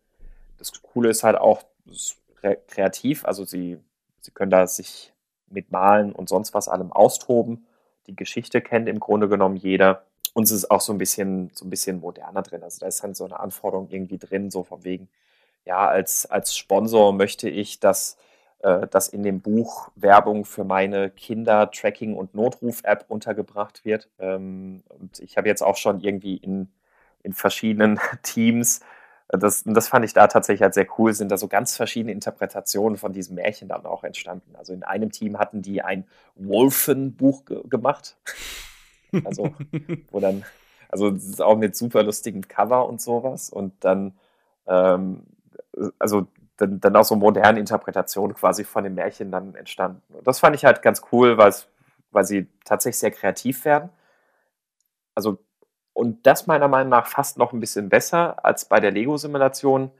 Das 0.58 0.72
Coole 0.82 1.10
ist 1.10 1.24
halt 1.24 1.38
auch 1.38 1.64
kreativ, 2.68 3.26
also 3.26 3.44
sie, 3.44 3.78
sie 4.22 4.32
können 4.32 4.52
da 4.52 4.66
sich 4.68 5.14
mit 5.50 5.72
Malen 5.72 6.14
und 6.14 6.30
sonst 6.30 6.54
was 6.54 6.70
allem 6.70 6.92
austoben. 6.92 7.66
Die 8.08 8.16
Geschichte 8.16 8.62
kennt 8.62 8.88
im 8.88 9.00
Grunde 9.00 9.28
genommen 9.28 9.58
jeder. 9.58 10.04
Und 10.34 10.44
es 10.44 10.52
ist 10.52 10.72
auch 10.72 10.82
so 10.82 10.94
ein 10.94 10.98
bisschen, 10.98 11.52
so 11.54 11.66
ein 11.66 11.70
bisschen 11.70 12.00
moderner 12.00 12.42
drin. 12.42 12.64
Also 12.64 12.80
da 12.80 12.88
ist 12.88 13.04
dann 13.04 13.14
so 13.14 13.26
eine 13.26 13.40
Anforderung 13.40 13.90
irgendwie 13.90 14.18
drin, 14.18 14.50
so 14.50 14.64
von 14.64 14.84
wegen, 14.86 15.10
ja, 15.66 15.88
als, 15.88 16.26
als 16.26 16.56
Sponsor 16.56 17.12
möchte 17.14 17.50
ich, 17.50 17.80
dass 17.82 18.18
dass 18.62 19.08
in 19.08 19.24
dem 19.24 19.41
Buch 19.41 19.89
Werbung 19.95 20.45
für 20.45 20.63
meine 20.63 21.10
Kinder-Tracking- 21.10 22.15
und 22.15 22.36
Notruf-App 22.36 23.06
untergebracht 23.08 23.86
wird. 23.86 24.10
Ähm, 24.19 24.84
und 24.89 25.19
ich 25.19 25.38
habe 25.38 25.47
jetzt 25.47 25.63
auch 25.63 25.78
schon 25.78 26.00
irgendwie 26.02 26.38
in, 26.38 26.69
in 27.24 27.34
verschiedenen 27.34 28.00
Teams, 28.24 28.82
äh, 29.32 29.38
das, 29.38 29.63
das 29.65 29.88
fand 29.88 30.06
ich 30.06 30.13
da 30.13 30.28
tatsächlich 30.28 30.62
halt 30.62 30.74
sehr 30.74 30.88
cool, 30.97 31.13
sind 31.13 31.32
da 31.32 31.38
so 31.38 31.47
ganz 31.47 31.76
verschiedene 31.76 32.12
Interpretationen 32.12 32.97
von 32.97 33.13
diesem 33.13 33.36
Märchen 33.36 33.67
dann 33.67 33.86
auch 33.86 34.04
entstanden. 34.04 34.56
Also 34.56 34.74
in 34.74 34.84
einem 34.84 35.12
Team 35.12 35.39
hatten 35.39 35.62
die 35.62 35.82
ein 35.82 36.06
Wolfenbuch 36.36 37.45
ge 37.45 37.62
gemacht. 37.69 38.17
Also, 39.26 39.54
wo 40.12 40.21
dann, 40.21 40.45
also 40.88 41.12
das 41.12 41.26
ist 41.26 41.41
auch 41.41 41.58
mit 41.58 41.76
super 41.76 42.02
lustigem 42.04 42.47
Cover 42.47 42.88
und 42.88 43.02
sowas. 43.02 43.50
Und 43.50 43.74
dann, 43.84 44.13
ähm, 44.67 45.24
also 46.00 46.28
dann, 46.62 46.80
dann 46.80 46.95
auch 46.95 47.04
so 47.04 47.15
moderne 47.15 47.60
Interpretationen 47.60 48.36
quasi 48.36 48.63
von 48.63 48.84
dem 48.84 48.95
Märchen 48.95 49.32
dann 49.32 49.56
entstanden. 49.56 50.02
Und 50.13 50.28
das 50.28 50.39
fand 50.39 50.56
ich 50.56 50.63
halt 50.63 50.82
ganz 50.82 51.02
cool, 51.12 51.38
weil, 51.38 51.54
weil 52.12 52.26
sie 52.26 52.47
tatsächlich 52.65 53.00
sehr 53.00 53.12
kreativ 53.12 53.65
werden. 53.65 53.89
Also, 55.15 55.39
und 55.93 56.26
das 56.28 56.47
meiner 56.47 56.67
Meinung 56.67 56.89
nach 56.89 57.08
fast 57.08 57.38
noch 57.38 57.52
ein 57.52 57.60
bisschen 57.60 57.89
besser 57.89 58.45
als 58.45 58.65
bei 58.65 58.80
der 58.80 58.91
Lego-Simulation, 58.91 59.91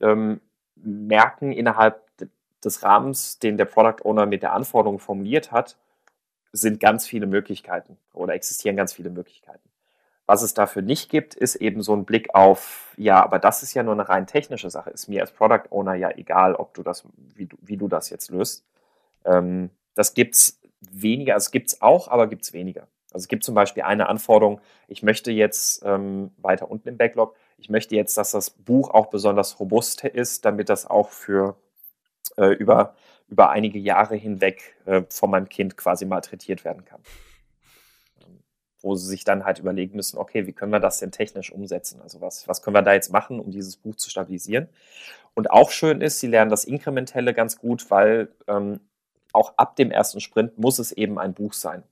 ähm, 0.00 0.40
merken 0.76 1.52
innerhalb 1.52 2.02
des 2.64 2.82
Rahmens, 2.82 3.38
den 3.40 3.56
der 3.56 3.66
Product 3.66 4.04
Owner 4.04 4.26
mit 4.26 4.42
der 4.42 4.52
Anforderung 4.52 4.98
formuliert 4.98 5.52
hat, 5.52 5.76
sind 6.52 6.80
ganz 6.80 7.06
viele 7.06 7.26
Möglichkeiten 7.26 7.98
oder 8.12 8.34
existieren 8.34 8.76
ganz 8.76 8.92
viele 8.92 9.10
Möglichkeiten. 9.10 9.68
Was 10.26 10.42
es 10.42 10.54
dafür 10.54 10.82
nicht 10.82 11.10
gibt, 11.10 11.34
ist 11.34 11.56
eben 11.56 11.82
so 11.82 11.94
ein 11.94 12.06
Blick 12.06 12.34
auf, 12.34 12.94
ja, 12.96 13.22
aber 13.22 13.38
das 13.38 13.62
ist 13.62 13.74
ja 13.74 13.82
nur 13.82 13.92
eine 13.92 14.08
rein 14.08 14.26
technische 14.26 14.70
Sache. 14.70 14.90
Ist 14.90 15.08
mir 15.08 15.20
als 15.20 15.32
Product 15.32 15.70
Owner 15.70 15.94
ja 15.94 16.10
egal, 16.10 16.54
ob 16.54 16.72
du 16.72 16.82
das, 16.82 17.04
wie 17.34 17.46
du, 17.46 17.56
wie 17.60 17.76
du 17.76 17.88
das 17.88 18.08
jetzt 18.08 18.30
löst. 18.30 18.64
Ähm, 19.26 19.70
das 19.94 20.14
gibt's 20.14 20.60
weniger, 20.80 21.34
also 21.34 21.44
es 21.44 21.50
gibt's 21.50 21.82
auch, 21.82 22.08
aber 22.08 22.26
gibt's 22.26 22.52
weniger. 22.54 22.88
Also 23.12 23.24
es 23.24 23.28
gibt 23.28 23.44
zum 23.44 23.54
Beispiel 23.54 23.82
eine 23.82 24.08
Anforderung, 24.08 24.60
ich 24.88 25.02
möchte 25.02 25.30
jetzt 25.30 25.82
ähm, 25.84 26.32
weiter 26.38 26.70
unten 26.70 26.88
im 26.88 26.96
Backlog, 26.96 27.36
ich 27.58 27.68
möchte 27.68 27.94
jetzt, 27.94 28.16
dass 28.16 28.32
das 28.32 28.50
Buch 28.50 28.90
auch 28.90 29.06
besonders 29.06 29.60
robust 29.60 30.04
ist, 30.04 30.44
damit 30.44 30.68
das 30.68 30.86
auch 30.86 31.10
für 31.10 31.56
äh, 32.36 32.54
über, 32.54 32.94
über 33.28 33.50
einige 33.50 33.78
Jahre 33.78 34.16
hinweg 34.16 34.74
äh, 34.86 35.02
von 35.10 35.30
meinem 35.30 35.48
Kind 35.48 35.76
quasi 35.76 36.06
malträtiert 36.06 36.64
werden 36.64 36.84
kann. 36.84 37.00
Wo 38.84 38.94
sie 38.96 39.06
sich 39.06 39.24
dann 39.24 39.44
halt 39.46 39.58
überlegen 39.58 39.96
müssen, 39.96 40.18
okay, 40.18 40.46
wie 40.46 40.52
können 40.52 40.70
wir 40.70 40.78
das 40.78 40.98
denn 40.98 41.10
technisch 41.10 41.50
umsetzen? 41.50 42.02
Also 42.02 42.20
was, 42.20 42.46
was 42.46 42.60
können 42.60 42.76
wir 42.76 42.82
da 42.82 42.92
jetzt 42.92 43.10
machen, 43.10 43.40
um 43.40 43.50
dieses 43.50 43.78
Buch 43.78 43.96
zu 43.96 44.10
stabilisieren? 44.10 44.68
Und 45.32 45.50
auch 45.50 45.70
schön 45.70 46.02
ist, 46.02 46.20
sie 46.20 46.26
lernen 46.26 46.50
das 46.50 46.64
Inkrementelle 46.64 47.32
ganz 47.32 47.58
gut, 47.58 47.90
weil 47.90 48.28
ähm, 48.46 48.80
auch 49.32 49.54
ab 49.56 49.76
dem 49.76 49.90
ersten 49.90 50.20
Sprint 50.20 50.58
muss 50.58 50.78
es 50.78 50.92
eben 50.92 51.18
ein 51.18 51.32
Buch 51.32 51.54
sein. 51.54 51.82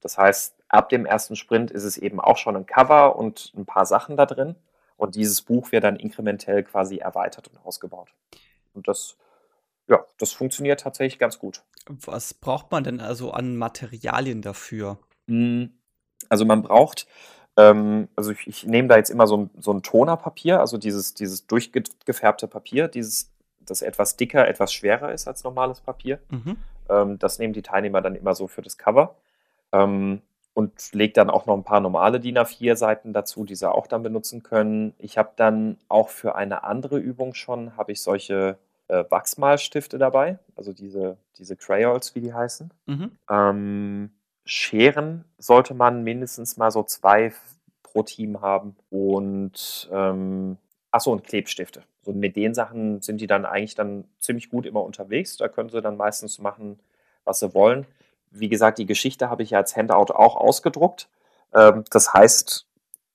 Das 0.00 0.16
heißt, 0.16 0.56
ab 0.68 0.88
dem 0.88 1.04
ersten 1.04 1.36
Sprint 1.36 1.70
ist 1.70 1.84
es 1.84 1.98
eben 1.98 2.20
auch 2.20 2.38
schon 2.38 2.56
ein 2.56 2.64
Cover 2.64 3.16
und 3.16 3.52
ein 3.54 3.66
paar 3.66 3.84
Sachen 3.84 4.16
da 4.16 4.24
drin. 4.24 4.54
Und 4.96 5.14
dieses 5.14 5.42
Buch 5.42 5.72
wird 5.72 5.84
dann 5.84 5.96
inkrementell 5.96 6.64
quasi 6.64 6.96
erweitert 6.96 7.48
und 7.48 7.58
ausgebaut. 7.64 8.08
Und 8.72 8.88
das, 8.88 9.16
ja, 9.88 10.04
das 10.18 10.32
funktioniert 10.32 10.80
tatsächlich 10.80 11.18
ganz 11.18 11.38
gut. 11.38 11.62
Was 11.86 12.32
braucht 12.32 12.70
man 12.70 12.82
denn 12.82 13.00
also 13.00 13.30
an 13.30 13.56
Materialien 13.56 14.42
dafür? 14.42 14.98
Also 16.28 16.44
man 16.44 16.62
braucht, 16.62 17.06
ähm, 17.56 18.08
also 18.16 18.32
ich, 18.32 18.46
ich 18.46 18.66
nehme 18.66 18.88
da 18.88 18.96
jetzt 18.96 19.10
immer 19.10 19.26
so 19.26 19.36
ein, 19.36 19.50
so 19.58 19.72
ein 19.72 19.82
Tonerpapier, 19.82 20.60
also 20.60 20.78
dieses, 20.78 21.14
dieses 21.14 21.46
durchgefärbte 21.46 22.46
Papier, 22.46 22.88
dieses, 22.88 23.30
das 23.60 23.82
etwas 23.82 24.16
dicker, 24.16 24.46
etwas 24.46 24.72
schwerer 24.72 25.12
ist 25.12 25.26
als 25.28 25.44
normales 25.44 25.80
Papier. 25.80 26.20
Mhm. 26.30 26.56
Ähm, 26.88 27.18
das 27.18 27.38
nehmen 27.38 27.52
die 27.52 27.62
Teilnehmer 27.62 28.00
dann 28.00 28.14
immer 28.14 28.34
so 28.34 28.46
für 28.46 28.62
das 28.62 28.78
Cover. 28.78 29.16
Ähm, 29.72 30.22
und 30.58 30.92
lege 30.92 31.12
dann 31.12 31.30
auch 31.30 31.46
noch 31.46 31.56
ein 31.56 31.62
paar 31.62 31.78
normale 31.78 32.18
DIN 32.18 32.36
A4-Seiten 32.36 33.12
dazu, 33.12 33.44
die 33.44 33.54
sie 33.54 33.70
auch 33.70 33.86
dann 33.86 34.02
benutzen 34.02 34.42
können. 34.42 34.92
Ich 34.98 35.16
habe 35.16 35.30
dann 35.36 35.78
auch 35.88 36.08
für 36.08 36.34
eine 36.34 36.64
andere 36.64 36.98
Übung 36.98 37.34
schon, 37.34 37.76
habe 37.76 37.92
ich 37.92 38.02
solche 38.02 38.58
äh, 38.88 39.04
Wachsmalstifte 39.08 39.98
dabei, 39.98 40.40
also 40.56 40.72
diese, 40.72 41.16
diese 41.38 41.54
Crayols, 41.54 42.16
wie 42.16 42.22
die 42.22 42.34
heißen. 42.34 42.72
Mhm. 42.86 43.12
Ähm, 43.30 44.10
Scheren 44.50 45.26
sollte 45.36 45.74
man 45.74 46.04
mindestens 46.04 46.56
mal 46.56 46.70
so 46.70 46.82
zwei 46.82 47.34
pro 47.82 48.02
Team 48.02 48.40
haben 48.40 48.76
und 48.88 49.90
ähm, 49.92 50.56
achso, 50.90 51.12
und 51.12 51.24
Klebstifte. 51.24 51.82
So 52.02 52.12
mit 52.14 52.34
den 52.34 52.54
Sachen 52.54 53.02
sind 53.02 53.20
die 53.20 53.26
dann 53.26 53.44
eigentlich 53.44 53.74
dann 53.74 54.04
ziemlich 54.20 54.48
gut 54.48 54.64
immer 54.64 54.82
unterwegs. 54.82 55.36
Da 55.36 55.48
können 55.48 55.68
sie 55.68 55.82
dann 55.82 55.98
meistens 55.98 56.38
machen, 56.38 56.80
was 57.24 57.40
sie 57.40 57.52
wollen. 57.52 57.86
Wie 58.30 58.48
gesagt, 58.48 58.78
die 58.78 58.86
Geschichte 58.86 59.28
habe 59.28 59.42
ich 59.42 59.50
ja 59.50 59.58
als 59.58 59.76
Handout 59.76 60.14
auch 60.14 60.34
ausgedruckt. 60.36 61.10
Ähm, 61.52 61.84
das 61.90 62.14
heißt, 62.14 62.66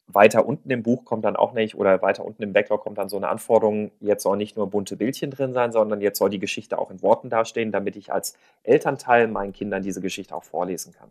weiter 0.05 0.45
unten 0.45 0.69
im 0.69 0.83
Buch 0.83 1.03
kommt 1.03 1.25
dann 1.25 1.35
auch 1.35 1.53
nicht, 1.53 1.73
oder 1.73 1.99
weiter 2.03 2.25
unten 2.25 2.43
im 2.43 2.53
Backlog 2.53 2.81
kommt 2.81 2.99
dann 2.99 3.09
so 3.09 3.17
eine 3.17 3.29
Anforderung, 3.29 3.89
jetzt 4.01 4.21
soll 4.21 4.37
nicht 4.37 4.55
nur 4.55 4.69
bunte 4.69 4.97
Bildchen 4.97 5.31
drin 5.31 5.53
sein, 5.53 5.71
sondern 5.71 5.99
jetzt 5.99 6.19
soll 6.19 6.29
die 6.29 6.37
Geschichte 6.37 6.77
auch 6.77 6.91
in 6.91 7.01
Worten 7.01 7.31
dastehen, 7.31 7.71
damit 7.71 7.95
ich 7.95 8.13
als 8.13 8.37
Elternteil 8.61 9.27
meinen 9.27 9.53
Kindern 9.53 9.81
diese 9.81 9.99
Geschichte 9.99 10.35
auch 10.35 10.43
vorlesen 10.43 10.93
kann. 10.93 11.09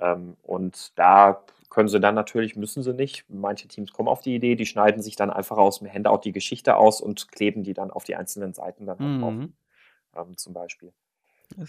Ähm, 0.00 0.36
und 0.42 0.98
da 0.98 1.42
können 1.70 1.88
sie 1.88 2.00
dann 2.00 2.14
natürlich, 2.14 2.56
müssen 2.56 2.82
sie 2.82 2.94
nicht. 2.94 3.24
Manche 3.28 3.68
Teams 3.68 3.92
kommen 3.92 4.08
auf 4.08 4.20
die 4.20 4.34
Idee, 4.34 4.54
die 4.54 4.66
schneiden 4.66 5.02
sich 5.02 5.16
dann 5.16 5.30
einfach 5.30 5.58
aus 5.58 5.80
dem 5.80 5.92
Handout 5.92 6.20
die 6.24 6.32
Geschichte 6.32 6.76
aus 6.76 7.00
und 7.00 7.30
kleben 7.30 7.62
die 7.62 7.74
dann 7.74 7.90
auf 7.90 8.04
die 8.04 8.16
einzelnen 8.16 8.54
Seiten 8.54 8.86
dann 8.86 8.98
mhm. 8.98 9.20
drauf, 9.20 10.26
ähm, 10.26 10.36
zum 10.36 10.54
Beispiel. 10.54 10.92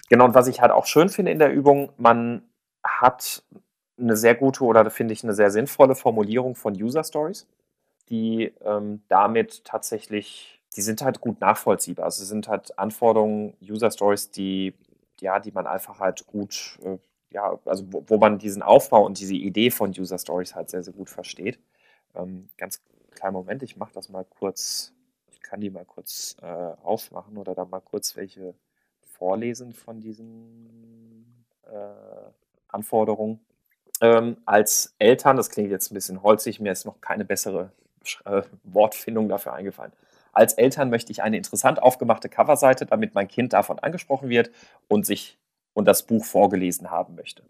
Genau, 0.09 0.25
und 0.25 0.33
was 0.33 0.47
ich 0.47 0.61
halt 0.61 0.71
auch 0.71 0.85
schön 0.85 1.09
finde 1.09 1.31
in 1.31 1.39
der 1.39 1.51
Übung, 1.51 1.91
man 1.97 2.43
hat 2.83 3.43
eine 3.97 4.15
sehr 4.15 4.35
gute 4.35 4.63
oder 4.63 4.89
finde 4.89 5.13
ich 5.13 5.23
eine 5.23 5.33
sehr 5.33 5.51
sinnvolle 5.51 5.95
Formulierung 5.95 6.55
von 6.55 6.73
User 6.73 7.03
Stories, 7.03 7.47
die 8.09 8.53
ähm, 8.61 9.03
damit 9.09 9.65
tatsächlich, 9.65 10.61
die 10.75 10.81
sind 10.81 11.01
halt 11.01 11.21
gut 11.21 11.41
nachvollziehbar. 11.41 12.05
Also 12.05 12.23
sind 12.23 12.47
halt 12.47 12.77
Anforderungen, 12.79 13.55
User 13.61 13.91
Stories, 13.91 14.31
die, 14.31 14.73
ja, 15.19 15.39
die 15.39 15.51
man 15.51 15.67
einfach 15.67 15.99
halt 15.99 16.25
gut, 16.27 16.79
äh, 16.83 16.97
ja, 17.31 17.59
also 17.65 17.85
wo, 17.91 18.03
wo, 18.07 18.17
man 18.17 18.39
diesen 18.39 18.61
Aufbau 18.61 19.05
und 19.05 19.19
diese 19.19 19.35
Idee 19.35 19.71
von 19.71 19.91
User 19.91 20.17
Stories 20.17 20.55
halt 20.55 20.69
sehr, 20.69 20.83
sehr 20.83 20.93
gut 20.93 21.09
versteht. 21.09 21.59
Ähm, 22.15 22.49
ganz 22.57 22.81
kleinen 23.11 23.33
Moment, 23.33 23.63
ich 23.63 23.77
mache 23.77 23.93
das 23.93 24.09
mal 24.09 24.25
kurz, 24.25 24.93
ich 25.31 25.41
kann 25.41 25.61
die 25.61 25.69
mal 25.69 25.85
kurz 25.85 26.35
äh, 26.41 26.45
aufmachen 26.45 27.37
oder 27.37 27.53
da 27.53 27.65
mal 27.65 27.81
kurz 27.81 28.15
welche 28.15 28.55
Vorlesen 29.01 29.73
von 29.73 29.99
diesen 29.99 31.45
äh, 31.65 32.31
Anforderungen. 32.67 33.39
Ähm, 34.01 34.37
als 34.45 34.95
Eltern, 34.97 35.37
das 35.37 35.49
klingt 35.49 35.69
jetzt 35.69 35.91
ein 35.91 35.95
bisschen 35.95 36.23
holzig, 36.23 36.59
mir 36.59 36.71
ist 36.71 36.85
noch 36.85 37.01
keine 37.01 37.25
bessere 37.25 37.71
äh, 38.25 38.43
Wortfindung 38.63 39.27
dafür 39.27 39.53
eingefallen. 39.53 39.91
Als 40.31 40.53
Eltern 40.53 40.89
möchte 40.89 41.11
ich 41.11 41.21
eine 41.21 41.37
interessant 41.37 41.81
aufgemachte 41.81 42.29
Coverseite, 42.29 42.85
damit 42.85 43.13
mein 43.13 43.27
Kind 43.27 43.53
davon 43.53 43.79
angesprochen 43.79 44.29
wird 44.29 44.51
und 44.87 45.05
sich 45.05 45.37
und 45.79 45.85
das 45.85 46.03
Buch 46.03 46.25
vorgelesen 46.25 46.91
haben 46.91 47.15
möchte. 47.15 47.43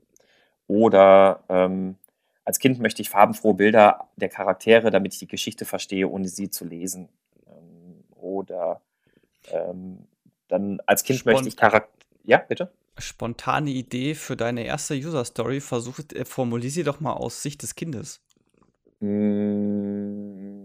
Oder 0.68 1.44
ähm, 1.50 1.96
als 2.46 2.60
Kind 2.60 2.80
möchte 2.80 3.02
ich 3.02 3.10
farbenfrohe 3.10 3.56
Bilder 3.56 4.08
der 4.16 4.30
Charaktere, 4.30 4.92
damit 4.92 5.14
ich 5.14 5.20
die 5.20 5.28
Geschichte 5.28 5.66
verstehe, 5.66 6.08
ohne 6.08 6.28
sie 6.28 6.50
zu 6.50 6.64
lesen. 6.64 7.10
Ähm, 7.48 8.04
oder 8.16 8.82
ähm, 9.52 10.08
dann 10.48 10.80
als 10.86 11.04
Kind 11.04 11.20
Spont 11.20 11.36
möchte 11.36 11.50
ich 11.50 11.58
Charakter. 11.58 11.92
Ja, 12.24 12.38
bitte? 12.38 12.72
Spontane 12.98 13.72
Idee 13.72 14.14
für 14.14 14.36
deine 14.36 14.66
erste 14.66 14.94
User 14.94 15.26
Story. 15.26 15.60
Versuch, 15.60 16.00
äh, 16.14 16.26
formulier 16.26 16.70
sie 16.70 16.84
doch 16.84 17.00
mal 17.00 17.14
aus 17.14 17.42
Sicht 17.42 17.62
des 17.62 17.76
Kindes. 17.76 18.22
Mm, 19.00 20.60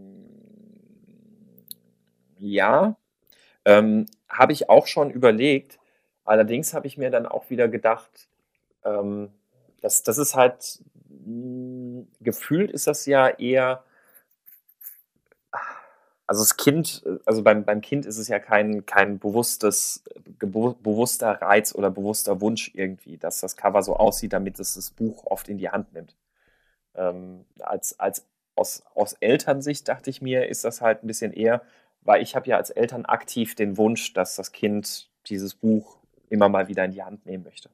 ja, 2.39 2.97
ähm, 3.65 4.07
habe 4.29 4.53
ich 4.53 4.69
auch 4.69 4.87
schon 4.87 5.11
überlegt. 5.11 5.79
Allerdings 6.25 6.75
habe 6.75 6.87
ich 6.87 6.97
mir 6.97 7.11
dann 7.11 7.27
auch 7.27 7.51
wieder 7.51 7.69
gedacht, 7.69 8.29
ähm, 8.85 9.31
das, 9.81 10.03
das 10.03 10.19
ist 10.19 10.35
halt, 10.35 10.83
mh, 11.09 12.01
mm, 12.01 12.09
gefühlt 12.21 12.71
ist 12.71 12.87
das 12.87 13.07
ja 13.07 13.29
eher 13.29 13.85
also 16.27 16.43
das 16.43 16.57
Kind, 16.57 17.05
also 17.27 17.43
beim, 17.43 17.65
beim 17.65 17.81
Kind 17.81 18.07
ist 18.07 18.19
es 18.19 18.29
ja 18.29 18.39
kein, 18.39 18.87
kein 18.87 19.19
bewusstes, 19.19 20.03
bewusster 20.39 21.43
Reiz 21.43 21.75
oder 21.75 21.91
bewusster 21.91 22.41
Wunsch 22.41 22.71
irgendwie, 22.75 23.19
dass 23.19 23.41
das 23.41 23.57
Cover 23.57 23.83
so 23.83 23.97
aussieht, 23.97 24.33
damit 24.33 24.59
es 24.59 24.75
das 24.75 24.91
Buch 24.91 25.25
oft 25.27 25.49
in 25.49 25.59
die 25.59 25.71
Hand 25.71 25.93
nimmt. 25.93 26.17
Ähm, 26.95 27.45
als, 27.61 27.99
als 28.01 28.27
aus, 28.57 28.85
aus 28.95 29.15
Elternsicht 29.15 29.89
dachte 29.89 30.11
ich 30.11 30.23
mir, 30.23 30.49
ist 30.49 30.65
das 30.65 30.81
halt 30.81 31.05
ein 31.05 31.09
bisschen 31.09 31.33
eher, 31.33 31.63
weil 32.03 32.23
ich 32.23 32.37
habe 32.37 32.49
ja 32.49 32.57
als 32.57 32.71
Eltern 32.71 33.05
aktiv 33.05 33.55
den 33.55 33.77
Wunsch, 33.77 34.15
dass 34.15 34.37
das 34.37 34.53
Kind 34.53 35.11
dieses 35.27 35.55
Buch 35.55 35.99
immer 36.31 36.49
mal 36.49 36.69
wieder 36.69 36.85
in 36.85 36.93
die 36.93 37.03
Hand 37.03 37.25
nehmen 37.27 37.45
möchte. 37.45 37.71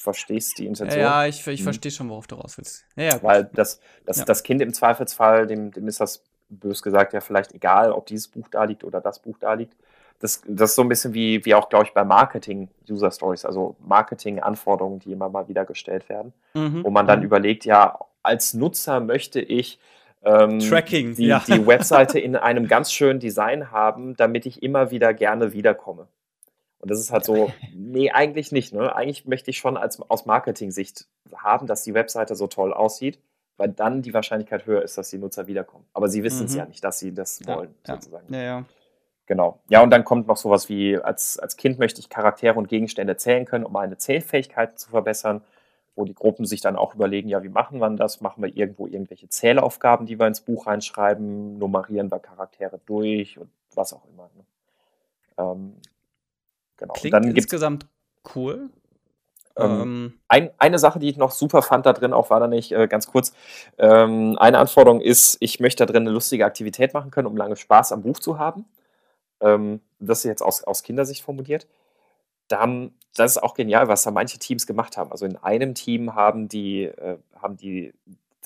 Verstehst 0.00 0.58
die 0.58 0.66
Intention? 0.66 1.00
Ja, 1.00 1.26
ich, 1.26 1.44
ich 1.46 1.60
hm. 1.60 1.64
verstehe 1.64 1.90
schon, 1.90 2.08
worauf 2.08 2.26
du 2.26 2.36
raus 2.36 2.58
willst. 2.58 2.84
Ja, 2.94 3.04
ja, 3.04 3.22
Weil 3.22 3.50
das, 3.52 3.80
das, 4.04 4.18
ja. 4.18 4.24
das 4.24 4.42
Kind 4.44 4.62
im 4.62 4.72
Zweifelsfall, 4.72 5.46
dem, 5.46 5.72
dem 5.72 5.88
ist 5.88 6.00
das 6.00 6.22
bös 6.48 6.82
gesagt, 6.82 7.12
ja 7.12 7.20
vielleicht 7.20 7.52
egal, 7.52 7.90
ob 7.90 8.06
dieses 8.06 8.28
Buch 8.28 8.48
da 8.48 8.64
liegt 8.64 8.84
oder 8.84 9.00
das 9.00 9.20
Buch 9.20 9.36
da 9.38 9.54
liegt. 9.54 9.74
Das, 10.20 10.42
das 10.46 10.70
ist 10.70 10.76
so 10.76 10.82
ein 10.82 10.88
bisschen 10.88 11.12
wie, 11.12 11.44
wie 11.44 11.54
auch, 11.54 11.68
glaube 11.68 11.86
ich, 11.86 11.92
bei 11.92 12.04
Marketing 12.04 12.68
User 12.88 13.10
Stories, 13.10 13.44
also 13.44 13.76
Marketing-Anforderungen, 13.80 15.00
die 15.00 15.12
immer 15.12 15.28
mal 15.28 15.48
wieder 15.48 15.64
gestellt 15.64 16.08
werden, 16.08 16.32
mhm. 16.54 16.84
wo 16.84 16.90
man 16.90 17.06
dann 17.06 17.18
mhm. 17.18 17.26
überlegt, 17.26 17.64
ja, 17.64 17.98
als 18.22 18.54
Nutzer 18.54 19.00
möchte 19.00 19.40
ich 19.40 19.78
ähm, 20.24 20.58
Tracking, 20.58 21.14
die, 21.14 21.26
ja. 21.26 21.42
die 21.46 21.66
Webseite 21.66 22.18
in 22.18 22.34
einem 22.34 22.66
ganz 22.66 22.92
schönen 22.92 23.20
Design 23.20 23.70
haben, 23.70 24.16
damit 24.16 24.46
ich 24.46 24.62
immer 24.62 24.90
wieder 24.90 25.12
gerne 25.14 25.52
wiederkomme. 25.52 26.08
Und 26.86 26.90
das 26.90 27.00
ist 27.00 27.10
halt 27.10 27.24
so, 27.24 27.52
nee, 27.74 28.10
eigentlich 28.12 28.52
nicht. 28.52 28.72
Ne? 28.72 28.94
Eigentlich 28.94 29.26
möchte 29.26 29.50
ich 29.50 29.58
schon 29.58 29.76
als, 29.76 30.00
aus 30.00 30.24
Marketing-Sicht 30.24 31.08
haben, 31.34 31.66
dass 31.66 31.82
die 31.82 31.94
Webseite 31.94 32.36
so 32.36 32.46
toll 32.46 32.72
aussieht 32.72 33.18
weil 33.56 33.68
dann 33.70 34.02
die 34.02 34.14
Wahrscheinlichkeit 34.14 34.66
höher 34.66 34.82
ist, 34.82 34.98
dass 34.98 35.10
die 35.10 35.18
Nutzer 35.18 35.46
wiederkommen. 35.46 35.84
Aber 35.92 36.08
sie 36.08 36.22
wissen 36.22 36.46
es 36.46 36.52
mhm. 36.52 36.58
ja 36.58 36.66
nicht, 36.66 36.84
dass 36.84 36.98
sie 36.98 37.14
das 37.14 37.40
ja, 37.40 37.56
wollen, 37.56 37.74
ja. 37.86 37.94
sozusagen. 37.94 38.32
Ja, 38.32 38.40
ja. 38.40 38.64
Genau. 39.26 39.60
Ja, 39.68 39.82
und 39.82 39.90
dann 39.90 40.04
kommt 40.04 40.28
noch 40.28 40.36
sowas 40.36 40.68
wie, 40.68 40.98
als, 40.98 41.38
als 41.38 41.56
Kind 41.56 41.78
möchte 41.78 42.00
ich 42.00 42.08
Charaktere 42.08 42.54
und 42.54 42.68
Gegenstände 42.68 43.16
zählen 43.16 43.44
können, 43.44 43.64
um 43.64 43.72
meine 43.72 43.98
Zählfähigkeiten 43.98 44.76
zu 44.76 44.90
verbessern, 44.90 45.42
wo 45.96 46.04
die 46.04 46.14
Gruppen 46.14 46.44
sich 46.44 46.60
dann 46.60 46.76
auch 46.76 46.94
überlegen, 46.94 47.28
ja, 47.28 47.42
wie 47.42 47.48
machen 47.48 47.80
wir 47.80 47.90
das? 47.90 48.20
Machen 48.20 48.42
wir 48.42 48.54
irgendwo 48.54 48.86
irgendwelche 48.86 49.28
Zählaufgaben, 49.28 50.06
die 50.06 50.20
wir 50.20 50.26
ins 50.26 50.42
Buch 50.42 50.66
reinschreiben, 50.66 51.58
nummerieren 51.58 52.10
wir 52.10 52.20
Charaktere 52.20 52.78
durch 52.86 53.38
und 53.38 53.50
was 53.74 53.92
auch 53.94 54.04
immer. 54.12 54.30
Ne? 54.36 54.44
Ähm, 55.38 55.76
genau. 56.76 56.94
Klingt 56.94 57.14
dann 57.14 57.34
insgesamt 57.34 57.86
cool. 58.34 58.70
Ähm, 59.56 59.80
ähm, 59.80 60.14
ein, 60.28 60.50
eine 60.58 60.78
Sache, 60.78 60.98
die 60.98 61.08
ich 61.08 61.16
noch 61.16 61.30
super 61.30 61.62
fand 61.62 61.86
da 61.86 61.92
drin, 61.92 62.12
auch 62.12 62.30
war 62.30 62.40
da 62.40 62.46
nicht, 62.46 62.72
äh, 62.72 62.86
ganz 62.88 63.06
kurz, 63.06 63.32
ähm, 63.78 64.36
eine 64.38 64.58
Anforderung 64.58 65.00
ist, 65.00 65.38
ich 65.40 65.60
möchte 65.60 65.86
da 65.86 65.90
drin 65.90 66.02
eine 66.02 66.10
lustige 66.10 66.44
Aktivität 66.44 66.92
machen 66.92 67.10
können, 67.10 67.26
um 67.26 67.36
lange 67.36 67.56
Spaß 67.56 67.92
am 67.92 68.02
Buch 68.02 68.18
zu 68.18 68.38
haben. 68.38 68.66
Ähm, 69.40 69.80
das 69.98 70.18
ist 70.18 70.24
jetzt 70.24 70.42
aus, 70.42 70.62
aus 70.64 70.82
Kindersicht 70.82 71.22
formuliert. 71.22 71.66
Da 72.48 72.60
haben, 72.60 72.94
das 73.14 73.32
ist 73.32 73.42
auch 73.42 73.54
genial, 73.54 73.88
was 73.88 74.02
da 74.02 74.10
manche 74.10 74.38
Teams 74.38 74.66
gemacht 74.66 74.96
haben. 74.96 75.10
Also 75.10 75.24
in 75.24 75.36
einem 75.36 75.74
Team 75.74 76.14
haben 76.14 76.48
die, 76.48 76.84
äh, 76.84 77.16
haben 77.40 77.56
die 77.56 77.94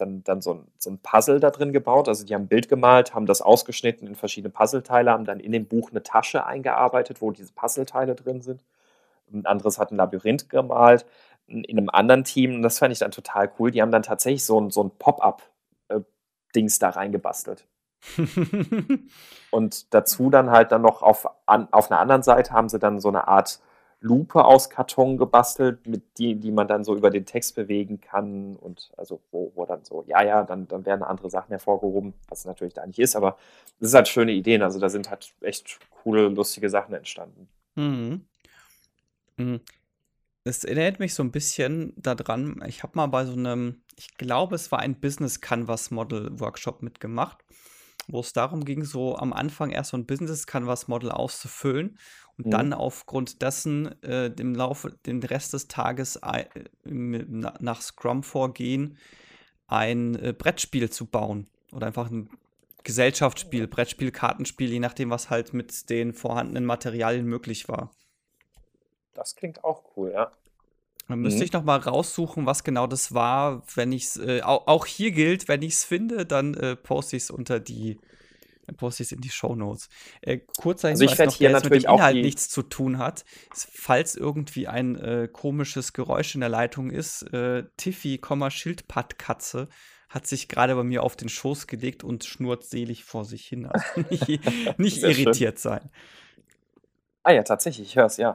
dann, 0.00 0.24
dann 0.24 0.40
so, 0.40 0.54
ein, 0.54 0.66
so 0.78 0.90
ein 0.90 0.98
Puzzle 0.98 1.40
da 1.40 1.50
drin 1.50 1.72
gebaut. 1.72 2.08
Also 2.08 2.24
die 2.24 2.34
haben 2.34 2.42
ein 2.42 2.48
Bild 2.48 2.68
gemalt, 2.68 3.14
haben 3.14 3.26
das 3.26 3.42
ausgeschnitten 3.42 4.06
in 4.06 4.14
verschiedene 4.14 4.50
Puzzleteile, 4.50 5.10
haben 5.10 5.24
dann 5.24 5.40
in 5.40 5.52
dem 5.52 5.66
Buch 5.66 5.90
eine 5.90 6.02
Tasche 6.02 6.46
eingearbeitet, 6.46 7.20
wo 7.20 7.30
diese 7.30 7.52
Puzzleteile 7.52 8.14
drin 8.14 8.42
sind. 8.42 8.64
Ein 9.32 9.46
anderes 9.46 9.78
hat 9.78 9.92
ein 9.92 9.96
Labyrinth 9.96 10.48
gemalt. 10.48 11.06
In 11.46 11.64
einem 11.68 11.90
anderen 11.90 12.24
Team, 12.24 12.62
das 12.62 12.78
fand 12.78 12.92
ich 12.92 13.00
dann 13.00 13.10
total 13.10 13.50
cool, 13.58 13.70
die 13.70 13.82
haben 13.82 13.92
dann 13.92 14.02
tatsächlich 14.02 14.44
so 14.44 14.60
ein, 14.60 14.70
so 14.70 14.84
ein 14.84 14.90
Pop-up-Dings 14.90 16.76
äh, 16.76 16.80
da 16.80 16.90
reingebastelt. 16.90 17.66
und 19.50 19.92
dazu 19.92 20.30
dann 20.30 20.50
halt 20.50 20.72
dann 20.72 20.82
noch 20.82 21.02
auf, 21.02 21.28
an, 21.46 21.68
auf 21.70 21.90
einer 21.90 22.00
anderen 22.00 22.22
Seite 22.22 22.52
haben 22.52 22.68
sie 22.68 22.78
dann 22.78 23.00
so 23.00 23.08
eine 23.08 23.28
Art 23.28 23.60
Lupe 24.00 24.44
aus 24.44 24.70
Karton 24.70 25.18
gebastelt, 25.18 25.86
mit 25.86 26.02
die, 26.18 26.34
die 26.34 26.50
man 26.50 26.66
dann 26.66 26.84
so 26.84 26.96
über 26.96 27.10
den 27.10 27.26
Text 27.26 27.54
bewegen 27.54 28.00
kann 28.00 28.56
und 28.56 28.90
also 28.96 29.20
wo, 29.30 29.52
wo 29.54 29.66
dann 29.66 29.84
so, 29.84 30.04
ja, 30.06 30.22
ja, 30.22 30.42
dann, 30.42 30.66
dann 30.68 30.86
werden 30.86 31.02
andere 31.02 31.28
Sachen 31.28 31.50
hervorgehoben, 31.50 32.14
was 32.28 32.46
natürlich 32.46 32.72
da 32.72 32.86
nicht 32.86 32.98
ist, 32.98 33.14
aber 33.14 33.36
das 33.78 33.90
sind 33.90 33.98
halt 33.98 34.08
schöne 34.08 34.32
Ideen. 34.32 34.62
Also 34.62 34.78
da 34.78 34.88
sind 34.88 35.10
halt 35.10 35.34
echt 35.42 35.78
coole, 36.02 36.28
lustige 36.28 36.70
Sachen 36.70 36.94
entstanden. 36.94 37.48
Mhm. 37.74 38.24
Mhm. 39.36 39.60
Es 40.44 40.64
erinnert 40.64 40.98
mich 40.98 41.12
so 41.12 41.22
ein 41.22 41.30
bisschen 41.30 41.92
daran, 41.96 42.62
ich 42.66 42.82
habe 42.82 42.92
mal 42.96 43.06
bei 43.06 43.26
so 43.26 43.34
einem, 43.34 43.82
ich 43.96 44.16
glaube, 44.16 44.54
es 44.54 44.72
war 44.72 44.78
ein 44.78 44.98
Business 44.98 45.42
Canvas 45.42 45.90
Model 45.90 46.40
Workshop 46.40 46.82
mitgemacht, 46.82 47.44
wo 48.08 48.20
es 48.20 48.32
darum 48.32 48.64
ging, 48.64 48.84
so 48.84 49.16
am 49.16 49.34
Anfang 49.34 49.70
erst 49.70 49.90
so 49.90 49.98
ein 49.98 50.06
Business 50.06 50.46
Canvas 50.46 50.88
Model 50.88 51.12
auszufüllen 51.12 51.98
und 52.40 52.46
mhm. 52.46 52.50
dann 52.50 52.72
aufgrund 52.72 53.42
dessen 53.42 54.02
äh, 54.02 54.28
im 54.38 54.54
Laufe, 54.54 54.96
den 55.04 55.22
Rest 55.22 55.52
des 55.52 55.68
Tages 55.68 56.16
äh, 56.16 56.46
nach 56.84 57.82
Scrum 57.82 58.22
vorgehen, 58.22 58.96
ein 59.66 60.14
äh, 60.14 60.32
Brettspiel 60.32 60.88
zu 60.88 61.04
bauen 61.04 61.48
oder 61.70 61.86
einfach 61.86 62.10
ein 62.10 62.30
Gesellschaftsspiel, 62.82 63.66
Brettspiel, 63.66 64.10
Kartenspiel, 64.10 64.70
je 64.70 64.80
nachdem, 64.80 65.10
was 65.10 65.28
halt 65.28 65.52
mit 65.52 65.90
den 65.90 66.14
vorhandenen 66.14 66.64
Materialien 66.64 67.26
möglich 67.26 67.68
war. 67.68 67.90
Das 69.12 69.36
klingt 69.36 69.62
auch 69.62 69.84
cool, 69.96 70.12
ja. 70.14 70.32
Dann 71.08 71.18
müsste 71.18 71.40
mhm. 71.40 71.44
ich 71.44 71.52
noch 71.52 71.64
mal 71.64 71.78
raussuchen, 71.78 72.46
was 72.46 72.64
genau 72.64 72.86
das 72.86 73.12
war. 73.12 73.62
Wenn 73.74 73.92
ich 73.92 74.16
äh, 74.16 74.40
auch, 74.40 74.66
auch, 74.66 74.86
hier 74.86 75.10
gilt, 75.10 75.46
wenn 75.46 75.60
ich 75.60 75.74
es 75.74 75.84
finde, 75.84 76.24
dann 76.24 76.54
äh, 76.54 76.74
poste 76.74 77.16
ich 77.16 77.24
es 77.24 77.30
unter 77.30 77.60
die, 77.60 77.98
dann 78.70 78.76
poste 78.76 79.02
ich 79.02 79.08
es 79.08 79.12
in 79.12 79.20
die 79.20 79.30
Show 79.30 79.54
Notes. 79.56 79.88
Äh, 80.22 80.38
kurzer 80.58 80.88
also 80.88 81.04
ich 81.04 81.18
noch, 81.18 81.34
hier 81.34 81.50
natürlich 81.50 81.82
mit 81.82 81.90
dem 81.90 81.94
Inhalt 81.94 82.16
nichts 82.16 82.48
zu 82.48 82.62
tun 82.62 82.98
hat. 82.98 83.24
Falls 83.52 84.14
irgendwie 84.14 84.68
ein 84.68 84.96
äh, 84.96 85.28
komisches 85.30 85.92
Geräusch 85.92 86.34
in 86.34 86.40
der 86.40 86.50
Leitung 86.50 86.90
ist, 86.90 87.22
äh, 87.32 87.64
Tiffy, 87.76 88.20
Schildpattkatze 88.48 89.68
hat 90.08 90.26
sich 90.26 90.48
gerade 90.48 90.74
bei 90.74 90.82
mir 90.84 91.02
auf 91.02 91.16
den 91.16 91.28
Schoß 91.28 91.66
gelegt 91.66 92.04
und 92.04 92.24
schnurrt 92.24 92.64
selig 92.64 93.04
vor 93.04 93.24
sich 93.24 93.46
hin. 93.46 93.66
Also 93.66 93.84
nicht, 94.10 94.78
nicht 94.78 95.02
irritiert 95.02 95.60
schön. 95.60 95.72
sein. 95.72 95.90
Ah 97.22 97.32
ja, 97.32 97.42
tatsächlich, 97.42 97.88
ich 97.88 97.96
höre 97.96 98.06
es, 98.06 98.16
ja. 98.16 98.34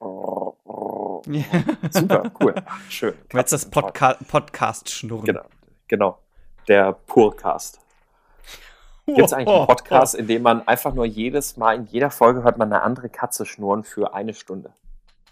Super, 1.90 2.32
cool. 2.40 2.54
schön. 2.88 3.14
Jetzt 3.32 3.52
das 3.52 3.70
Podca 3.70 4.14
Podcast-Schnurren. 4.14 5.26
Genau, 5.26 5.44
genau. 5.86 6.18
Der 6.66 6.92
Purcast. 6.92 7.80
Gibt 9.14 9.26
es 9.26 9.32
eigentlich 9.32 9.54
einen 9.54 9.66
Podcast, 9.66 10.14
in 10.16 10.26
dem 10.26 10.42
man 10.42 10.66
einfach 10.66 10.94
nur 10.94 11.04
jedes 11.04 11.56
Mal, 11.56 11.76
in 11.76 11.86
jeder 11.86 12.10
Folge 12.10 12.42
hört 12.42 12.58
man 12.58 12.72
eine 12.72 12.82
andere 12.82 13.08
Katze 13.08 13.46
schnurren 13.46 13.84
für 13.84 14.14
eine 14.14 14.34
Stunde? 14.34 14.72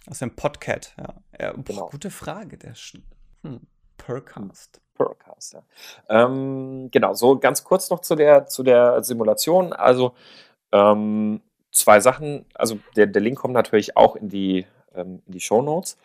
Aus 0.09 0.20
dem 0.20 0.35
Podcast, 0.35 0.95
ja. 0.99 1.14
ja 1.39 1.53
genau. 1.53 1.89
Gute 1.91 2.11
Frage, 2.11 2.57
der 2.57 2.74
Sch 2.74 2.99
hm. 3.43 3.61
Purcast. 3.97 4.81
Purcast, 4.95 5.55
ja. 5.55 5.62
Ähm, 6.09 6.89
genau, 6.91 7.14
so 7.14 7.39
ganz 7.39 7.62
kurz 7.62 7.91
noch 7.91 8.01
zu 8.01 8.14
der, 8.14 8.47
zu 8.47 8.62
der 8.62 9.03
Simulation. 9.05 9.72
Also, 9.72 10.14
ähm, 10.72 11.41
zwei 11.79 12.01
Sachen. 12.01 12.47
Also 12.55 12.79
der, 12.97 13.07
der 13.07 13.22
Link 13.22 13.39
kommt 13.39 13.55
natürlich 13.55 13.97
auch 13.97 14.16
in 14.16 14.29
die, 14.29 14.66
ähm, 14.95 15.22
in 15.26 15.33
die 15.33 15.41
Show 15.41 15.62
Notes. 15.62 15.97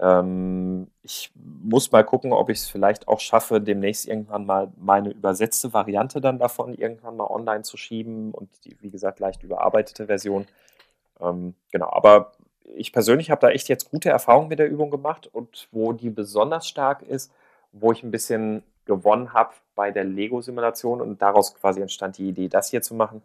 Ähm, 0.00 0.88
ich 1.02 1.32
muss 1.34 1.92
mal 1.92 2.04
gucken, 2.04 2.32
ob 2.32 2.48
ich 2.50 2.58
es 2.58 2.68
vielleicht 2.68 3.08
auch 3.08 3.20
schaffe, 3.20 3.60
demnächst 3.60 4.06
irgendwann 4.08 4.46
mal 4.46 4.72
meine 4.76 5.10
übersetzte 5.10 5.72
Variante 5.72 6.20
dann 6.20 6.38
davon 6.38 6.74
irgendwann 6.74 7.16
mal 7.16 7.26
online 7.26 7.62
zu 7.62 7.76
schieben 7.76 8.32
und 8.32 8.48
die, 8.64 8.76
wie 8.80 8.90
gesagt, 8.90 9.20
leicht 9.20 9.42
überarbeitete 9.42 10.06
Version. 10.06 10.46
Ähm, 11.20 11.54
genau, 11.70 11.90
aber 11.90 12.32
ich 12.64 12.92
persönlich 12.92 13.30
habe 13.30 13.40
da 13.40 13.50
echt 13.50 13.68
jetzt 13.68 13.90
gute 13.90 14.08
Erfahrungen 14.08 14.48
mit 14.48 14.58
der 14.58 14.70
Übung 14.70 14.90
gemacht 14.90 15.28
und 15.32 15.68
wo 15.72 15.92
die 15.92 16.10
besonders 16.10 16.66
stark 16.66 17.02
ist, 17.02 17.32
wo 17.72 17.92
ich 17.92 18.02
ein 18.02 18.10
bisschen 18.10 18.62
gewonnen 18.86 19.32
habe 19.32 19.52
bei 19.74 19.90
der 19.90 20.04
Lego-Simulation 20.04 21.00
und 21.00 21.22
daraus 21.22 21.54
quasi 21.54 21.80
entstand 21.80 22.18
die 22.18 22.28
Idee, 22.28 22.48
das 22.48 22.70
hier 22.70 22.82
zu 22.82 22.94
machen, 22.94 23.22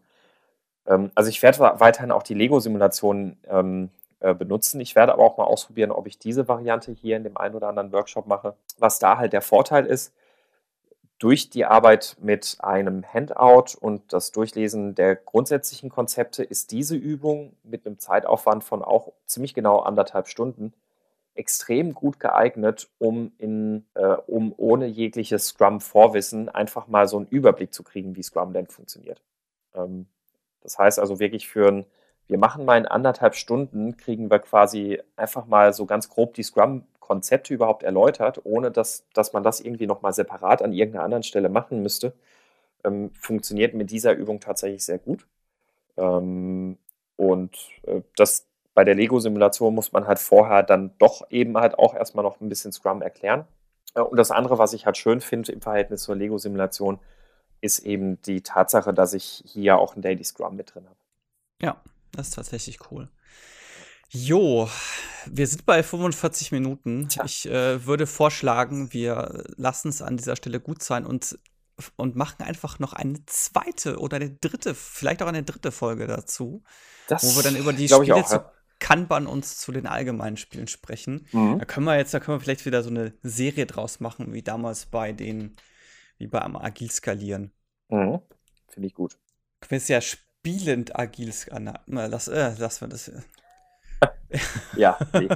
ähm, 0.88 1.12
also 1.14 1.30
ich 1.30 1.42
werde 1.44 1.60
weiterhin 1.60 2.12
auch 2.12 2.24
die 2.24 2.34
Lego-Simulation 2.34 3.38
ähm, 3.48 3.90
äh, 4.20 4.34
benutzen. 4.34 4.80
Ich 4.82 4.96
werde 4.96 5.14
aber 5.14 5.24
auch 5.24 5.38
mal 5.38 5.46
ausprobieren, 5.46 5.92
ob 5.92 6.08
ich 6.08 6.20
diese 6.20 6.48
Variante 6.48 6.92
hier 6.92 7.18
in 7.18 7.24
dem 7.24 7.38
einen 7.38 7.56
oder 7.56 7.70
anderen 7.70 7.92
Workshop 7.92 8.28
mache. 8.28 8.56
Was 8.78 9.00
da 9.00 9.18
halt 9.18 9.34
der 9.34 9.42
Vorteil 9.42 9.86
ist, 9.86 10.14
durch 11.20 11.50
die 11.50 11.66
Arbeit 11.66 12.16
mit 12.20 12.58
einem 12.60 13.04
Handout 13.04 13.78
und 13.80 14.14
das 14.14 14.32
Durchlesen 14.32 14.94
der 14.94 15.16
grundsätzlichen 15.16 15.90
Konzepte 15.90 16.44
ist 16.44 16.72
diese 16.72 16.96
Übung 16.96 17.56
mit 17.64 17.86
einem 17.86 17.98
Zeitaufwand 17.98 18.64
von 18.64 18.84
auch 18.84 19.14
ziemlich 19.26 19.54
genau 19.54 19.80
anderthalb 19.80 20.28
Stunden 20.28 20.74
extrem 21.34 21.94
gut 21.94 22.20
geeignet, 22.20 22.90
um, 22.98 23.32
in, 23.38 23.86
äh, 23.94 24.16
um 24.28 24.54
ohne 24.58 24.88
jegliches 24.88 25.48
Scrum-Vorwissen 25.50 26.50
einfach 26.50 26.88
mal 26.88 27.08
so 27.08 27.18
einen 27.18 27.28
Überblick 27.28 27.74
zu 27.74 27.84
kriegen, 27.84 28.16
wie 28.16 28.24
Scrum 28.24 28.54
denn 28.54 28.68
funktioniert. 28.68 29.22
Ähm, 29.74 30.08
das 30.62 30.78
heißt 30.78 31.00
also 31.00 31.20
wirklich 31.20 31.48
für 31.48 31.68
ein, 31.68 31.86
wir 32.28 32.38
machen 32.38 32.66
mal 32.66 32.78
in 32.78 32.86
anderthalb 32.86 33.36
Stunden, 33.36 33.98
kriegen 33.98 34.30
wir 34.30 34.40
quasi 34.40 35.02
einfach 35.16 35.46
mal 35.46 35.74
so 35.74 35.86
ganz 35.86 36.10
grob 36.10 36.34
die 36.34 36.44
Scrum-Konzepte 36.44 37.54
überhaupt 37.54 37.84
erläutert, 37.84 38.42
ohne 38.44 38.70
dass, 38.72 39.06
dass 39.14 39.34
man 39.34 39.44
das 39.44 39.62
irgendwie 39.62 39.88
nochmal 39.88 40.14
separat 40.14 40.62
an 40.62 40.74
irgendeiner 40.74 41.06
anderen 41.06 41.24
Stelle 41.24 41.50
machen 41.50 41.82
müsste. 41.82 42.14
Ähm, 42.84 43.12
funktioniert 43.14 43.74
mit 43.74 43.92
dieser 43.92 44.14
Übung 44.14 44.40
tatsächlich 44.40 44.84
sehr 44.84 45.00
gut. 45.00 45.26
Ähm, 45.96 46.78
und 47.16 47.58
äh, 47.84 48.02
das 48.16 48.46
bei 48.74 48.84
der 48.84 48.96
Lego-Simulation 48.96 49.74
muss 49.74 49.92
man 49.92 50.06
halt 50.06 50.20
vorher 50.20 50.64
dann 50.64 50.92
doch 51.00 51.26
eben 51.32 51.58
halt 51.58 51.80
auch 51.80 51.96
erstmal 51.96 52.24
noch 52.24 52.42
ein 52.42 52.50
bisschen 52.50 52.72
Scrum 52.72 53.02
erklären. 53.02 53.46
Äh, 53.96 54.02
und 54.02 54.18
das 54.18 54.32
andere, 54.32 54.60
was 54.60 54.74
ich 54.74 54.86
halt 54.86 54.98
schön 54.98 55.22
finde 55.22 55.52
im 55.52 55.62
Verhältnis 55.62 56.04
zur 56.04 56.16
Lego-Simulation, 56.16 57.00
ist 57.62 57.80
eben 57.80 58.22
die 58.22 58.42
Tatsache, 58.42 58.94
dass 58.94 59.14
ich 59.14 59.44
hier 59.48 59.80
auch 59.80 59.96
ein 59.96 60.02
Daily 60.02 60.24
Scrum 60.24 60.56
mit 60.56 60.76
drin 60.76 60.86
habe. 60.86 60.98
Ja, 61.60 61.82
das 62.12 62.30
ist 62.30 62.36
tatsächlich 62.36 62.80
cool. 62.92 63.10
Jo, 64.10 64.70
wir 65.26 65.48
sind 65.48 65.66
bei 65.66 65.84
45 65.84 66.52
Minuten. 66.52 67.10
Tja. 67.10 67.26
Ich 67.26 67.46
äh, 67.46 67.86
würde 67.86 68.08
vorschlagen, 68.08 68.94
wir 68.94 69.44
lassen 69.58 69.90
es 69.90 70.02
an 70.02 70.16
dieser 70.16 70.38
Stelle 70.38 70.62
gut 70.62 70.82
sein 70.82 71.06
und, 71.06 71.38
und 71.98 72.16
machen 72.16 72.42
einfach 72.44 72.80
noch 72.80 72.94
eine 72.94 73.26
zweite 73.26 74.00
oder 74.00 74.16
eine 74.16 74.30
dritte, 74.30 74.76
vielleicht 74.76 75.22
auch 75.22 75.28
eine 75.28 75.44
dritte 75.44 75.72
Folge 75.72 76.08
dazu, 76.08 76.64
das 77.08 77.24
wo 77.24 77.38
wir 77.38 77.44
dann 77.44 77.58
über 77.58 77.74
die 77.74 77.90
Spiele 77.90 78.16
auch, 78.16 78.26
zu 78.26 78.36
ja. 78.36 78.52
Kanban 78.80 79.28
uns 79.28 79.58
zu 79.58 79.74
den 79.74 79.88
allgemeinen 79.88 80.38
Spielen 80.38 80.68
sprechen. 80.68 81.28
Mhm. 81.34 81.60
Da 81.60 81.66
können 81.66 81.86
wir 81.86 81.98
jetzt, 81.98 82.14
da 82.14 82.22
können 82.22 82.38
wir 82.38 82.42
vielleicht 82.42 82.66
wieder 82.66 82.84
so 82.84 82.90
eine 82.90 83.14
Serie 83.24 83.66
draus 83.66 84.00
machen, 84.00 84.32
wie 84.34 84.44
damals 84.44 84.86
bei 84.86 85.12
den 85.12 85.58
wie 86.18 86.28
beim 86.28 86.56
Agil 86.56 86.92
skalieren. 86.92 87.52
Mhm. 87.90 88.22
Finde 88.70 88.88
ich 88.88 88.94
gut. 88.94 89.18
Du 89.62 89.70
willst 89.70 89.90
ja 89.90 90.02
spielend 90.48 90.98
agil 90.98 91.32
skalieren. 91.34 91.78
Lass, 91.88 92.28
äh, 92.28 92.54
lass 92.58 92.82
wir 92.82 92.88
das. 92.88 93.12
ja, 94.76 94.98
nee. 95.14 95.30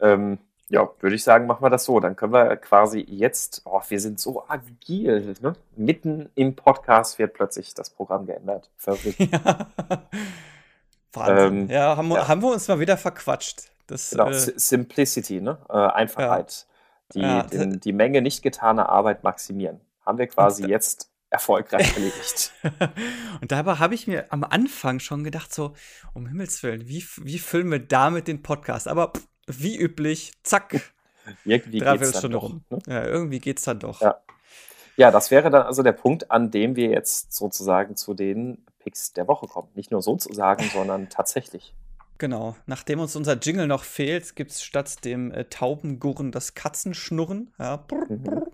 ähm, 0.00 0.38
ja, 0.68 0.88
würde 1.00 1.16
ich 1.16 1.24
sagen, 1.24 1.46
machen 1.46 1.62
wir 1.62 1.70
das 1.70 1.84
so. 1.84 2.00
Dann 2.00 2.16
können 2.16 2.32
wir 2.32 2.56
quasi 2.56 3.00
jetzt, 3.00 3.62
oh, 3.64 3.80
wir 3.88 4.00
sind 4.00 4.20
so 4.20 4.44
agil, 4.48 5.34
ne? 5.40 5.54
Mitten 5.76 6.30
im 6.34 6.56
Podcast 6.56 7.18
wird 7.18 7.34
plötzlich 7.34 7.74
das 7.74 7.90
Programm 7.90 8.26
geändert. 8.26 8.70
Verrückt. 8.76 9.18
ja. 9.18 9.66
Wahnsinn. 11.12 11.62
Ähm, 11.62 11.70
ja, 11.70 11.96
haben, 11.96 12.10
ja. 12.10 12.28
haben 12.28 12.42
wir 12.42 12.52
uns 12.52 12.68
mal 12.68 12.80
wieder 12.80 12.96
verquatscht. 12.96 13.70
Das, 13.86 14.10
genau, 14.10 14.28
äh, 14.28 14.34
Simplicity, 14.34 15.40
ne? 15.40 15.58
Äh, 15.68 15.72
Einfachheit. 15.72 16.66
Ja 16.66 16.68
die, 17.14 17.20
ja, 17.20 17.42
den, 17.42 17.80
die 17.80 17.92
Menge 17.92 18.22
nicht 18.22 18.42
getaner 18.42 18.88
Arbeit 18.88 19.24
maximieren. 19.24 19.80
Haben 20.04 20.18
wir 20.18 20.26
quasi 20.26 20.66
jetzt 20.66 21.10
erfolgreich 21.30 21.94
erledigt. 21.94 22.52
und 23.40 23.52
dabei 23.52 23.74
habe 23.74 23.94
ich 23.94 24.06
mir 24.06 24.32
am 24.32 24.44
Anfang 24.44 25.00
schon 25.00 25.24
gedacht, 25.24 25.52
so, 25.52 25.74
um 26.14 26.26
Himmels 26.26 26.62
Willen, 26.62 26.88
wie, 26.88 27.04
wie 27.18 27.38
füllen 27.38 27.70
wir 27.70 27.80
damit 27.80 28.28
den 28.28 28.42
Podcast? 28.42 28.88
Aber 28.88 29.12
pff, 29.12 29.26
wie 29.46 29.76
üblich, 29.76 30.32
zack, 30.42 30.80
irgendwie 31.44 31.80
geht 31.80 32.00
es 32.00 32.20
dann 32.20 32.30
doch. 32.30 32.52
Ne? 32.70 32.78
Ja, 32.86 33.04
irgendwie 33.04 33.38
geht 33.38 33.58
es 33.58 33.64
dann 33.64 33.78
doch. 33.78 34.00
Ja. 34.00 34.20
ja, 34.96 35.10
das 35.10 35.30
wäre 35.30 35.50
dann 35.50 35.62
also 35.62 35.82
der 35.82 35.92
Punkt, 35.92 36.30
an 36.30 36.50
dem 36.50 36.76
wir 36.76 36.90
jetzt 36.90 37.32
sozusagen 37.32 37.96
zu 37.96 38.14
den 38.14 38.64
Picks 38.78 39.12
der 39.12 39.28
Woche 39.28 39.46
kommen. 39.46 39.68
Nicht 39.74 39.90
nur 39.90 40.02
sozusagen, 40.02 40.64
sondern 40.72 41.08
tatsächlich. 41.10 41.74
Genau. 42.18 42.56
Nachdem 42.66 43.00
uns 43.00 43.14
unser 43.14 43.34
Jingle 43.34 43.66
noch 43.66 43.84
fehlt, 43.84 44.34
gibt 44.34 44.50
es 44.50 44.62
statt 44.62 45.04
dem 45.04 45.30
äh, 45.30 45.44
Taubengurren 45.44 46.32
das 46.32 46.54
Katzenschnurren. 46.54 47.52
Ja. 47.58 47.84
Mhm. 48.08 48.46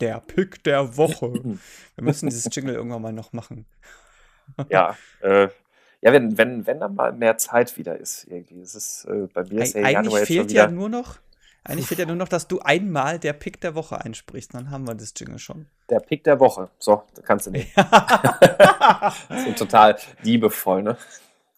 Der 0.00 0.20
Pick 0.20 0.62
der 0.64 0.96
Woche. 0.96 1.32
Wir 1.96 2.04
müssen 2.04 2.28
dieses 2.28 2.54
Jingle 2.54 2.74
irgendwann 2.74 3.02
mal 3.02 3.12
noch 3.12 3.32
machen. 3.32 3.66
ja, 4.68 4.96
äh, 5.20 5.48
ja, 6.00 6.12
wenn, 6.12 6.36
wenn, 6.36 6.66
wenn 6.66 6.80
dann 6.80 6.96
mal 6.96 7.12
mehr 7.12 7.38
Zeit 7.38 7.78
wieder 7.78 7.96
ist, 7.96 8.26
irgendwie. 8.28 8.60
Es 8.60 8.74
ist 8.74 9.04
äh, 9.04 9.28
bei 9.32 9.44
mir 9.44 9.62
ist 9.62 9.76
Eigentlich 9.76 9.92
Januar 9.92 10.20
fehlt 10.26 10.52
ja 10.52 10.68
nur 10.68 10.88
noch, 10.88 11.18
eigentlich 11.64 11.86
fehlt 11.86 12.00
ja 12.00 12.06
nur 12.06 12.16
noch, 12.16 12.28
dass 12.28 12.48
du 12.48 12.58
einmal 12.60 13.20
der 13.20 13.34
Pick 13.34 13.60
der 13.60 13.76
Woche 13.76 14.00
einsprichst. 14.00 14.52
Dann 14.52 14.70
haben 14.70 14.86
wir 14.86 14.94
das 14.96 15.14
Jingle 15.16 15.38
schon. 15.38 15.66
Der 15.88 16.00
Pick 16.00 16.24
der 16.24 16.40
Woche. 16.40 16.70
So, 16.78 17.04
kannst 17.24 17.46
du 17.46 17.52
nicht. 17.52 17.72
so 17.74 19.52
total 19.56 19.96
liebevoll, 20.22 20.82
ne? 20.82 20.96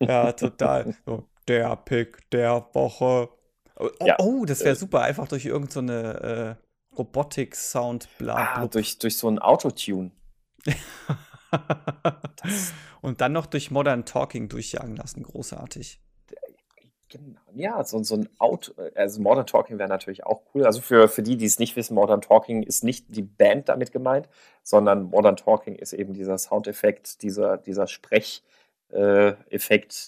Ja, 0.01 0.33
total. 0.33 0.95
So, 1.07 1.25
der 1.49 1.75
Pick 1.77 2.31
der 2.31 2.69
Woche. 2.75 3.31
Oh, 3.77 3.89
ja. 4.05 4.17
oh 4.19 4.45
das 4.45 4.61
wäre 4.61 4.75
äh, 4.75 4.77
super. 4.77 5.01
Einfach 5.01 5.27
durch 5.27 5.47
irgendeine 5.47 6.19
so 6.21 6.29
äh, 6.29 6.55
Robotik-Sound, 6.99 8.09
bla, 8.19 8.55
ah, 8.55 8.67
durch, 8.67 8.99
durch 8.99 9.17
so 9.17 9.29
ein 9.29 9.39
Autotune. 9.39 10.11
Und 13.01 13.21
dann 13.21 13.33
noch 13.33 13.47
durch 13.47 13.71
Modern 13.71 14.05
Talking 14.05 14.49
durchjagen 14.49 14.97
lassen. 14.97 15.23
Großartig. 15.23 16.01
Genau. 17.15 17.41
Ja, 17.55 17.85
so, 17.85 18.03
so 18.03 18.17
ein 18.17 18.29
Auto, 18.41 18.73
also 18.97 19.23
Modern 19.23 19.47
Talking 19.47 19.79
wäre 19.79 19.89
natürlich 19.89 20.27
auch 20.27 20.43
cool. 20.53 20.67
Also 20.67 20.81
für, 20.81 21.07
für 21.07 21.23
die, 21.23 21.37
die 21.37 21.45
es 21.45 21.61
nicht 21.61 21.77
wissen, 21.77 21.95
Modern 21.95 22.21
Talking 22.23 22.65
ist 22.65 22.83
nicht 22.83 23.07
die 23.09 23.23
Band 23.23 23.69
damit 23.69 23.93
gemeint, 23.93 24.29
sondern 24.65 25.05
Modern 25.05 25.37
Talking 25.37 25.77
ist 25.77 25.93
eben 25.93 26.13
dieser 26.13 26.39
Soundeffekt, 26.39 27.23
dieser, 27.23 27.57
dieser 27.57 27.87
Sprecheffekt, 27.87 28.43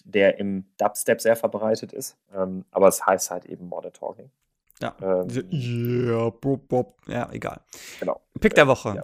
äh, 0.04 0.10
der 0.10 0.38
im 0.38 0.64
Dubstep 0.78 1.20
sehr 1.20 1.36
verbreitet 1.36 1.92
ist. 1.92 2.16
Ähm, 2.34 2.64
aber 2.72 2.88
es 2.88 3.06
heißt 3.06 3.30
halt 3.30 3.44
eben 3.44 3.68
Modern 3.68 3.92
Talking. 3.92 4.32
Ja. 4.80 4.94
Ähm, 5.00 5.28
yeah, 5.50 6.30
bop, 6.30 6.68
bop. 6.68 7.00
ja, 7.06 7.28
egal. 7.32 7.60
Genau. 7.98 8.20
Pick 8.40 8.54
der 8.54 8.66
Woche. 8.66 8.96
Ja. 8.96 9.02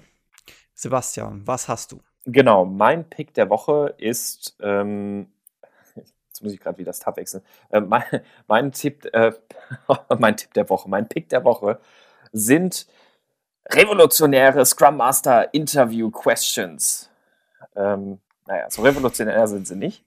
Sebastian, 0.74 1.46
was 1.46 1.68
hast 1.68 1.92
du? 1.92 2.00
Genau, 2.24 2.64
mein 2.64 3.08
Pick 3.08 3.34
der 3.34 3.50
Woche 3.50 3.94
ist, 3.98 4.56
ähm, 4.60 5.32
jetzt 5.94 6.42
muss 6.42 6.52
ich 6.52 6.60
gerade 6.60 6.78
wieder 6.78 6.90
das 6.90 7.00
Tab 7.00 7.16
wechseln, 7.16 7.42
äh, 7.70 7.80
mein, 7.80 8.04
mein, 8.46 8.72
Tipp, 8.72 9.06
äh, 9.12 9.32
mein 10.18 10.36
Tipp 10.36 10.52
der 10.54 10.68
Woche, 10.68 10.88
mein 10.88 11.08
Pick 11.08 11.28
der 11.28 11.44
Woche 11.44 11.80
sind 12.32 12.86
revolutionäre 13.70 14.64
Scrum 14.66 14.96
Master 14.96 15.52
Interview 15.54 16.10
Questions. 16.10 17.10
Ähm, 17.76 18.20
naja, 18.46 18.70
so 18.70 18.82
revolutionär 18.82 19.46
sind 19.46 19.66
sie 19.66 19.76
nicht. 19.76 20.04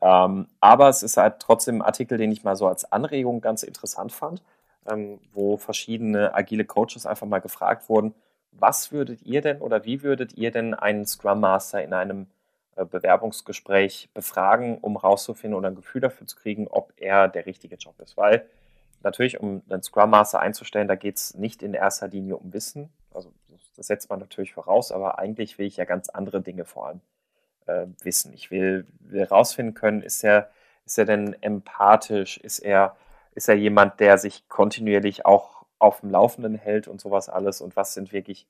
Ähm, 0.00 0.48
aber 0.60 0.88
es 0.88 1.02
ist 1.02 1.16
halt 1.16 1.40
trotzdem 1.40 1.76
ein 1.76 1.82
Artikel, 1.82 2.16
den 2.18 2.32
ich 2.32 2.44
mal 2.44 2.56
so 2.56 2.66
als 2.66 2.90
Anregung 2.90 3.40
ganz 3.40 3.62
interessant 3.62 4.12
fand, 4.12 4.42
ähm, 4.88 5.20
wo 5.32 5.56
verschiedene 5.56 6.34
agile 6.34 6.64
Coaches 6.64 7.06
einfach 7.06 7.26
mal 7.26 7.40
gefragt 7.40 7.88
wurden, 7.88 8.14
was 8.52 8.92
würdet 8.92 9.22
ihr 9.22 9.40
denn 9.40 9.60
oder 9.60 9.84
wie 9.84 10.02
würdet 10.02 10.34
ihr 10.34 10.50
denn 10.50 10.74
einen 10.74 11.06
Scrum 11.06 11.40
Master 11.40 11.82
in 11.82 11.92
einem 11.92 12.26
äh, 12.76 12.84
Bewerbungsgespräch 12.84 14.10
befragen, 14.14 14.78
um 14.78 14.96
rauszufinden 14.96 15.58
oder 15.58 15.68
ein 15.68 15.76
Gefühl 15.76 16.00
dafür 16.00 16.26
zu 16.26 16.36
kriegen, 16.36 16.66
ob 16.68 16.92
er 16.96 17.28
der 17.28 17.46
richtige 17.46 17.76
Job 17.76 17.98
ist? 18.00 18.16
Weil 18.16 18.46
natürlich, 19.02 19.40
um 19.40 19.62
einen 19.68 19.82
Scrum 19.82 20.10
Master 20.10 20.40
einzustellen, 20.40 20.88
da 20.88 20.96
geht 20.96 21.16
es 21.16 21.34
nicht 21.34 21.62
in 21.62 21.74
erster 21.74 22.08
Linie 22.08 22.36
um 22.36 22.52
Wissen. 22.52 22.90
Also 23.12 23.32
das 23.76 23.86
setzt 23.86 24.10
man 24.10 24.18
natürlich 24.18 24.52
voraus, 24.52 24.92
aber 24.92 25.18
eigentlich 25.18 25.58
will 25.58 25.66
ich 25.66 25.76
ja 25.76 25.84
ganz 25.84 26.08
andere 26.08 26.40
Dinge 26.40 26.64
vor 26.64 26.88
allem 26.88 27.00
äh, 27.66 27.86
wissen. 28.02 28.32
Ich 28.34 28.50
will, 28.50 28.86
will 29.00 29.24
rausfinden 29.24 29.74
können, 29.74 30.02
ist 30.02 30.24
er, 30.24 30.50
ist 30.84 30.98
er 30.98 31.04
denn 31.04 31.34
empathisch? 31.42 32.36
Ist 32.38 32.58
er, 32.58 32.96
ist 33.34 33.48
er 33.48 33.54
jemand, 33.54 34.00
der 34.00 34.18
sich 34.18 34.48
kontinuierlich 34.48 35.26
auch 35.26 35.64
auf 35.78 36.00
dem 36.00 36.10
Laufenden 36.10 36.54
hält 36.54 36.88
und 36.88 37.00
sowas 37.00 37.28
alles 37.28 37.60
und 37.60 37.76
was 37.76 37.94
sind 37.94 38.12
wirklich, 38.12 38.46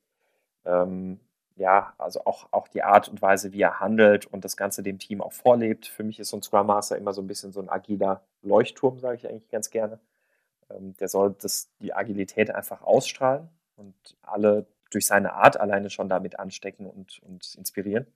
ähm, 0.65 1.19
ja, 1.55 1.93
also 1.97 2.25
auch, 2.25 2.47
auch 2.51 2.67
die 2.67 2.83
Art 2.83 3.07
und 3.07 3.21
Weise, 3.21 3.53
wie 3.53 3.61
er 3.61 3.79
handelt 3.79 4.25
und 4.25 4.43
das 4.43 4.57
Ganze 4.57 4.83
dem 4.83 4.99
Team 4.99 5.21
auch 5.21 5.33
vorlebt. 5.33 5.87
Für 5.87 6.03
mich 6.03 6.19
ist 6.19 6.29
so 6.29 6.37
ein 6.37 6.43
Scrum 6.43 6.67
Master 6.67 6.97
immer 6.97 7.13
so 7.13 7.21
ein 7.21 7.27
bisschen 7.27 7.51
so 7.51 7.61
ein 7.61 7.69
agiler 7.69 8.23
Leuchtturm, 8.41 8.99
sage 8.99 9.17
ich 9.17 9.29
eigentlich 9.29 9.49
ganz 9.49 9.69
gerne. 9.69 9.99
Ähm, 10.69 10.95
der 10.97 11.07
soll 11.07 11.35
das, 11.39 11.69
die 11.79 11.93
Agilität 11.93 12.53
einfach 12.53 12.81
ausstrahlen 12.81 13.49
und 13.75 13.95
alle 14.21 14.65
durch 14.89 15.05
seine 15.05 15.33
Art 15.33 15.59
alleine 15.59 15.89
schon 15.89 16.09
damit 16.09 16.37
anstecken 16.39 16.85
und, 16.85 17.21
und 17.23 17.55
inspirieren. 17.55 18.07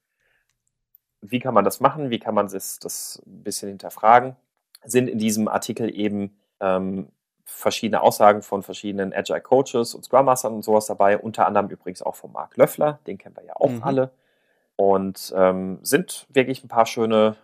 Wie 1.21 1.39
kann 1.39 1.53
man 1.53 1.65
das 1.65 1.79
machen? 1.79 2.09
Wie 2.09 2.19
kann 2.19 2.35
man 2.35 2.47
das, 2.47 2.79
das 2.79 3.21
ein 3.25 3.43
bisschen 3.43 3.69
hinterfragen? 3.69 4.35
Sind 4.83 5.07
in 5.07 5.17
diesem 5.17 5.47
Artikel 5.47 5.89
eben 5.97 6.37
ähm, 6.59 7.09
verschiedene 7.43 8.01
Aussagen 8.01 8.41
von 8.41 8.63
verschiedenen 8.63 9.13
Agile 9.13 9.41
Coaches 9.41 9.93
und 9.93 10.03
Scrum 10.03 10.25
Mastern 10.25 10.53
und 10.53 10.63
sowas 10.63 10.87
dabei, 10.87 11.17
unter 11.17 11.45
anderem 11.45 11.69
übrigens 11.69 12.01
auch 12.01 12.15
von 12.15 12.31
Mark 12.31 12.57
Löffler, 12.57 12.99
den 13.07 13.17
kennen 13.17 13.35
wir 13.35 13.45
ja 13.45 13.55
auch 13.55 13.69
mhm. 13.69 13.83
alle. 13.83 14.11
Und 14.75 15.33
ähm, 15.35 15.79
sind 15.83 16.27
wirklich 16.29 16.63
ein 16.63 16.67
paar 16.67 16.85
schöne, 16.85 17.37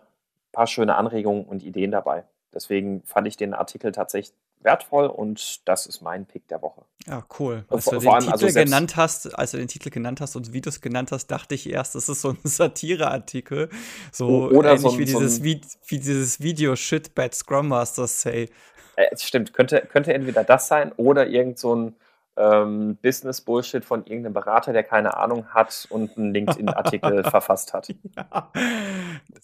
paar 0.52 0.66
schöne 0.66 0.96
Anregungen 0.96 1.44
und 1.44 1.62
Ideen 1.62 1.90
dabei. 1.90 2.24
Deswegen 2.52 3.02
fand 3.04 3.26
ich 3.26 3.38
den 3.38 3.54
Artikel 3.54 3.92
tatsächlich 3.92 4.34
wertvoll 4.60 5.06
und 5.06 5.66
das 5.68 5.86
ist 5.86 6.02
mein 6.02 6.26
Pick 6.26 6.46
der 6.48 6.62
Woche. 6.62 6.82
Ja, 7.06 7.24
cool. 7.38 7.64
Als 7.68 7.86
du 7.86 7.98
den 7.98 8.18
Titel 8.18 8.30
also 8.30 8.46
genannt 8.46 8.96
hast, 8.96 9.36
als 9.36 9.52
du 9.52 9.56
den 9.56 9.68
Titel 9.68 9.90
genannt 9.90 10.20
hast 10.20 10.36
und 10.36 10.52
Videos 10.52 10.80
genannt 10.80 11.10
hast, 11.10 11.28
dachte 11.28 11.54
ich 11.54 11.68
erst, 11.68 11.94
das 11.94 12.08
ist 12.08 12.20
so 12.20 12.30
ein 12.30 12.38
Satireartikel. 12.44 13.70
So 14.12 14.50
Oder 14.50 14.70
ähnlich 14.70 14.82
so 14.82 14.90
ein, 14.90 14.98
wie, 14.98 15.04
dieses, 15.04 15.36
so 15.36 15.42
ein, 15.42 15.44
wie, 15.44 15.60
wie 15.86 15.98
dieses 15.98 16.40
Video 16.40 16.76
Shit 16.76 17.14
Bad 17.14 17.34
Scrum 17.34 17.68
Masters 17.68 18.20
Say. 18.20 18.50
Äh, 18.96 19.16
stimmt, 19.16 19.54
könnte, 19.54 19.86
könnte 19.90 20.12
entweder 20.12 20.44
das 20.44 20.68
sein 20.68 20.92
oder 20.96 21.26
irgend 21.26 21.58
so 21.58 21.74
ein 21.74 21.96
ähm, 22.36 22.96
Business-Bullshit 23.02 23.84
von 23.84 24.06
irgendeinem 24.06 24.34
Berater, 24.34 24.72
der 24.72 24.84
keine 24.84 25.16
Ahnung 25.16 25.46
hat 25.48 25.86
und 25.90 26.16
einen 26.16 26.32
LinkedIn-Artikel 26.32 27.24
verfasst 27.30 27.74
hat. 27.74 27.88
Ja. 28.16 28.50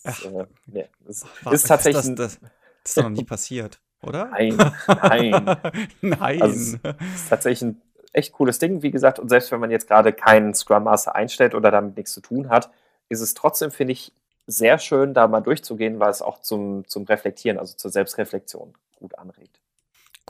Das, 0.02 0.24
äh, 0.24 0.46
nee, 0.66 0.86
das 1.06 1.24
ist 1.50 1.66
tatsächlich. 1.66 2.14
Das, 2.14 2.14
das, 2.14 2.40
das, 2.40 2.50
ist 2.84 2.96
doch 2.96 3.02
noch 3.02 3.10
nie 3.10 3.24
passiert, 3.24 3.80
oder? 4.02 4.26
Nein, 4.26 4.56
nein. 4.86 5.56
nein. 6.00 6.42
Also, 6.42 6.78
das 6.82 6.96
ist 7.14 7.28
tatsächlich 7.28 7.70
ein 7.70 7.82
echt 8.12 8.32
cooles 8.32 8.58
Ding, 8.58 8.82
wie 8.82 8.90
gesagt. 8.90 9.18
Und 9.18 9.28
selbst 9.28 9.52
wenn 9.52 9.60
man 9.60 9.70
jetzt 9.70 9.88
gerade 9.88 10.12
keinen 10.12 10.54
Scrum 10.54 10.84
Master 10.84 11.14
einstellt 11.14 11.54
oder 11.54 11.70
damit 11.70 11.96
nichts 11.96 12.12
zu 12.12 12.20
tun 12.20 12.48
hat, 12.48 12.70
ist 13.10 13.20
es 13.20 13.34
trotzdem, 13.34 13.70
finde 13.70 13.92
ich, 13.92 14.12
sehr 14.46 14.78
schön, 14.78 15.12
da 15.12 15.28
mal 15.28 15.42
durchzugehen, 15.42 16.00
weil 16.00 16.10
es 16.10 16.22
auch 16.22 16.40
zum, 16.40 16.88
zum 16.88 17.04
Reflektieren, 17.04 17.58
also 17.58 17.76
zur 17.76 17.90
Selbstreflexion 17.90 18.72
gut 18.98 19.18
anregt. 19.18 19.60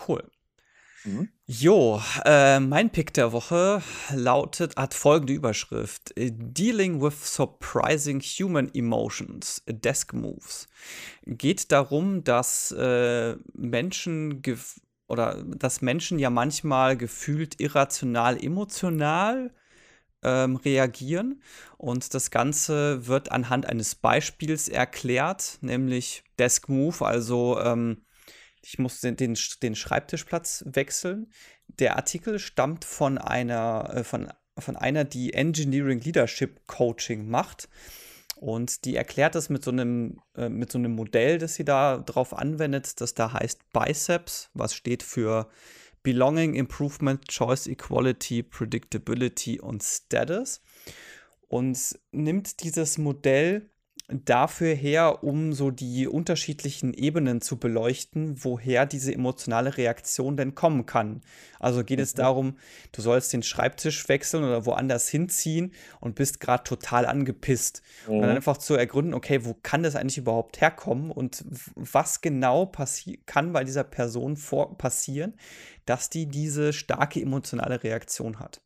Cool. 0.07 0.23
Mhm. 1.05 1.29
Jo, 1.47 2.03
äh, 2.25 2.61
mein 2.61 2.91
Pick 2.91 3.14
der 3.14 3.33
Woche 3.33 3.83
lautet, 4.14 4.77
hat 4.77 4.95
folgende 4.95 5.33
Überschrift: 5.33 6.12
Dealing 6.16 7.01
with 7.01 7.35
Surprising 7.35 8.21
Human 8.21 8.73
Emotions, 8.75 9.62
Desk 9.66 10.12
Moves. 10.12 10.69
Geht 11.25 11.73
darum, 11.73 12.25
dass 12.25 12.73
äh, 12.73 13.37
Menschen 13.55 14.43
oder 15.07 15.43
dass 15.45 15.81
Menschen 15.81 16.19
ja 16.19 16.31
manchmal 16.31 16.97
gefühlt 16.97 17.61
irrational 17.61 18.43
emotional 18.43 19.51
ähm, 20.23 20.57
reagieren. 20.57 21.43
Und 21.77 22.12
das 22.12 22.31
Ganze 22.31 23.07
wird 23.07 23.33
anhand 23.33 23.66
eines 23.66 23.95
Beispiels 23.95 24.69
erklärt, 24.69 25.59
nämlich 25.61 26.25
Desk 26.39 26.69
Move, 26.69 27.07
also 27.07 27.59
ähm, 27.61 28.03
ich 28.62 28.78
muss 28.78 29.00
den, 29.00 29.16
den, 29.16 29.36
den 29.62 29.74
Schreibtischplatz 29.74 30.64
wechseln. 30.66 31.32
Der 31.66 31.96
Artikel 31.96 32.38
stammt 32.38 32.84
von 32.84 33.18
einer, 33.18 33.90
äh, 33.94 34.04
von, 34.04 34.32
von 34.59 34.76
einer, 34.76 35.04
die 35.04 35.34
Engineering 35.34 36.00
Leadership 36.00 36.66
Coaching 36.66 37.28
macht. 37.28 37.68
Und 38.36 38.84
die 38.84 38.94
erklärt 38.94 39.34
das 39.34 39.48
mit 39.48 39.64
so 39.64 39.70
einem, 39.70 40.20
äh, 40.36 40.48
mit 40.48 40.70
so 40.70 40.78
einem 40.78 40.92
Modell, 40.92 41.38
das 41.38 41.54
sie 41.54 41.64
da 41.64 41.98
drauf 41.98 42.32
anwendet, 42.32 43.00
das 43.00 43.14
da 43.14 43.32
heißt 43.32 43.72
Biceps, 43.72 44.50
was 44.54 44.74
steht 44.74 45.02
für 45.02 45.48
Belonging, 46.02 46.54
Improvement, 46.54 47.26
Choice, 47.28 47.66
Equality, 47.66 48.42
Predictability 48.42 49.61
und 49.61 49.82
Status. 49.82 50.61
Und 51.48 51.98
nimmt 52.12 52.62
dieses 52.62 52.98
Modell 52.98 53.70
dafür 54.11 54.74
her, 54.74 55.22
um 55.22 55.52
so 55.52 55.70
die 55.70 56.09
unterschiedlichen 56.09 56.94
Ebenen 56.94 57.42
zu 57.42 57.59
beleuchten, 57.59 58.42
woher 58.42 58.86
diese 58.86 59.12
emotionale 59.12 59.76
Reaktion 59.76 60.36
denn 60.38 60.54
kommen 60.54 60.86
kann. 60.86 61.20
Also 61.61 61.84
geht 61.84 62.00
es 62.00 62.14
mhm. 62.14 62.18
darum, 62.18 62.56
du 62.92 63.02
sollst 63.02 63.32
den 63.34 63.42
Schreibtisch 63.42 64.09
wechseln 64.09 64.44
oder 64.44 64.64
woanders 64.64 65.09
hinziehen 65.09 65.72
und 66.00 66.14
bist 66.14 66.40
gerade 66.40 66.64
total 66.64 67.04
angepisst. 67.04 67.82
Mhm. 68.06 68.14
Und 68.14 68.20
dann 68.22 68.30
mhm. 68.30 68.36
einfach 68.36 68.56
zu 68.56 68.74
ergründen, 68.74 69.12
okay, 69.12 69.44
wo 69.44 69.54
kann 69.62 69.82
das 69.82 69.94
eigentlich 69.94 70.18
überhaupt 70.18 70.61
herkommen 70.61 71.11
und 71.11 71.44
was 71.74 72.22
genau 72.22 72.72
kann 73.26 73.52
bei 73.52 73.64
dieser 73.64 73.84
Person 73.84 74.38
passieren, 74.78 75.34
dass 75.84 76.09
die 76.09 76.26
diese 76.26 76.72
starke 76.72 77.20
emotionale 77.20 77.82
Reaktion 77.82 78.38
hat. 78.38 78.62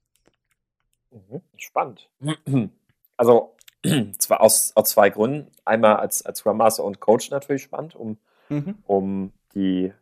Mhm. 1.10 1.42
Spannend. 1.56 2.08
Also 3.16 3.56
Zwar 4.18 4.40
aus, 4.40 4.72
aus 4.74 4.90
zwei 4.90 5.10
Gründen. 5.10 5.50
Einmal 5.64 5.96
als, 5.96 6.24
als 6.24 6.38
Scrum 6.38 6.56
Master 6.56 6.84
und 6.84 7.00
Coach 7.00 7.30
natürlich 7.30 7.62
spannend, 7.62 7.94
um, 7.96 8.18
mhm. 8.48 8.78
um 8.86 9.32
die 9.54 9.92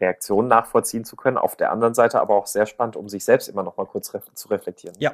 Reaktionen 0.00 0.48
nachvollziehen 0.48 1.04
zu 1.04 1.16
können. 1.16 1.38
Auf 1.38 1.56
der 1.56 1.72
anderen 1.72 1.94
Seite 1.94 2.20
aber 2.20 2.34
auch 2.34 2.46
sehr 2.46 2.66
spannend, 2.66 2.96
um 2.96 3.08
sich 3.08 3.24
selbst 3.24 3.48
immer 3.48 3.62
noch 3.62 3.76
mal 3.76 3.86
kurz 3.86 4.14
ref 4.14 4.24
zu 4.34 4.48
reflektieren. 4.48 4.96
Ja. 4.98 5.12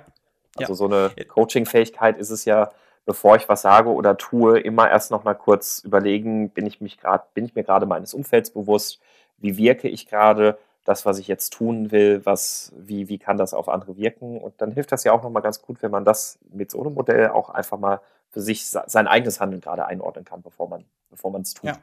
Also 0.57 0.73
ja. 0.73 0.77
so 0.77 0.85
eine 0.87 1.11
Coaching-Fähigkeit 1.27 2.17
ist 2.17 2.31
es 2.31 2.45
ja, 2.45 2.71
bevor 3.07 3.37
ich 3.37 3.49
was 3.49 3.63
sage 3.63 3.91
oder 3.91 4.17
tue, 4.17 4.61
immer 4.61 4.89
erst 4.89 5.11
noch 5.11 5.25
mal 5.25 5.35
kurz 5.35 5.81
überlegen, 5.85 6.51
bin 6.51 6.67
ich 6.67 6.81
mich 6.81 6.99
gerade, 6.99 7.25
bin 7.35 7.45
ich 7.45 7.55
mir 7.55 7.65
gerade 7.65 7.87
meines 7.87 8.15
Umfelds 8.15 8.51
bewusst, 8.51 9.01
wie 9.39 9.57
wirke 9.57 9.89
ich 9.89 10.07
gerade, 10.07 10.59
das, 10.85 11.07
was 11.07 11.19
ich 11.19 11.29
jetzt 11.29 11.55
tun 11.55 11.91
will, 11.91 12.21
was, 12.25 12.73
wie, 12.77 13.09
wie 13.09 13.19
kann 13.19 13.39
das 13.39 13.55
auf 13.55 13.69
andere 13.69 13.97
wirken? 13.97 14.39
Und 14.39 14.61
dann 14.61 14.71
hilft 14.71 14.93
das 14.93 15.03
ja 15.05 15.13
auch 15.13 15.23
nochmal 15.23 15.43
ganz 15.43 15.63
gut, 15.63 15.83
wenn 15.83 15.91
man 15.91 16.05
das 16.05 16.39
mit 16.53 16.71
so 16.71 16.83
einem 16.83 16.95
Modell 16.95 17.29
auch 17.29 17.49
einfach 17.49 17.79
mal 17.79 18.01
für 18.35 18.43
sich 18.43 18.67
sein 18.67 19.07
eigenes 19.07 19.41
Handeln 19.41 19.61
gerade 19.61 19.87
einordnen 19.87 20.25
kann, 20.25 20.43
bevor 20.43 20.69
man 20.69 20.85
bevor 21.09 21.31
man 21.31 21.43
es 21.43 21.55
tut. 21.55 21.71
Ja. 21.71 21.79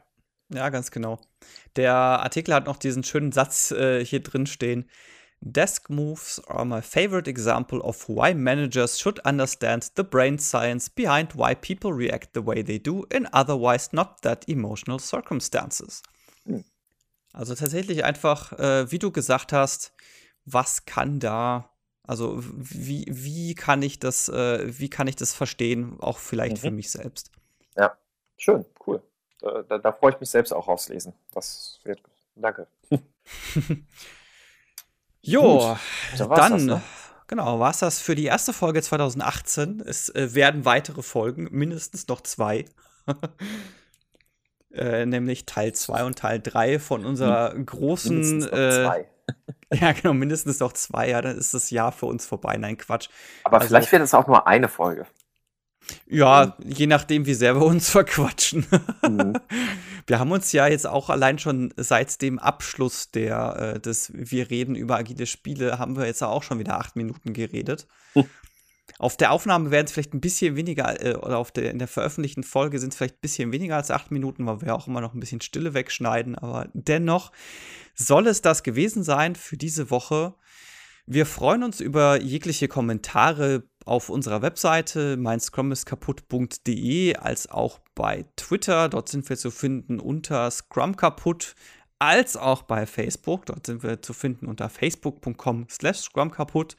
ja, 0.52 0.68
ganz 0.68 0.90
genau. 0.90 1.18
Der 1.76 1.94
Artikel 1.94 2.54
hat 2.54 2.66
noch 2.66 2.76
diesen 2.76 3.02
schönen 3.02 3.32
Satz 3.32 3.70
äh, 3.70 4.04
hier 4.04 4.22
drin 4.22 4.46
stehen. 4.46 4.88
Desk 5.40 5.90
moves 5.90 6.40
are 6.46 6.64
my 6.64 6.80
favorite 6.80 7.28
example 7.28 7.80
of 7.80 8.08
why 8.08 8.32
managers 8.32 9.00
should 9.00 9.24
understand 9.26 9.90
the 9.96 10.04
brain 10.04 10.38
science 10.38 10.88
behind 10.88 11.34
why 11.34 11.54
people 11.54 11.90
react 11.90 12.34
the 12.34 12.46
way 12.46 12.62
they 12.62 12.78
do 12.78 13.04
in 13.10 13.26
otherwise 13.32 13.88
not 13.92 14.20
that 14.22 14.46
emotional 14.48 15.00
circumstances. 15.00 16.02
Hm. 16.44 16.62
Also 17.32 17.54
tatsächlich 17.54 18.04
einfach, 18.04 18.52
äh, 18.58 18.92
wie 18.92 18.98
du 18.98 19.10
gesagt 19.10 19.52
hast, 19.52 19.94
was 20.44 20.84
kann 20.84 21.18
da, 21.18 21.71
also 22.04 22.38
wie, 22.38 23.04
wie 23.08 23.54
kann 23.54 23.82
ich 23.82 23.98
das, 23.98 24.28
äh, 24.28 24.78
wie 24.78 24.90
kann 24.90 25.06
ich 25.06 25.16
das 25.16 25.32
verstehen, 25.34 25.98
auch 26.00 26.18
vielleicht 26.18 26.56
mhm. 26.56 26.60
für 26.60 26.70
mich 26.70 26.90
selbst. 26.90 27.30
Ja, 27.76 27.96
schön, 28.36 28.64
cool. 28.86 29.02
Da, 29.40 29.62
da, 29.62 29.78
da 29.78 29.92
freue 29.92 30.12
ich 30.12 30.20
mich 30.20 30.30
selbst 30.30 30.52
auch 30.52 30.68
auslesen. 30.68 31.12
Das 31.32 31.80
wird, 31.84 32.00
danke. 32.34 32.66
jo, 35.22 35.42
Gut, 35.42 35.78
dann, 36.20 36.52
das, 36.52 36.62
ne? 36.62 36.82
genau, 37.28 37.58
war 37.58 37.70
es 37.70 37.78
das 37.78 38.00
für 38.00 38.14
die 38.14 38.26
erste 38.26 38.52
Folge 38.52 38.82
2018. 38.82 39.80
Es 39.80 40.08
äh, 40.10 40.34
werden 40.34 40.64
weitere 40.64 41.02
Folgen, 41.02 41.48
mindestens 41.50 42.08
noch 42.08 42.20
zwei. 42.20 42.64
Äh, 44.74 45.04
nämlich 45.04 45.44
Teil 45.44 45.74
2 45.74 46.04
und 46.04 46.18
Teil 46.18 46.40
3 46.40 46.78
von 46.78 47.04
unserer 47.04 47.54
großen. 47.54 48.16
Mindestens 48.16 48.50
noch 48.50 48.58
äh, 48.58 48.70
zwei. 48.70 49.08
ja, 49.72 49.92
genau, 49.92 50.14
mindestens 50.14 50.60
noch 50.60 50.72
zwei. 50.72 51.10
Ja, 51.10 51.22
dann 51.22 51.36
ist 51.36 51.54
das 51.54 51.70
Jahr 51.70 51.92
für 51.92 52.06
uns 52.06 52.26
vorbei. 52.26 52.56
Nein, 52.56 52.76
Quatsch. 52.76 53.08
Aber 53.44 53.58
also, 53.58 53.68
vielleicht 53.68 53.92
wird 53.92 54.02
es 54.02 54.14
auch 54.14 54.26
nur 54.26 54.46
eine 54.46 54.68
Folge. 54.68 55.06
Ja, 56.06 56.56
mhm. 56.58 56.70
je 56.70 56.86
nachdem, 56.86 57.26
wie 57.26 57.34
sehr 57.34 57.56
wir 57.56 57.66
uns 57.66 57.90
verquatschen. 57.90 58.66
Mhm. 59.02 59.34
Wir 60.08 60.18
haben 60.18 60.32
uns 60.32 60.50
ja 60.50 60.66
jetzt 60.66 60.86
auch 60.86 61.10
allein 61.10 61.38
schon 61.38 61.72
seit 61.76 62.20
dem 62.22 62.40
Abschluss 62.40 63.12
der, 63.12 63.74
äh, 63.76 63.80
des 63.80 64.10
Wir 64.12 64.50
reden 64.50 64.74
über 64.74 64.96
agile 64.96 65.26
Spiele, 65.26 65.78
haben 65.78 65.96
wir 65.96 66.06
jetzt 66.06 66.22
auch 66.24 66.42
schon 66.42 66.58
wieder 66.58 66.76
acht 66.80 66.96
Minuten 66.96 67.32
geredet. 67.32 67.86
Auf 69.02 69.16
der 69.16 69.32
Aufnahme 69.32 69.72
werden 69.72 69.86
es 69.86 69.92
vielleicht 69.92 70.14
ein 70.14 70.20
bisschen 70.20 70.54
weniger, 70.54 71.04
äh, 71.04 71.16
oder 71.16 71.38
auf 71.38 71.50
der, 71.50 71.72
in 71.72 71.80
der 71.80 71.88
veröffentlichten 71.88 72.44
Folge 72.44 72.78
sind 72.78 72.92
es 72.92 72.96
vielleicht 72.96 73.16
ein 73.16 73.20
bisschen 73.20 73.50
weniger 73.50 73.74
als 73.74 73.90
acht 73.90 74.12
Minuten, 74.12 74.46
weil 74.46 74.60
wir 74.60 74.76
auch 74.76 74.86
immer 74.86 75.00
noch 75.00 75.12
ein 75.12 75.18
bisschen 75.18 75.40
Stille 75.40 75.74
wegschneiden. 75.74 76.36
Aber 76.36 76.68
dennoch 76.72 77.32
soll 77.96 78.28
es 78.28 78.42
das 78.42 78.62
gewesen 78.62 79.02
sein 79.02 79.34
für 79.34 79.56
diese 79.56 79.90
Woche. 79.90 80.36
Wir 81.04 81.26
freuen 81.26 81.64
uns 81.64 81.80
über 81.80 82.20
jegliche 82.20 82.68
Kommentare 82.68 83.64
auf 83.84 84.08
unserer 84.08 84.40
Webseite 84.40 85.16
meinscrumiskaputt.de 85.16 87.16
als 87.16 87.50
auch 87.50 87.80
bei 87.96 88.26
Twitter. 88.36 88.88
Dort 88.88 89.08
sind 89.08 89.28
wir 89.28 89.36
zu 89.36 89.50
finden 89.50 89.98
unter 89.98 90.48
Scrum 90.48 90.94
kaputt 90.94 91.56
als 91.98 92.36
auch 92.36 92.62
bei 92.62 92.86
Facebook. 92.86 93.46
Dort 93.46 93.66
sind 93.66 93.82
wir 93.82 94.00
zu 94.00 94.12
finden 94.12 94.46
unter 94.46 94.68
facebook.com 94.68 95.66
slash 95.68 95.98
Scrum 95.98 96.30
kaputt 96.30 96.76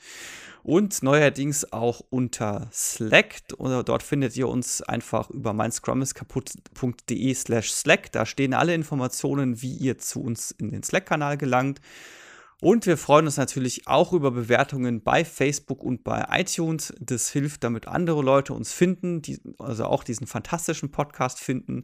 und 0.64 1.04
neuerdings 1.04 1.72
auch 1.72 2.02
unter 2.10 2.70
Slack. 2.72 3.42
Oder 3.58 3.84
dort 3.84 4.02
findet 4.02 4.36
ihr 4.38 4.48
uns 4.48 4.82
einfach 4.82 5.30
über 5.30 5.54
meinscrumiskaputt.de 5.54 7.34
slash 7.36 7.72
Slack. 7.72 8.12
Da 8.12 8.26
stehen 8.26 8.54
alle 8.54 8.74
Informationen, 8.74 9.62
wie 9.62 9.74
ihr 9.74 9.98
zu 9.98 10.22
uns 10.22 10.52
in 10.52 10.72
den 10.72 10.84
Slack-Kanal 10.84 11.38
gelangt. 11.38 11.82
Und 12.64 12.86
wir 12.86 12.96
freuen 12.96 13.26
uns 13.26 13.36
natürlich 13.36 13.90
auch 13.90 14.14
über 14.14 14.32
Bewertungen 14.32 15.04
bei 15.04 15.26
Facebook 15.26 15.84
und 15.84 16.06
bei 16.06 16.26
iTunes. 16.32 16.94
Das 16.98 17.28
hilft, 17.28 17.66
damit 17.66 17.90
andere 17.90 18.22
Leute 18.22 18.54
uns 18.54 18.72
finden, 18.72 19.22
die, 19.22 19.42
also 19.60 19.84
auch 19.84 20.06
diesen 20.06 20.28
fantastischen 20.28 20.90
Podcast 20.90 21.42
finden. 21.42 21.84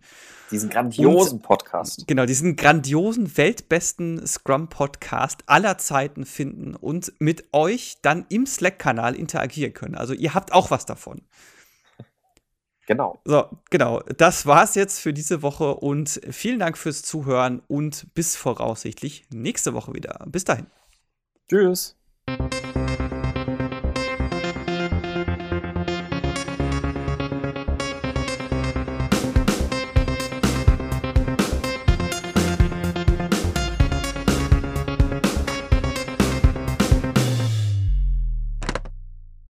Diesen 0.52 0.70
grandiosen 0.70 1.40
und, 1.40 1.44
Podcast. 1.44 2.08
Genau, 2.08 2.26
diesen 2.26 2.56
grandiosen, 2.56 3.36
weltbesten 3.36 4.26
Scrum-Podcast 4.26 5.44
aller 5.48 5.78
Zeiten 5.80 6.26
finden 6.26 6.78
und 6.78 7.12
mit 7.20 7.50
euch 7.52 7.98
dann 8.02 8.26
im 8.30 8.46
Slack-Kanal 8.46 9.16
interagieren 9.16 9.74
können. 9.74 9.96
Also 9.96 10.14
ihr 10.14 10.34
habt 10.34 10.54
auch 10.54 10.72
was 10.72 10.86
davon. 10.86 11.24
Genau. 12.90 13.22
So, 13.24 13.46
genau. 13.70 14.00
Das 14.18 14.48
war's 14.48 14.74
jetzt 14.74 15.00
für 15.00 15.14
diese 15.14 15.44
Woche 15.44 15.76
und 15.76 16.20
vielen 16.32 16.58
Dank 16.58 16.76
fürs 16.76 17.04
Zuhören 17.04 17.62
und 17.68 18.08
bis 18.16 18.36
voraussichtlich 18.36 19.28
nächste 19.32 19.76
Woche 19.76 19.94
wieder. 19.94 20.26
Bis 20.26 20.44
dahin. 20.44 20.66
Tschüss. 21.48 21.96